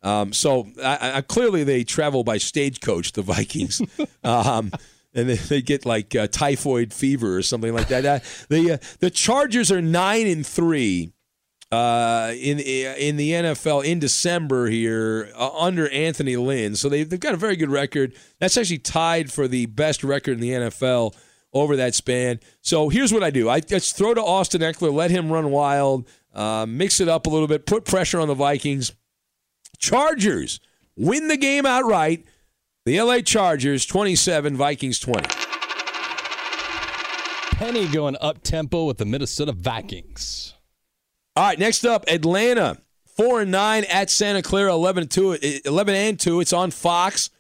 Um, 0.03 0.33
so 0.33 0.69
I, 0.83 1.13
I, 1.17 1.21
clearly 1.23 1.65
they 1.65 1.83
travel 1.83 2.23
by 2.23 2.39
stagecoach, 2.39 3.13
the 3.13 3.23
Vikings, 3.23 3.83
um, 4.25 4.71
and 5.13 5.29
they, 5.29 5.35
they, 5.35 5.61
get 5.61 5.85
like 5.85 6.15
uh, 6.15 6.29
typhoid 6.29 6.93
fever 6.93 7.37
or 7.37 7.43
something 7.43 7.75
like 7.75 7.89
that. 7.89 8.05
Uh, 8.07 8.21
the 8.49 8.73
uh, 8.73 8.79
the 9.01 9.11
Chargers 9.11 9.73
are 9.73 9.83
nine 9.83 10.27
and 10.27 10.47
three 10.47 11.13
uh, 11.71 12.33
in 12.35 12.59
in 12.59 13.17
the 13.17 13.33
NFL 13.33 13.85
in 13.85 13.99
December 13.99 14.69
here 14.69 15.31
uh, 15.37 15.51
under 15.57 15.89
Anthony 15.91 16.37
Lynn. 16.37 16.77
So 16.77 16.89
they, 16.89 17.03
they've 17.03 17.21
got 17.21 17.35
a 17.35 17.39
very 17.39 17.57
good 17.57 17.71
record. 17.71 18.15
That's 18.39 18.57
actually 18.57 18.79
tied 18.79 19.31
for 19.33 19.47
the 19.47 19.67
best 19.67 20.03
record 20.03 20.33
in 20.33 20.41
the 20.41 20.51
NFL 20.51 21.15
over 21.53 21.77
that 21.77 21.95
span. 21.95 22.41
So 22.63 22.89
here's 22.89 23.13
what 23.13 23.23
I 23.23 23.31
do: 23.31 23.49
I 23.51 23.61
just 23.61 23.97
throw 23.97 24.15
to 24.15 24.23
Austin 24.23 24.63
Ekeler, 24.63 24.93
let 24.93 25.11
him 25.11 25.31
run 25.31 25.51
wild, 25.51 26.09
uh, 26.35 26.65
mix 26.67 27.01
it 27.01 27.09
up 27.09 27.27
a 27.27 27.31
little 27.31 27.49
bit, 27.49 27.67
put 27.67 27.85
pressure 27.85 28.21
on 28.21 28.29
the 28.29 28.35
Vikings. 28.35 28.93
Chargers 29.79 30.61
win 30.97 31.29
the 31.29 31.37
game 31.37 31.67
outright. 31.67 32.25
The 32.85 33.03
LA 33.03 33.21
Chargers 33.21 33.85
27, 33.85 34.57
Vikings 34.57 34.99
20. 34.99 35.29
Penny 37.51 37.87
going 37.89 38.17
up 38.19 38.43
tempo 38.43 38.87
with 38.87 38.97
the 38.97 39.05
Minnesota 39.05 39.53
Vikings. 39.53 40.55
All 41.39 41.45
right, 41.45 41.59
next 41.59 41.85
up, 41.85 42.05
Atlanta. 42.09 42.79
4 43.17 43.43
and 43.43 43.53
9 43.53 43.85
at 43.85 44.11
Santa 44.11 44.43
Clara, 44.43 44.73
11 44.73 45.03
and 45.03 45.11
2. 45.11 45.39
11 45.65 45.95
and 45.95 46.19
2. 46.19 46.41
It's 46.41 46.53
on 46.53 46.73
Fox. 46.73 47.31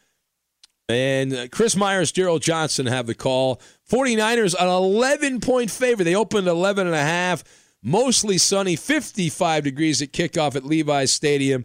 And 0.88 1.34
uh, 1.34 1.48
Chris 1.48 1.74
Myers, 1.74 2.12
Gerald 2.12 2.40
Johnson 2.40 2.86
have 2.86 3.08
the 3.08 3.16
call. 3.16 3.60
49ers 3.90 4.54
an 4.56 4.68
11 4.68 5.40
point 5.40 5.72
favorite. 5.72 6.04
They 6.04 6.14
opened 6.14 6.46
11 6.46 6.86
and 6.86 6.94
a 6.94 7.00
half. 7.00 7.42
Mostly 7.82 8.38
sunny, 8.38 8.76
55 8.76 9.64
degrees 9.64 10.00
at 10.00 10.12
kickoff 10.12 10.54
at 10.54 10.64
Levi's 10.64 11.12
Stadium. 11.12 11.64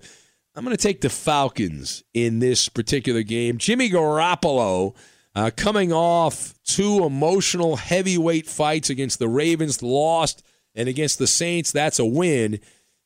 I'm 0.55 0.63
going 0.63 0.75
to 0.75 0.81
take 0.81 1.01
the 1.01 1.11
Falcons 1.11 2.03
in 2.15 2.39
this 2.39 2.67
particular 2.67 3.21
game. 3.21 3.59
Jimmy 3.59 3.91
Garoppolo 3.91 4.95
uh, 5.36 5.51
coming 5.55 5.93
off 5.93 6.55
two 6.63 7.03
emotional 7.05 7.75
heavyweight 7.75 8.47
fights 8.47 8.89
against 8.89 9.19
the 9.19 9.29
Ravens, 9.29 9.84
lost 9.84 10.41
and 10.76 10.89
against 10.89 11.19
the 11.19 11.28
Saints, 11.28 11.71
that's 11.71 11.99
a 11.99 12.05
win. 12.05 12.59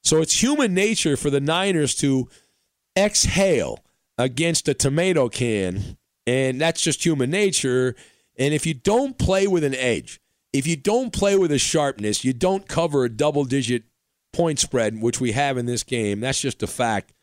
So 0.03 0.21
it's 0.21 0.41
human 0.41 0.73
nature 0.73 1.17
for 1.17 1.29
the 1.29 1.41
Niners 1.41 1.95
to 1.95 2.29
exhale 2.97 3.79
against 4.17 4.67
a 4.67 4.73
tomato 4.73 5.29
can, 5.29 5.97
and 6.25 6.59
that's 6.59 6.81
just 6.81 7.05
human 7.05 7.29
nature. 7.29 7.95
And 8.37 8.53
if 8.53 8.65
you 8.65 8.73
don't 8.73 9.17
play 9.17 9.47
with 9.47 9.63
an 9.63 9.75
edge, 9.75 10.19
if 10.53 10.65
you 10.65 10.75
don't 10.75 11.11
play 11.11 11.35
with 11.37 11.51
a 11.51 11.57
sharpness, 11.57 12.23
you 12.23 12.33
don't 12.33 12.67
cover 12.67 13.03
a 13.03 13.09
double 13.09 13.43
digit 13.43 13.83
point 14.33 14.59
spread, 14.59 15.01
which 15.01 15.19
we 15.19 15.33
have 15.33 15.57
in 15.57 15.65
this 15.65 15.83
game. 15.83 16.19
That's 16.19 16.39
just 16.39 16.63
a 16.63 16.67
fact, 16.67 17.13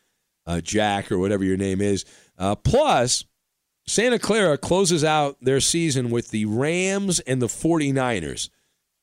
uh, 0.45 0.61
Jack, 0.61 1.11
or 1.11 1.17
whatever 1.17 1.43
your 1.43 1.57
name 1.57 1.81
is. 1.81 2.05
Uh, 2.37 2.55
plus, 2.55 3.25
Santa 3.87 4.19
Clara 4.19 4.57
closes 4.57 5.03
out 5.03 5.37
their 5.41 5.59
season 5.59 6.09
with 6.09 6.31
the 6.31 6.45
Rams 6.45 7.19
and 7.21 7.41
the 7.41 7.47
49ers. 7.47 8.49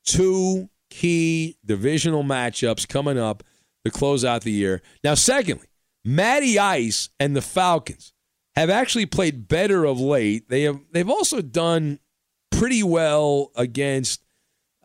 Two 0.05 0.69
key 0.93 1.57
divisional 1.65 2.23
matchups 2.23 2.87
coming 2.87 3.17
up 3.17 3.43
to 3.83 3.91
close 3.91 4.23
out 4.23 4.43
the 4.43 4.51
year. 4.51 4.81
Now, 5.03 5.15
secondly, 5.15 5.67
Matty 6.05 6.59
Ice 6.59 7.09
and 7.19 7.35
the 7.35 7.41
Falcons 7.41 8.13
have 8.55 8.69
actually 8.69 9.07
played 9.07 9.47
better 9.47 9.85
of 9.85 9.99
late. 9.99 10.49
They 10.49 10.63
have 10.63 10.79
they've 10.91 11.09
also 11.09 11.41
done 11.41 11.99
pretty 12.51 12.83
well 12.83 13.51
against 13.55 14.21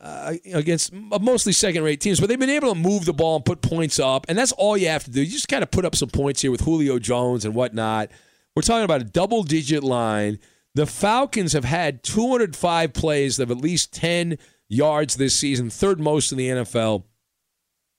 uh, 0.01 0.35
against 0.55 0.93
mostly 0.93 1.53
second 1.53 1.83
rate 1.83 2.01
teams, 2.01 2.21
but 2.21 2.29
they've 2.29 2.39
been 2.39 2.49
able 2.49 2.73
to 2.73 2.81
move 2.81 3.05
the 3.05 3.13
ball 3.13 3.37
and 3.37 3.45
put 3.45 3.61
points 3.61 3.99
up, 3.99 4.25
and 4.29 4.39
that's 4.39 4.53
all 4.53 4.77
you 4.77 4.89
have 4.89 5.05
to 5.05 5.11
do. 5.11 5.21
You 5.21 5.31
just 5.31 5.49
kind 5.49 5.63
of 5.63 5.71
put 5.71 5.85
up 5.85 5.95
some 5.95 6.09
points 6.09 6.41
here 6.41 6.51
with 6.51 6.63
Julio 6.63 6.99
Jones 6.99 7.45
and 7.45 7.55
whatnot. 7.55 8.11
We're 8.57 8.63
talking 8.63 8.85
about 8.85 9.03
a 9.03 9.05
double 9.05 9.43
digit 9.43 9.85
line. 9.85 10.39
The 10.75 10.87
Falcons 10.87 11.53
have 11.53 11.65
had 11.65 12.03
205 12.03 12.93
plays 12.93 13.39
of 13.39 13.51
at 13.51 13.57
least 13.57 13.93
10 13.93 14.39
yards 14.69 15.17
this 15.17 15.35
season, 15.35 15.71
third 15.71 16.01
most 16.01 16.33
in 16.33 16.39
the 16.39 16.49
NFL. 16.49 17.05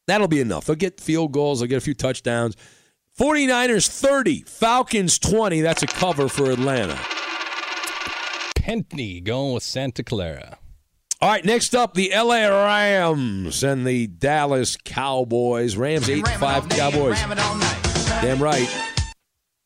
That'll 0.07 0.27
be 0.27 0.41
enough. 0.41 0.65
They'll 0.65 0.75
get 0.75 0.99
field 0.99 1.31
goals, 1.31 1.59
they'll 1.59 1.69
get 1.69 1.77
a 1.77 1.81
few 1.81 1.93
touchdowns. 1.93 2.55
49ers 3.19 3.87
30, 3.87 4.43
Falcons 4.43 5.19
20. 5.19 5.61
That's 5.61 5.83
a 5.83 5.87
cover 5.87 6.29
for 6.29 6.49
Atlanta. 6.51 6.95
Pentney 8.55 9.23
going 9.23 9.53
with 9.53 9.63
Santa 9.63 10.03
Clara. 10.03 10.57
All 11.21 11.29
right, 11.29 11.43
next 11.43 11.75
up, 11.75 11.95
the 11.95 12.11
LA 12.15 12.47
Rams 12.47 13.61
and 13.61 13.85
the 13.85 14.07
Dallas 14.07 14.77
Cowboys. 14.77 15.75
Rams 15.75 16.09
8 16.09 16.25
5 16.25 16.69
Cowboys. 16.69 17.19
Damn 18.21 18.41
right. 18.41 18.69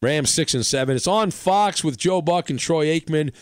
Rams 0.01 0.31
6 0.31 0.55
and 0.55 0.65
7. 0.65 0.95
It's 0.95 1.07
on 1.07 1.29
Fox 1.29 1.83
with 1.83 1.97
Joe 1.97 2.23
Buck 2.23 2.49
and 2.49 2.57
Troy 2.57 2.87
Aikman. 2.87 3.33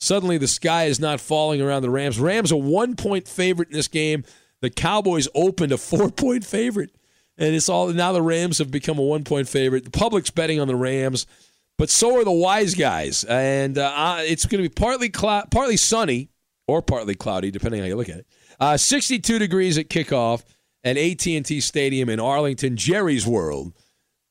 Suddenly, 0.00 0.38
the 0.38 0.48
sky 0.48 0.84
is 0.84 0.98
not 0.98 1.20
falling 1.20 1.60
around 1.60 1.82
the 1.82 1.90
Rams. 1.90 2.18
Rams 2.18 2.50
are 2.50 2.56
a 2.56 2.58
one 2.58 2.96
point 2.96 3.28
favorite 3.28 3.68
in 3.68 3.74
this 3.74 3.88
game. 3.88 4.24
The 4.60 4.70
Cowboys 4.70 5.28
opened 5.34 5.72
a 5.72 5.78
four 5.78 6.10
point 6.10 6.44
favorite, 6.44 6.94
and 7.36 7.54
it's 7.54 7.68
all 7.68 7.88
now 7.88 8.12
the 8.12 8.22
Rams 8.22 8.58
have 8.58 8.70
become 8.70 8.98
a 8.98 9.02
one 9.02 9.24
point 9.24 9.48
favorite. 9.48 9.84
The 9.84 9.90
public's 9.90 10.30
betting 10.30 10.58
on 10.58 10.68
the 10.68 10.76
Rams, 10.76 11.26
but 11.78 11.90
so 11.90 12.18
are 12.18 12.24
the 12.24 12.30
wise 12.30 12.74
guys, 12.74 13.24
and 13.24 13.76
uh, 13.76 14.18
it's 14.20 14.46
going 14.46 14.62
to 14.62 14.68
be 14.68 14.74
partly 14.74 15.10
partly 15.10 15.76
sunny 15.76 16.30
or 16.66 16.80
partly 16.80 17.14
cloudy, 17.14 17.50
depending 17.50 17.80
how 17.80 17.86
you 17.86 17.96
look 17.96 18.08
at 18.08 18.18
it. 18.18 18.26
Uh, 18.58 18.76
62 18.76 19.38
degrees 19.38 19.76
at 19.76 19.88
kickoff 19.88 20.44
at 20.84 20.96
AT&T 20.96 21.60
Stadium 21.60 22.08
in 22.08 22.20
Arlington, 22.20 22.76
Jerry's 22.76 23.26
World. 23.26 23.72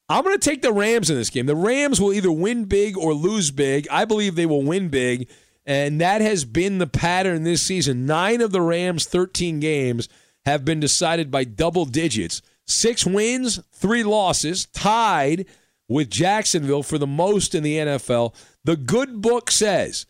I'm 0.08 0.24
going 0.24 0.38
to 0.38 0.50
take 0.50 0.64
the 0.64 0.74
Rams 0.74 1.10
in 1.10 1.16
this 1.16 1.30
game. 1.30 1.46
The 1.46 1.56
Rams 1.56 2.02
will 2.02 2.14
either 2.14 2.32
win 2.32 2.66
big 2.66 2.98
or 2.98 3.14
lose 3.14 3.52
big. 3.52 3.88
I 3.92 4.06
believe 4.06 4.36
they 4.36 4.48
will 4.48 4.64
win 4.64 4.90
big. 4.90 5.30
And 5.70 6.02
that 6.02 6.22
has 6.22 6.46
been 6.46 6.80
the 6.80 6.88
pattern 6.88 7.44
this 7.44 7.62
season. 7.62 8.08
Nine 8.08 8.42
of 8.42 8.52
the 8.52 8.60
Rams' 8.60 9.06
13 9.06 9.60
games 9.60 10.10
have 10.46 10.66
been 10.66 10.80
decided 10.80 11.30
by 11.30 11.44
double 11.44 11.86
digits. 11.86 12.42
Six 12.66 13.06
wins, 13.06 13.60
three 13.72 14.02
losses, 14.02 14.66
tied 14.66 15.46
with 15.88 16.10
Jacksonville 16.10 16.82
for 16.82 16.98
the 16.98 17.06
most 17.06 17.54
in 17.54 17.62
the 17.62 17.78
NFL. 17.78 18.34
The 18.64 18.78
good 18.78 19.22
book 19.22 19.52
says 19.52 20.08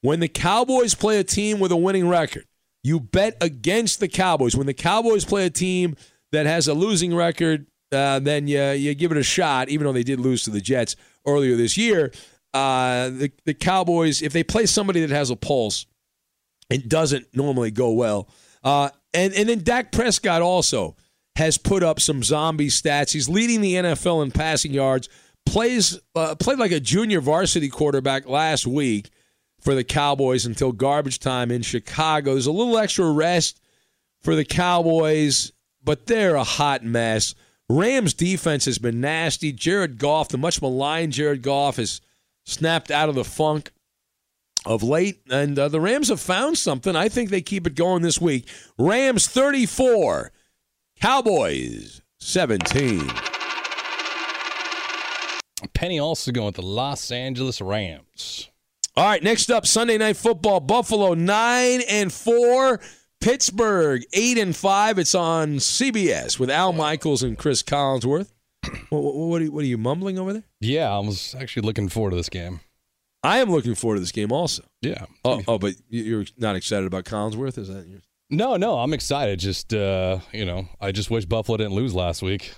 when 0.00 0.20
the 0.20 0.28
Cowboys 0.28 0.94
play 0.94 1.18
a 1.18 1.24
team 1.24 1.60
with 1.60 1.72
a 1.72 1.76
winning 1.76 2.08
record, 2.08 2.46
you 2.82 2.98
bet 2.98 3.36
against 3.42 4.00
the 4.00 4.08
Cowboys. 4.08 4.56
When 4.56 4.66
the 4.66 4.72
Cowboys 4.72 5.26
play 5.26 5.44
a 5.44 5.50
team 5.50 5.94
that 6.32 6.46
has 6.46 6.68
a 6.68 6.74
losing 6.74 7.14
record, 7.14 7.66
uh, 7.92 8.18
then 8.18 8.48
you, 8.48 8.62
you 8.70 8.94
give 8.94 9.12
it 9.12 9.18
a 9.18 9.22
shot, 9.22 9.68
even 9.68 9.86
though 9.86 9.92
they 9.92 10.02
did 10.02 10.20
lose 10.20 10.42
to 10.44 10.50
the 10.50 10.62
Jets 10.62 10.96
earlier 11.26 11.54
this 11.54 11.76
year. 11.76 12.12
Uh, 12.54 13.08
the 13.08 13.32
the 13.44 13.54
Cowboys, 13.54 14.22
if 14.22 14.32
they 14.32 14.42
play 14.42 14.66
somebody 14.66 15.00
that 15.00 15.10
has 15.10 15.30
a 15.30 15.36
pulse, 15.36 15.86
it 16.70 16.88
doesn't 16.88 17.26
normally 17.34 17.70
go 17.70 17.92
well. 17.92 18.28
Uh, 18.62 18.90
and 19.14 19.32
and 19.34 19.48
then 19.48 19.62
Dak 19.62 19.92
Prescott 19.92 20.42
also 20.42 20.96
has 21.36 21.56
put 21.56 21.82
up 21.82 22.00
some 22.00 22.22
zombie 22.22 22.68
stats. 22.68 23.12
He's 23.12 23.28
leading 23.28 23.60
the 23.60 23.74
NFL 23.74 24.22
in 24.22 24.30
passing 24.30 24.72
yards. 24.72 25.08
Plays 25.46 25.98
uh, 26.14 26.34
played 26.36 26.58
like 26.58 26.72
a 26.72 26.80
junior 26.80 27.20
varsity 27.20 27.68
quarterback 27.68 28.28
last 28.28 28.66
week 28.66 29.10
for 29.60 29.74
the 29.74 29.84
Cowboys 29.84 30.44
until 30.44 30.72
garbage 30.72 31.18
time 31.18 31.50
in 31.50 31.62
Chicago. 31.62 32.32
There's 32.32 32.46
a 32.46 32.52
little 32.52 32.78
extra 32.78 33.10
rest 33.10 33.60
for 34.20 34.34
the 34.34 34.44
Cowboys, 34.44 35.52
but 35.82 36.06
they're 36.06 36.36
a 36.36 36.44
hot 36.44 36.84
mess. 36.84 37.34
Rams 37.68 38.12
defense 38.12 38.66
has 38.66 38.78
been 38.78 39.00
nasty. 39.00 39.52
Jared 39.52 39.98
Goff, 39.98 40.28
the 40.28 40.38
much 40.38 40.60
maligned 40.60 41.12
Jared 41.12 41.42
Goff, 41.42 41.76
has 41.76 42.00
snapped 42.44 42.90
out 42.90 43.08
of 43.08 43.14
the 43.14 43.24
funk 43.24 43.72
of 44.64 44.82
late, 44.82 45.22
and 45.30 45.58
uh, 45.58 45.68
the 45.68 45.80
Rams 45.80 46.08
have 46.08 46.20
found 46.20 46.58
something. 46.58 46.94
I 46.94 47.08
think 47.08 47.30
they 47.30 47.42
keep 47.42 47.66
it 47.66 47.74
going 47.74 48.02
this 48.02 48.20
week. 48.20 48.48
Rams 48.78 49.26
34, 49.28 50.32
Cowboys 51.00 52.02
17. 52.20 53.10
Penny 55.74 55.98
also 55.98 56.30
going 56.32 56.46
with 56.46 56.56
the 56.56 56.62
Los 56.62 57.10
Angeles 57.10 57.60
Rams. 57.60 58.50
All 58.94 59.06
right, 59.06 59.22
next 59.22 59.50
up, 59.50 59.66
Sunday 59.66 59.96
Night 59.96 60.16
Football. 60.16 60.60
Buffalo 60.60 61.14
nine 61.14 61.80
and 61.88 62.12
four. 62.12 62.80
Pittsburgh 63.20 64.02
eight 64.12 64.36
and 64.36 64.54
five. 64.54 64.98
It's 64.98 65.14
on 65.14 65.54
CBS 65.56 66.38
with 66.38 66.50
Al 66.50 66.72
Michaels 66.72 67.22
and 67.22 67.38
Chris 67.38 67.62
Collinsworth. 67.62 68.32
What, 68.90 69.02
what, 69.02 69.14
what, 69.14 69.40
are, 69.40 69.44
you, 69.44 69.52
what 69.52 69.64
are 69.64 69.66
you 69.66 69.78
mumbling 69.78 70.18
over 70.18 70.34
there? 70.34 70.44
Yeah, 70.60 70.90
I 70.90 70.98
was 70.98 71.34
actually 71.38 71.66
looking 71.66 71.88
forward 71.88 72.10
to 72.10 72.16
this 72.16 72.28
game. 72.28 72.60
I 73.22 73.38
am 73.38 73.50
looking 73.50 73.74
forward 73.74 73.96
to 73.96 74.00
this 74.00 74.12
game 74.12 74.32
also. 74.32 74.64
Yeah. 74.82 75.06
Oh, 75.24 75.42
oh 75.48 75.58
but 75.58 75.74
you're 75.88 76.26
not 76.36 76.56
excited 76.56 76.86
about 76.86 77.04
Collinsworth? 77.04 77.56
Is 77.56 77.68
that 77.68 77.86
your? 77.86 78.00
No, 78.28 78.56
no, 78.56 78.78
I'm 78.78 78.92
excited. 78.92 79.38
Just 79.38 79.72
uh, 79.72 80.18
you 80.32 80.44
know, 80.44 80.68
I 80.80 80.92
just 80.92 81.10
wish 81.10 81.24
Buffalo 81.24 81.56
didn't 81.56 81.74
lose 81.74 81.94
last 81.94 82.22
week. 82.22 82.54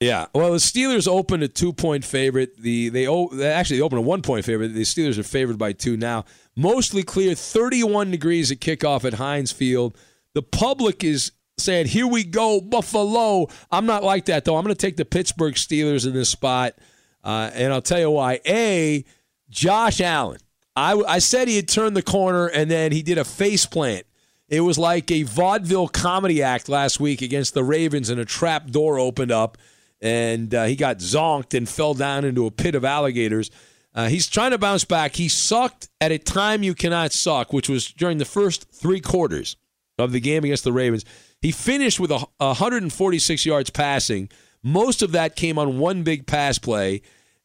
Yeah. 0.00 0.26
Well, 0.34 0.52
the 0.52 0.58
Steelers 0.58 1.08
opened 1.08 1.42
a 1.42 1.48
two 1.48 1.72
point 1.72 2.04
favorite. 2.04 2.56
The 2.58 2.88
they, 2.88 3.06
they 3.32 3.50
actually 3.50 3.78
they 3.78 3.82
opened 3.82 4.00
a 4.00 4.02
one 4.02 4.22
point 4.22 4.44
favorite. 4.44 4.68
The 4.68 4.82
Steelers 4.82 5.18
are 5.18 5.22
favored 5.22 5.58
by 5.58 5.72
two 5.72 5.96
now. 5.96 6.24
Mostly 6.56 7.02
clear, 7.02 7.34
31 7.34 8.10
degrees 8.10 8.52
at 8.52 8.58
kickoff 8.58 9.04
at 9.04 9.14
Heinz 9.14 9.52
Field. 9.52 9.96
The 10.34 10.42
public 10.42 11.04
is 11.04 11.32
saying, 11.58 11.86
"Here 11.86 12.06
we 12.06 12.24
go, 12.24 12.60
Buffalo." 12.60 13.48
I'm 13.70 13.86
not 13.86 14.02
like 14.02 14.26
that 14.26 14.44
though. 14.44 14.56
I'm 14.56 14.64
going 14.64 14.74
to 14.74 14.80
take 14.80 14.96
the 14.96 15.04
Pittsburgh 15.04 15.54
Steelers 15.54 16.06
in 16.06 16.12
this 16.12 16.28
spot, 16.28 16.74
uh, 17.22 17.50
and 17.54 17.72
I'll 17.72 17.82
tell 17.82 18.00
you 18.00 18.10
why. 18.10 18.40
A, 18.46 19.04
Josh 19.50 20.00
Allen. 20.00 20.40
I, 20.76 20.94
I 20.94 21.18
said 21.20 21.46
he 21.46 21.56
had 21.56 21.68
turned 21.68 21.96
the 21.96 22.02
corner, 22.02 22.46
and 22.46 22.70
then 22.70 22.90
he 22.90 23.02
did 23.02 23.18
a 23.18 23.24
face 23.24 23.64
plant. 23.64 24.06
It 24.48 24.60
was 24.60 24.76
like 24.76 25.10
a 25.10 25.22
vaudeville 25.22 25.88
comedy 25.88 26.42
act 26.42 26.68
last 26.68 26.98
week 26.98 27.22
against 27.22 27.54
the 27.54 27.64
Ravens, 27.64 28.10
and 28.10 28.20
a 28.20 28.24
trap 28.24 28.70
door 28.70 28.98
opened 28.98 29.30
up 29.30 29.56
and 30.04 30.54
uh, 30.54 30.64
he 30.64 30.76
got 30.76 30.98
zonked 30.98 31.56
and 31.56 31.66
fell 31.66 31.94
down 31.94 32.26
into 32.26 32.46
a 32.46 32.50
pit 32.50 32.74
of 32.74 32.84
alligators. 32.84 33.50
Uh, 33.94 34.08
he's 34.08 34.28
trying 34.28 34.50
to 34.50 34.58
bounce 34.58 34.84
back. 34.84 35.16
He 35.16 35.28
sucked 35.28 35.88
at 35.98 36.12
a 36.12 36.18
time 36.18 36.62
you 36.62 36.74
cannot 36.74 37.12
suck, 37.12 37.54
which 37.54 37.70
was 37.70 37.90
during 37.90 38.18
the 38.18 38.26
first 38.26 38.70
three 38.70 39.00
quarters 39.00 39.56
of 39.98 40.12
the 40.12 40.20
game 40.20 40.44
against 40.44 40.64
the 40.64 40.74
Ravens. 40.74 41.06
He 41.44 41.52
finished 41.52 42.00
with 42.00 42.10
a, 42.10 42.26
146 42.38 43.44
yards 43.44 43.68
passing. 43.68 44.30
Most 44.62 45.02
of 45.02 45.12
that 45.12 45.36
came 45.36 45.58
on 45.58 45.78
one 45.78 46.02
big 46.02 46.26
pass 46.26 46.58
play. 46.58 47.02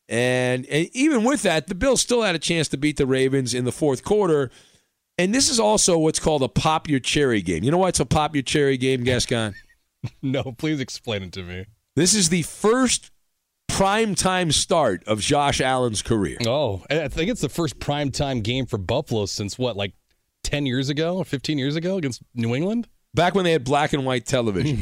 And, 0.08 0.66
and 0.68 0.88
even 0.94 1.26
with 1.26 1.42
that, 1.42 1.68
the 1.68 1.76
Bills 1.76 2.00
still 2.00 2.22
had 2.22 2.34
a 2.34 2.40
chance 2.40 2.70
to 2.70 2.78
beat 2.78 2.96
the 2.96 3.06
Ravens 3.06 3.54
in 3.54 3.66
the 3.66 3.74
fourth 3.74 4.06
quarter. 4.06 4.52
And 5.18 5.36
this 5.36 5.50
is 5.50 5.60
also 5.60 5.98
what's 5.98 6.18
called 6.18 6.44
a 6.44 6.48
pop 6.48 6.88
your 6.88 7.02
cherry 7.02 7.42
game. 7.42 7.62
You 7.62 7.72
know 7.72 7.78
why 7.78 7.90
it's 7.90 8.00
a 8.00 8.06
pop 8.06 8.38
your 8.38 8.42
cherry 8.42 8.78
game, 8.78 9.04
Gascon? 9.04 9.54
no, 10.22 10.44
please 10.58 10.80
explain 10.80 11.24
it 11.24 11.34
to 11.34 11.44
me. 11.44 11.66
This 11.98 12.14
is 12.14 12.30
the 12.30 12.44
first 12.44 13.12
prime 13.68 14.16
time 14.16 14.54
start 14.54 15.04
of 15.08 15.20
Josh 15.20 15.60
Allen's 15.60 16.02
career. 16.02 16.38
Oh, 16.48 16.86
I 16.90 17.10
think 17.10 17.30
it's 17.30 17.42
the 17.42 17.50
first 17.50 17.82
prime 17.82 18.12
time 18.12 18.40
game 18.40 18.66
for 18.66 18.78
Buffalo 18.78 19.26
since 19.26 19.60
what, 19.60 19.76
like 19.76 19.92
10 20.44 20.66
years 20.66 20.88
ago 20.88 21.18
or 21.18 21.26
15 21.26 21.58
years 21.58 21.76
ago 21.76 21.98
against 21.98 22.22
New 22.34 22.56
England? 22.56 22.88
Back 23.14 23.34
when 23.36 23.44
they 23.44 23.52
had 23.52 23.64
black 23.64 23.94
and 23.94 24.06
white 24.06 24.26
television, 24.26 24.80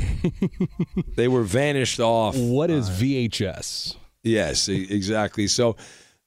they 1.16 1.28
were 1.28 1.44
vanished 1.44 2.00
off. 2.00 2.36
What 2.38 2.70
is 2.70 2.90
VHS? 2.90 3.96
Yes, 4.24 4.68
exactly. 4.68 5.48
So, 5.48 5.78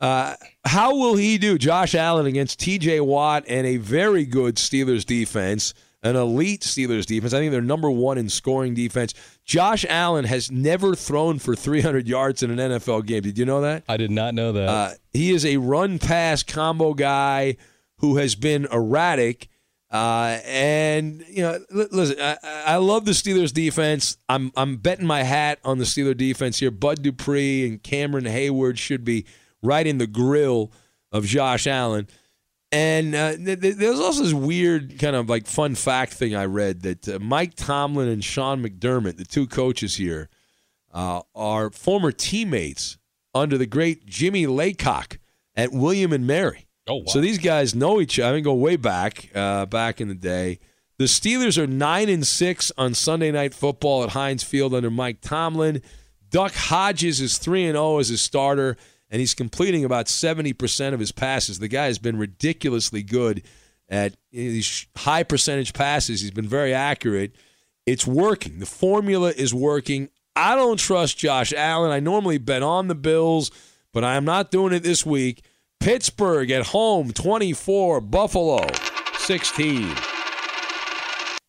uh, 0.01 0.35
how 0.65 0.97
will 0.97 1.17
he 1.17 1.37
do, 1.37 1.59
Josh 1.59 1.95
Allen, 1.95 2.25
against 2.25 2.59
TJ 2.59 3.05
Watt 3.05 3.45
and 3.47 3.67
a 3.67 3.77
very 3.77 4.25
good 4.25 4.57
Steelers 4.57 5.05
defense? 5.05 5.75
an 6.03 6.17
elite 6.17 6.63
Steelers 6.63 7.05
defense. 7.05 7.35
I 7.35 7.39
think 7.39 7.53
they're 7.53 7.61
number 7.61 7.91
one 7.91 8.19
in 8.19 8.29
scoring 8.29 8.75
defense. 8.75 9.13
Josh 9.45 9.85
Allen 9.89 10.25
has 10.25 10.51
never 10.51 10.95
thrown 10.95 11.39
for 11.39 11.55
300 11.55 12.09
yards 12.09 12.43
in 12.43 12.59
an 12.59 12.73
NFL 12.73 13.05
game. 13.07 13.23
Did 13.23 13.37
you 13.37 13.45
know 13.45 13.61
that? 13.61 13.85
I 13.89 13.97
did 13.97 14.11
not 14.11 14.35
know 14.35 14.53
that. 14.53 14.69
Uh, 14.69 14.91
he 15.13 15.31
is 15.33 15.45
a 15.45 15.59
run 15.59 15.99
pass 15.99 16.43
combo 16.43 16.95
guy 16.95 17.57
who 17.99 18.17
has 18.17 18.35
been 18.35 18.67
erratic. 18.73 19.49
Uh, 19.91 20.39
and 20.45 21.25
you 21.29 21.43
know, 21.43 21.59
listen, 21.71 22.17
I, 22.21 22.37
I, 22.45 22.77
love 22.77 23.05
the 23.07 23.11
Steelers 23.11 23.53
defense. 23.53 24.19
I'm 24.29 24.53
I'm 24.57 24.77
betting 24.77 25.07
my 25.07 25.25
hat 25.25 25.59
on 25.65 25.79
the 25.79 25.85
Steeler 25.85 26.17
defense 26.17 26.61
here. 26.61 26.71
Bud 26.71 27.03
Dupree 27.03 27.67
and 27.67 27.83
Cameron 27.83 28.25
Heyward 28.25 28.79
should 28.79 29.05
be 29.05 29.27
right 29.63 29.85
in 29.85 29.99
the 29.99 30.07
grill 30.07 30.71
of 31.11 31.25
Josh 31.25 31.67
Allen. 31.67 32.07
And 32.73 33.17
uh, 33.17 33.37
th- 33.37 33.61
th- 33.61 33.77
there's 33.77 33.99
also 33.99 34.23
this 34.23 34.33
weird 34.33 34.99
kind 35.01 35.17
of 35.17 35.29
like 35.29 35.49
fun 35.49 35.75
fact 35.75 36.13
thing 36.15 36.37
I 36.37 36.45
read 36.45 36.83
that 36.83 37.09
uh, 37.09 37.19
Mike 37.19 37.55
Tomlin 37.57 38.09
and 38.09 38.23
Sean 38.23 38.63
McDermott, 38.63 39.17
the 39.17 39.25
two 39.25 39.49
coaches 39.49 39.97
here, 39.97 40.29
uh, 40.93 41.23
are 41.35 41.71
former 41.71 42.13
teammates 42.13 42.97
under 43.35 43.59
the 43.59 43.67
great 43.67 44.07
Jimmy 44.07 44.47
Laycock 44.47 45.19
at 45.57 45.73
William 45.73 46.13
and 46.13 46.29
Mary. 46.29 46.69
Oh, 46.89 46.97
wow. 46.97 47.05
So 47.07 47.21
these 47.21 47.39
guys 47.39 47.75
know 47.75 48.01
each 48.01 48.19
other. 48.19 48.33
I 48.33 48.35
mean, 48.37 48.45
go 48.45 48.55
way 48.55 48.77
back, 48.77 49.31
uh, 49.35 49.67
back 49.67 50.01
in 50.01 50.09
the 50.09 50.15
day. 50.15 50.59
The 50.99 51.05
Steelers 51.05 51.57
are 51.57 51.67
nine 51.67 52.09
and 52.09 52.27
six 52.27 52.71
on 52.77 52.95
Sunday 52.95 53.31
Night 53.31 53.55
Football 53.55 54.05
at 54.05 54.11
Heinz 54.11 54.43
Field 54.43 54.75
under 54.75 54.91
Mike 54.91 55.21
Tomlin. 55.21 55.83
Duck 56.29 56.53
Hodges 56.53 57.21
is 57.21 57.39
three 57.39 57.65
and 57.65 57.75
zero 57.75 57.85
oh 57.85 57.99
as 57.99 58.11
a 58.11 58.19
starter 58.19 58.77
and 59.11 59.19
he's 59.19 59.35
completing 59.35 59.85
about 59.85 60.07
70% 60.07 60.95
of 60.95 61.01
his 61.01 61.13
passes. 61.13 61.59
The 61.59 61.69
guy 61.69 61.87
has 61.87 61.99
been 61.99 62.17
ridiculously 62.17 63.03
good 63.03 63.43
at 63.89 64.15
these 64.31 64.87
high 64.97 65.25
percentage 65.25 65.73
passes. 65.73 66.21
He's 66.21 66.31
been 66.31 66.47
very 66.47 66.73
accurate. 66.73 67.35
It's 67.87 68.07
working. 68.07 68.61
The 68.61 68.67
formula 68.67 69.33
is 69.37 69.53
working. 69.53 70.11
I 70.37 70.55
don't 70.55 70.79
trust 70.79 71.19
Josh 71.19 71.53
Allen. 71.53 71.91
I 71.91 71.99
normally 71.99 72.39
bet 72.39 72.63
on 72.63 72.87
the 72.87 72.95
Bills, 72.95 73.51
but 73.93 74.05
I 74.05 74.15
am 74.15 74.25
not 74.25 74.53
doing 74.53 74.73
it 74.73 74.85
this 74.85 75.05
week. 75.05 75.43
Pittsburgh 75.81 76.51
at 76.51 76.67
home, 76.67 77.11
24. 77.11 78.03
Buffalo, 78.03 78.67
16. 79.19 79.97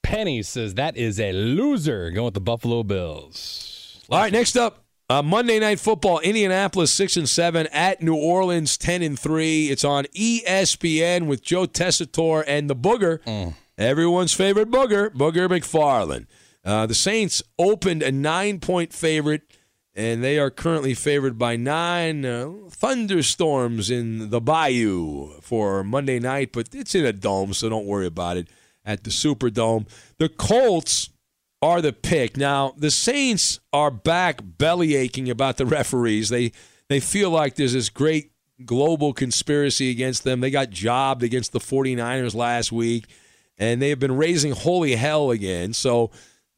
Penny 0.01 0.41
says 0.41 0.75
that 0.75 0.95
is 0.95 1.19
a 1.19 1.33
loser 1.33 2.11
going 2.11 2.25
with 2.25 2.33
the 2.33 2.41
Buffalo 2.41 2.83
Bills. 2.83 3.99
All 4.09 4.19
right, 4.19 4.31
next 4.31 4.55
up, 4.55 4.85
uh, 5.09 5.21
Monday 5.21 5.59
Night 5.59 5.79
Football, 5.79 6.19
Indianapolis 6.19 6.91
six 6.91 7.17
and 7.17 7.27
seven 7.27 7.67
at 7.67 8.01
New 8.01 8.15
Orleans 8.15 8.77
ten 8.77 9.01
and 9.01 9.19
three. 9.19 9.69
It's 9.69 9.83
on 9.83 10.05
ESPN 10.15 11.27
with 11.27 11.41
Joe 11.41 11.65
Tessitore 11.65 12.45
and 12.47 12.69
the 12.69 12.75
Booger, 12.75 13.21
mm. 13.23 13.53
everyone's 13.77 14.33
favorite 14.33 14.71
Booger, 14.71 15.09
Booger 15.09 15.49
McFarland. 15.49 16.27
Uh, 16.63 16.85
the 16.85 16.95
Saints 16.95 17.41
opened 17.59 18.03
a 18.03 18.11
nine 18.11 18.59
point 18.59 18.93
favorite, 18.93 19.41
and 19.93 20.23
they 20.23 20.39
are 20.39 20.49
currently 20.49 20.93
favored 20.93 21.37
by 21.37 21.55
nine. 21.55 22.25
Uh, 22.25 22.51
thunderstorms 22.69 23.89
in 23.89 24.29
the 24.29 24.41
Bayou 24.41 25.39
for 25.41 25.83
Monday 25.83 26.19
night, 26.19 26.51
but 26.53 26.69
it's 26.73 26.95
in 26.95 27.05
a 27.05 27.13
dome, 27.13 27.53
so 27.53 27.69
don't 27.69 27.85
worry 27.85 28.07
about 28.07 28.37
it. 28.37 28.47
At 28.83 29.03
the 29.03 29.11
Superdome, 29.11 29.87
the 30.17 30.29
Colts 30.29 31.09
are 31.61 31.81
the 31.81 31.93
pick. 31.93 32.35
Now, 32.35 32.73
the 32.77 32.89
Saints 32.89 33.59
are 33.71 33.91
back 33.91 34.41
belly 34.43 34.95
aching 34.95 35.29
about 35.29 35.57
the 35.57 35.65
referees. 35.65 36.29
They 36.29 36.51
they 36.87 36.99
feel 36.99 37.29
like 37.29 37.55
there's 37.55 37.73
this 37.73 37.89
great 37.89 38.31
global 38.65 39.13
conspiracy 39.13 39.91
against 39.91 40.23
them. 40.23 40.39
They 40.39 40.51
got 40.51 40.69
jobbed 40.69 41.23
against 41.23 41.51
the 41.51 41.59
49ers 41.59 42.35
last 42.35 42.71
week, 42.71 43.05
and 43.57 43.81
they 43.81 43.89
have 43.89 43.99
been 43.99 44.17
raising 44.17 44.51
holy 44.51 44.95
hell 44.95 45.31
again. 45.31 45.73
So 45.73 46.11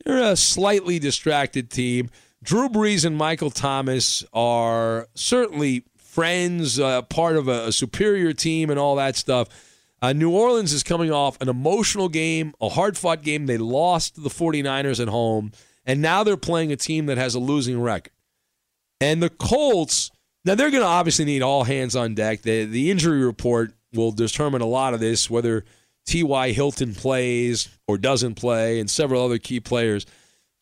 they're 0.04 0.32
a 0.32 0.36
slightly 0.36 1.00
distracted 1.00 1.70
team. 1.70 2.10
Drew 2.44 2.68
Brees 2.68 3.06
and 3.06 3.18
Michael 3.18 3.50
Thomas 3.50 4.24
are 4.34 5.08
certainly 5.16 5.86
friends, 5.98 6.80
uh, 6.80 7.02
part 7.04 7.38
of 7.38 7.48
a, 7.48 7.68
a 7.68 7.72
superior 7.72 8.34
team, 8.34 8.70
and 8.70 8.78
all 8.78 8.96
that 8.98 9.16
stuff. 9.16 9.48
Uh, 10.02 10.12
New 10.12 10.30
Orleans 10.32 10.74
is 10.74 10.84
coming 10.84 11.12
off 11.12 11.40
an 11.42 11.48
emotional 11.48 12.10
game, 12.10 12.54
a 12.60 12.68
hard 12.70 12.98
fought 12.98 13.22
game. 13.24 13.46
They 13.46 13.58
lost 13.58 14.22
the 14.22 14.30
49ers 14.30 15.00
at 15.02 15.08
home, 15.08 15.54
and 15.86 16.02
now 16.02 16.24
they're 16.26 16.36
playing 16.36 16.74
a 16.74 16.76
team 16.76 17.06
that 17.06 17.18
has 17.18 17.34
a 17.36 17.40
losing 17.40 17.82
record. 17.82 18.12
And 19.00 19.24
the 19.24 19.30
Colts 19.30 20.12
Now 20.46 20.56
they're 20.56 20.72
going 20.72 20.84
to 20.84 20.88
obviously 20.88 21.24
need 21.26 21.42
all 21.42 21.64
hands 21.64 21.96
on 21.96 22.16
deck. 22.16 22.42
The 22.42 22.66
the 22.66 22.92
injury 22.92 23.24
report 23.24 23.74
will 23.94 24.12
determine 24.12 24.62
a 24.62 24.66
lot 24.68 24.94
of 24.94 25.00
this, 25.00 25.30
whether 25.30 25.64
T.Y. 26.06 26.52
Hilton 26.52 26.94
plays 26.94 27.70
or 27.88 27.98
doesn't 27.98 28.36
play, 28.36 28.80
and 28.80 28.90
several 28.90 29.24
other 29.24 29.38
key 29.38 29.62
players. 29.62 30.06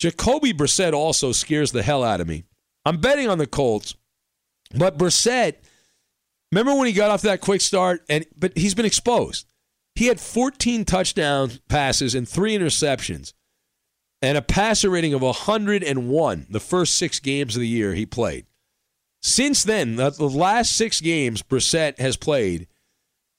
Jacoby 0.02 0.52
Brissett 0.52 0.94
also 0.94 1.32
scares 1.32 1.72
the 1.72 1.84
hell 1.84 2.04
out 2.04 2.22
of 2.22 2.28
me. 2.28 2.44
I'm 2.86 2.98
betting 2.98 3.30
on 3.30 3.38
the 3.38 3.46
Colts, 3.46 3.94
but 4.74 4.98
Brissett, 4.98 5.58
remember 6.52 6.74
when 6.74 6.88
he 6.88 6.94
got 6.94 7.12
off 7.12 7.22
that 7.22 7.40
quick 7.40 7.62
start, 7.62 8.04
and 8.10 8.26
but 8.36 8.58
he's 8.58 8.74
been 8.74 8.88
exposed. 8.88 9.46
He 9.94 10.08
had 10.08 10.20
14 10.20 10.86
touchdown 10.86 11.52
passes 11.70 12.16
and 12.16 12.28
three 12.28 12.58
interceptions, 12.58 13.34
and 14.24 14.40
a 14.40 14.42
passer 14.42 14.90
rating 14.90 15.14
of 15.14 15.22
101 15.22 16.48
the 16.50 16.60
first 16.60 16.96
six 16.96 17.20
games 17.20 17.56
of 17.56 17.60
the 17.60 17.68
year 17.68 17.94
he 17.94 18.08
played. 18.08 18.48
Since 19.22 19.64
then, 19.64 19.98
the 19.98 20.12
last 20.20 20.76
six 20.76 21.00
games 21.00 21.44
Brissett 21.44 22.00
has 22.00 22.18
played, 22.18 22.66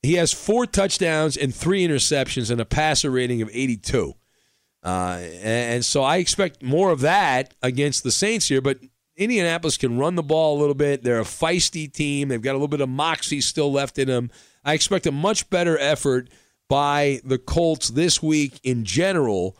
he 0.00 0.14
has 0.14 0.32
four 0.32 0.66
touchdowns 0.66 1.36
and 1.36 1.52
three 1.52 1.84
interceptions 1.84 2.52
and 2.52 2.60
a 2.60 2.64
passer 2.64 3.10
rating 3.10 3.42
of 3.42 3.50
82. 3.52 4.14
Uh, 4.82 5.20
and 5.42 5.84
so 5.84 6.02
I 6.02 6.16
expect 6.16 6.62
more 6.62 6.90
of 6.90 7.00
that 7.00 7.54
against 7.62 8.02
the 8.02 8.10
Saints 8.10 8.48
here. 8.48 8.60
But 8.60 8.78
Indianapolis 9.16 9.76
can 9.76 9.98
run 9.98 10.14
the 10.14 10.22
ball 10.22 10.58
a 10.58 10.60
little 10.60 10.74
bit. 10.74 11.02
They're 11.02 11.20
a 11.20 11.24
feisty 11.24 11.92
team. 11.92 12.28
They've 12.28 12.42
got 12.42 12.52
a 12.52 12.58
little 12.58 12.68
bit 12.68 12.80
of 12.80 12.88
moxie 12.88 13.40
still 13.40 13.70
left 13.70 13.98
in 13.98 14.08
them. 14.08 14.30
I 14.64 14.74
expect 14.74 15.06
a 15.06 15.12
much 15.12 15.50
better 15.50 15.78
effort 15.78 16.28
by 16.68 17.20
the 17.24 17.38
Colts 17.38 17.88
this 17.88 18.22
week 18.22 18.58
in 18.62 18.84
general. 18.84 19.56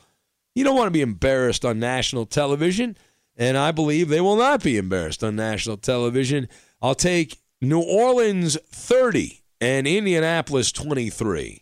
You 0.55 0.65
don't 0.65 0.77
want 0.77 0.87
to 0.87 0.93
be 0.93 1.01
embarrassed 1.03 1.65
on 1.65 1.79
national 1.79 2.27
television, 2.27 2.97
and 3.37 3.57
I 3.57 3.71
believe 3.71 4.09
they 4.09 4.21
will 4.21 4.37
not 4.37 4.63
be 4.63 4.77
embarrassed 4.77 5.25
on 5.25 5.37
national 5.37 5.79
television. 5.79 6.49
I'll 6.81 6.95
take 6.95 7.39
New 7.61 7.81
Orleans 7.81 8.59
30 8.71 9.43
and 9.61 9.87
Indianapolis 9.87 10.73
23. 10.73 11.62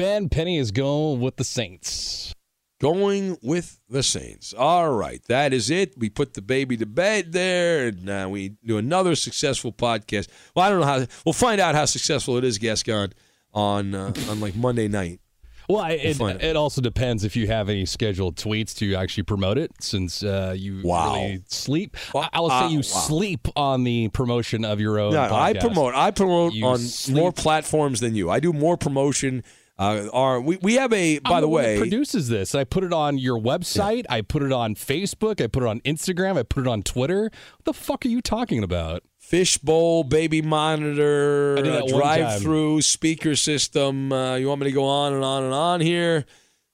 Ben 0.00 0.30
Penny 0.30 0.56
is 0.56 0.70
going 0.70 1.20
with 1.20 1.36
the 1.36 1.44
Saints. 1.44 2.34
Going 2.80 3.36
with 3.42 3.80
the 3.90 4.02
Saints. 4.02 4.54
All 4.54 4.94
right, 4.94 5.22
that 5.28 5.52
is 5.52 5.68
it. 5.68 5.92
We 5.98 6.08
put 6.08 6.32
the 6.32 6.40
baby 6.40 6.78
to 6.78 6.86
bed 6.86 7.32
there, 7.32 7.88
and 7.88 8.08
uh, 8.08 8.26
we 8.30 8.56
do 8.64 8.78
another 8.78 9.14
successful 9.14 9.74
podcast. 9.74 10.28
Well, 10.56 10.64
I 10.64 10.70
don't 10.70 10.80
know 10.80 10.86
how. 10.86 11.06
We'll 11.26 11.34
find 11.34 11.60
out 11.60 11.74
how 11.74 11.84
successful 11.84 12.38
it 12.38 12.44
is, 12.44 12.56
Gascon, 12.56 13.12
on 13.52 13.94
uh, 13.94 14.14
on 14.30 14.40
like 14.40 14.56
Monday 14.56 14.88
night. 14.88 15.20
Well, 15.68 15.84
it, 15.84 16.18
we'll 16.18 16.30
it, 16.30 16.56
also 16.56 16.80
depends 16.80 17.22
if 17.22 17.36
you 17.36 17.46
have 17.48 17.68
any 17.68 17.84
scheduled 17.84 18.36
tweets 18.36 18.74
to 18.78 18.94
actually 18.94 19.24
promote 19.24 19.58
it, 19.58 19.70
since 19.80 20.22
uh, 20.22 20.54
you 20.56 20.80
wow. 20.82 21.12
really 21.12 21.42
sleep. 21.48 21.98
I 22.14 22.40
will 22.40 22.48
say 22.48 22.68
you 22.70 22.78
wow. 22.78 22.82
sleep 22.82 23.48
on 23.54 23.84
the 23.84 24.08
promotion 24.08 24.64
of 24.64 24.80
your 24.80 24.98
own. 24.98 25.12
No, 25.12 25.20
podcast. 25.20 25.32
I 25.32 25.52
promote. 25.52 25.94
I 25.94 26.10
promote 26.10 26.54
You 26.54 26.64
on 26.64 26.78
sleep. 26.78 27.18
more 27.18 27.32
platforms 27.32 28.00
than 28.00 28.14
you. 28.14 28.30
I 28.30 28.40
do 28.40 28.54
more 28.54 28.78
promotion. 28.78 29.44
Uh, 29.80 30.08
our, 30.12 30.40
we 30.40 30.58
we 30.58 30.74
have 30.74 30.92
a. 30.92 31.18
By 31.20 31.36
I'm 31.36 31.40
the 31.40 31.48
way, 31.48 31.78
produces 31.78 32.28
this. 32.28 32.54
I 32.54 32.64
put 32.64 32.84
it 32.84 32.92
on 32.92 33.16
your 33.16 33.40
website. 33.40 34.04
I 34.10 34.20
put 34.20 34.42
it 34.42 34.52
on 34.52 34.74
Facebook. 34.74 35.42
I 35.42 35.46
put 35.46 35.62
it 35.62 35.68
on 35.68 35.80
Instagram. 35.80 36.36
I 36.38 36.42
put 36.42 36.64
it 36.64 36.68
on 36.68 36.82
Twitter. 36.82 37.22
What 37.22 37.64
the 37.64 37.72
fuck 37.72 38.04
are 38.04 38.08
you 38.08 38.20
talking 38.20 38.62
about? 38.62 39.02
fishbowl, 39.18 40.02
baby 40.02 40.42
monitor, 40.42 41.54
I 41.56 41.62
did 41.62 41.72
that 41.72 41.84
uh, 41.84 41.98
drive-through, 41.98 42.82
speaker 42.82 43.36
system. 43.36 44.12
Uh, 44.12 44.34
you 44.34 44.48
want 44.48 44.60
me 44.60 44.64
to 44.66 44.72
go 44.72 44.84
on 44.84 45.12
and 45.12 45.22
on 45.22 45.44
and 45.44 45.54
on 45.54 45.80
here? 45.80 46.24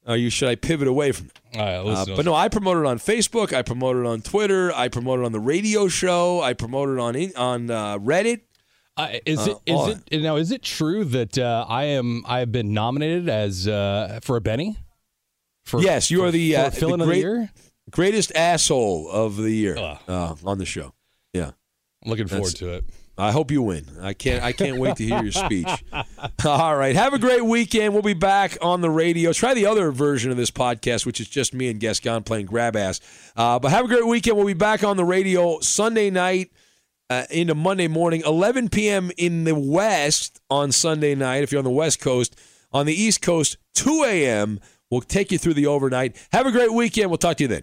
Or 0.07 0.17
you 0.17 0.31
should 0.31 0.49
I 0.49 0.55
pivot 0.55 0.89
away 0.89 1.13
from 1.13 1.27
it? 1.27 1.59
Right, 1.59 1.75
Uh, 1.75 2.07
but 2.17 2.25
no, 2.25 2.33
I 2.35 2.49
promote 2.49 2.79
it 2.79 2.87
on 2.87 2.99
Facebook. 2.99 3.53
I 3.53 3.61
promote 3.63 3.97
it 3.97 4.07
on 4.07 4.23
Twitter. 4.23 4.73
I 4.73 4.89
promote 4.89 5.19
it 5.21 5.27
on 5.27 5.33
the 5.33 5.41
radio 5.41 5.89
show. 5.89 6.41
I 6.41 6.55
promote 6.55 6.89
it 6.89 6.99
on 6.99 7.15
in- 7.15 7.37
on 7.37 7.71
uh, 7.71 7.99
Reddit. 7.99 8.43
Uh, 8.97 9.09
is 9.27 9.47
it 9.47 9.57
is 9.67 9.75
all 9.77 9.89
it 10.11 10.23
now? 10.23 10.37
Is 10.37 10.51
it 10.53 10.63
true 10.63 11.05
that 11.05 11.37
uh, 11.37 11.67
I 11.69 11.85
am 11.85 12.25
I 12.27 12.39
have 12.41 12.51
been 12.51 12.73
nominated 12.73 13.29
as 13.29 13.69
uh, 13.69 14.21
for 14.23 14.37
a 14.37 14.41
Benny? 14.41 14.77
For, 15.67 15.83
yes, 15.83 16.11
you 16.11 16.19
for- 16.21 16.27
are 16.27 16.31
the, 16.31 16.53
for 16.55 16.59
uh, 16.59 16.71
the 16.71 16.93
of 16.95 17.07
the 17.09 17.17
year. 17.17 17.51
greatest 17.91 18.33
asshole 18.35 19.11
of 19.11 19.37
the 19.37 19.51
year 19.51 19.77
uh, 19.77 20.35
on 20.45 20.59
the 20.59 20.65
show. 20.65 20.95
Yeah, 21.35 21.51
I'm 22.05 22.11
Looking 22.11 22.27
forward 22.29 22.47
That's- 22.53 22.59
to 22.61 22.73
it. 22.75 22.85
I 23.19 23.33
hope 23.33 23.51
you 23.51 23.63
win. 23.63 23.87
I 24.03 24.13
can't. 24.13 24.45
I 24.45 24.53
can't 24.53 24.77
wait 24.79 24.97
to 24.97 25.03
hear 25.03 25.23
your 25.23 25.33
speech. 25.33 25.67
All 26.45 26.77
right. 26.77 26.95
Have 26.95 27.15
a 27.15 27.19
great 27.19 27.43
weekend. 27.43 27.95
We'll 27.95 28.03
be 28.03 28.13
back 28.13 28.59
on 28.61 28.83
the 28.83 28.91
radio. 28.91 29.33
Try 29.33 29.55
the 29.55 29.65
other 29.65 29.91
version 29.91 30.31
of 30.31 30.37
this 30.37 30.51
podcast, 30.51 31.07
which 31.07 31.19
is 31.19 31.27
just 31.27 31.55
me 31.55 31.71
and 31.71 31.81
Gascon 31.81 32.25
playing 32.25 32.45
grab 32.45 32.77
ass. 32.77 33.01
Uh, 33.35 33.59
but 33.59 33.71
have 33.71 33.87
a 33.87 33.89
great 33.89 34.07
weekend. 34.07 34.37
We'll 34.37 34.45
be 34.47 34.53
back 34.53 34.85
on 34.85 34.99
the 34.99 35.05
radio 35.07 35.59
Sunday 35.61 36.11
night 36.11 36.51
uh, 37.11 37.25
into 37.31 37.55
Monday 37.55 37.89
morning, 37.89 38.23
11 38.25 38.69
p.m. 38.69 39.11
in 39.17 39.45
the 39.45 39.55
West 39.55 40.41
on 40.51 40.73
Sunday 40.73 41.15
night. 41.15 41.43
If 41.43 41.53
you're 41.53 41.61
on 41.61 41.65
the 41.65 41.71
West 41.71 42.01
Coast, 42.01 42.39
on 42.73 42.87
the 42.87 42.95
East 42.95 43.23
Coast, 43.23 43.57
2 43.75 44.05
a.m. 44.07 44.61
We'll 44.91 45.01
take 45.01 45.33
you 45.33 45.39
through 45.39 45.55
the 45.55 45.67
overnight. 45.67 46.17
Have 46.33 46.47
a 46.47 46.53
great 46.53 46.73
weekend. 46.73 47.11
We'll 47.11 47.19
talk 47.19 47.37
to 47.39 47.45
you 47.45 47.49
then. 47.49 47.63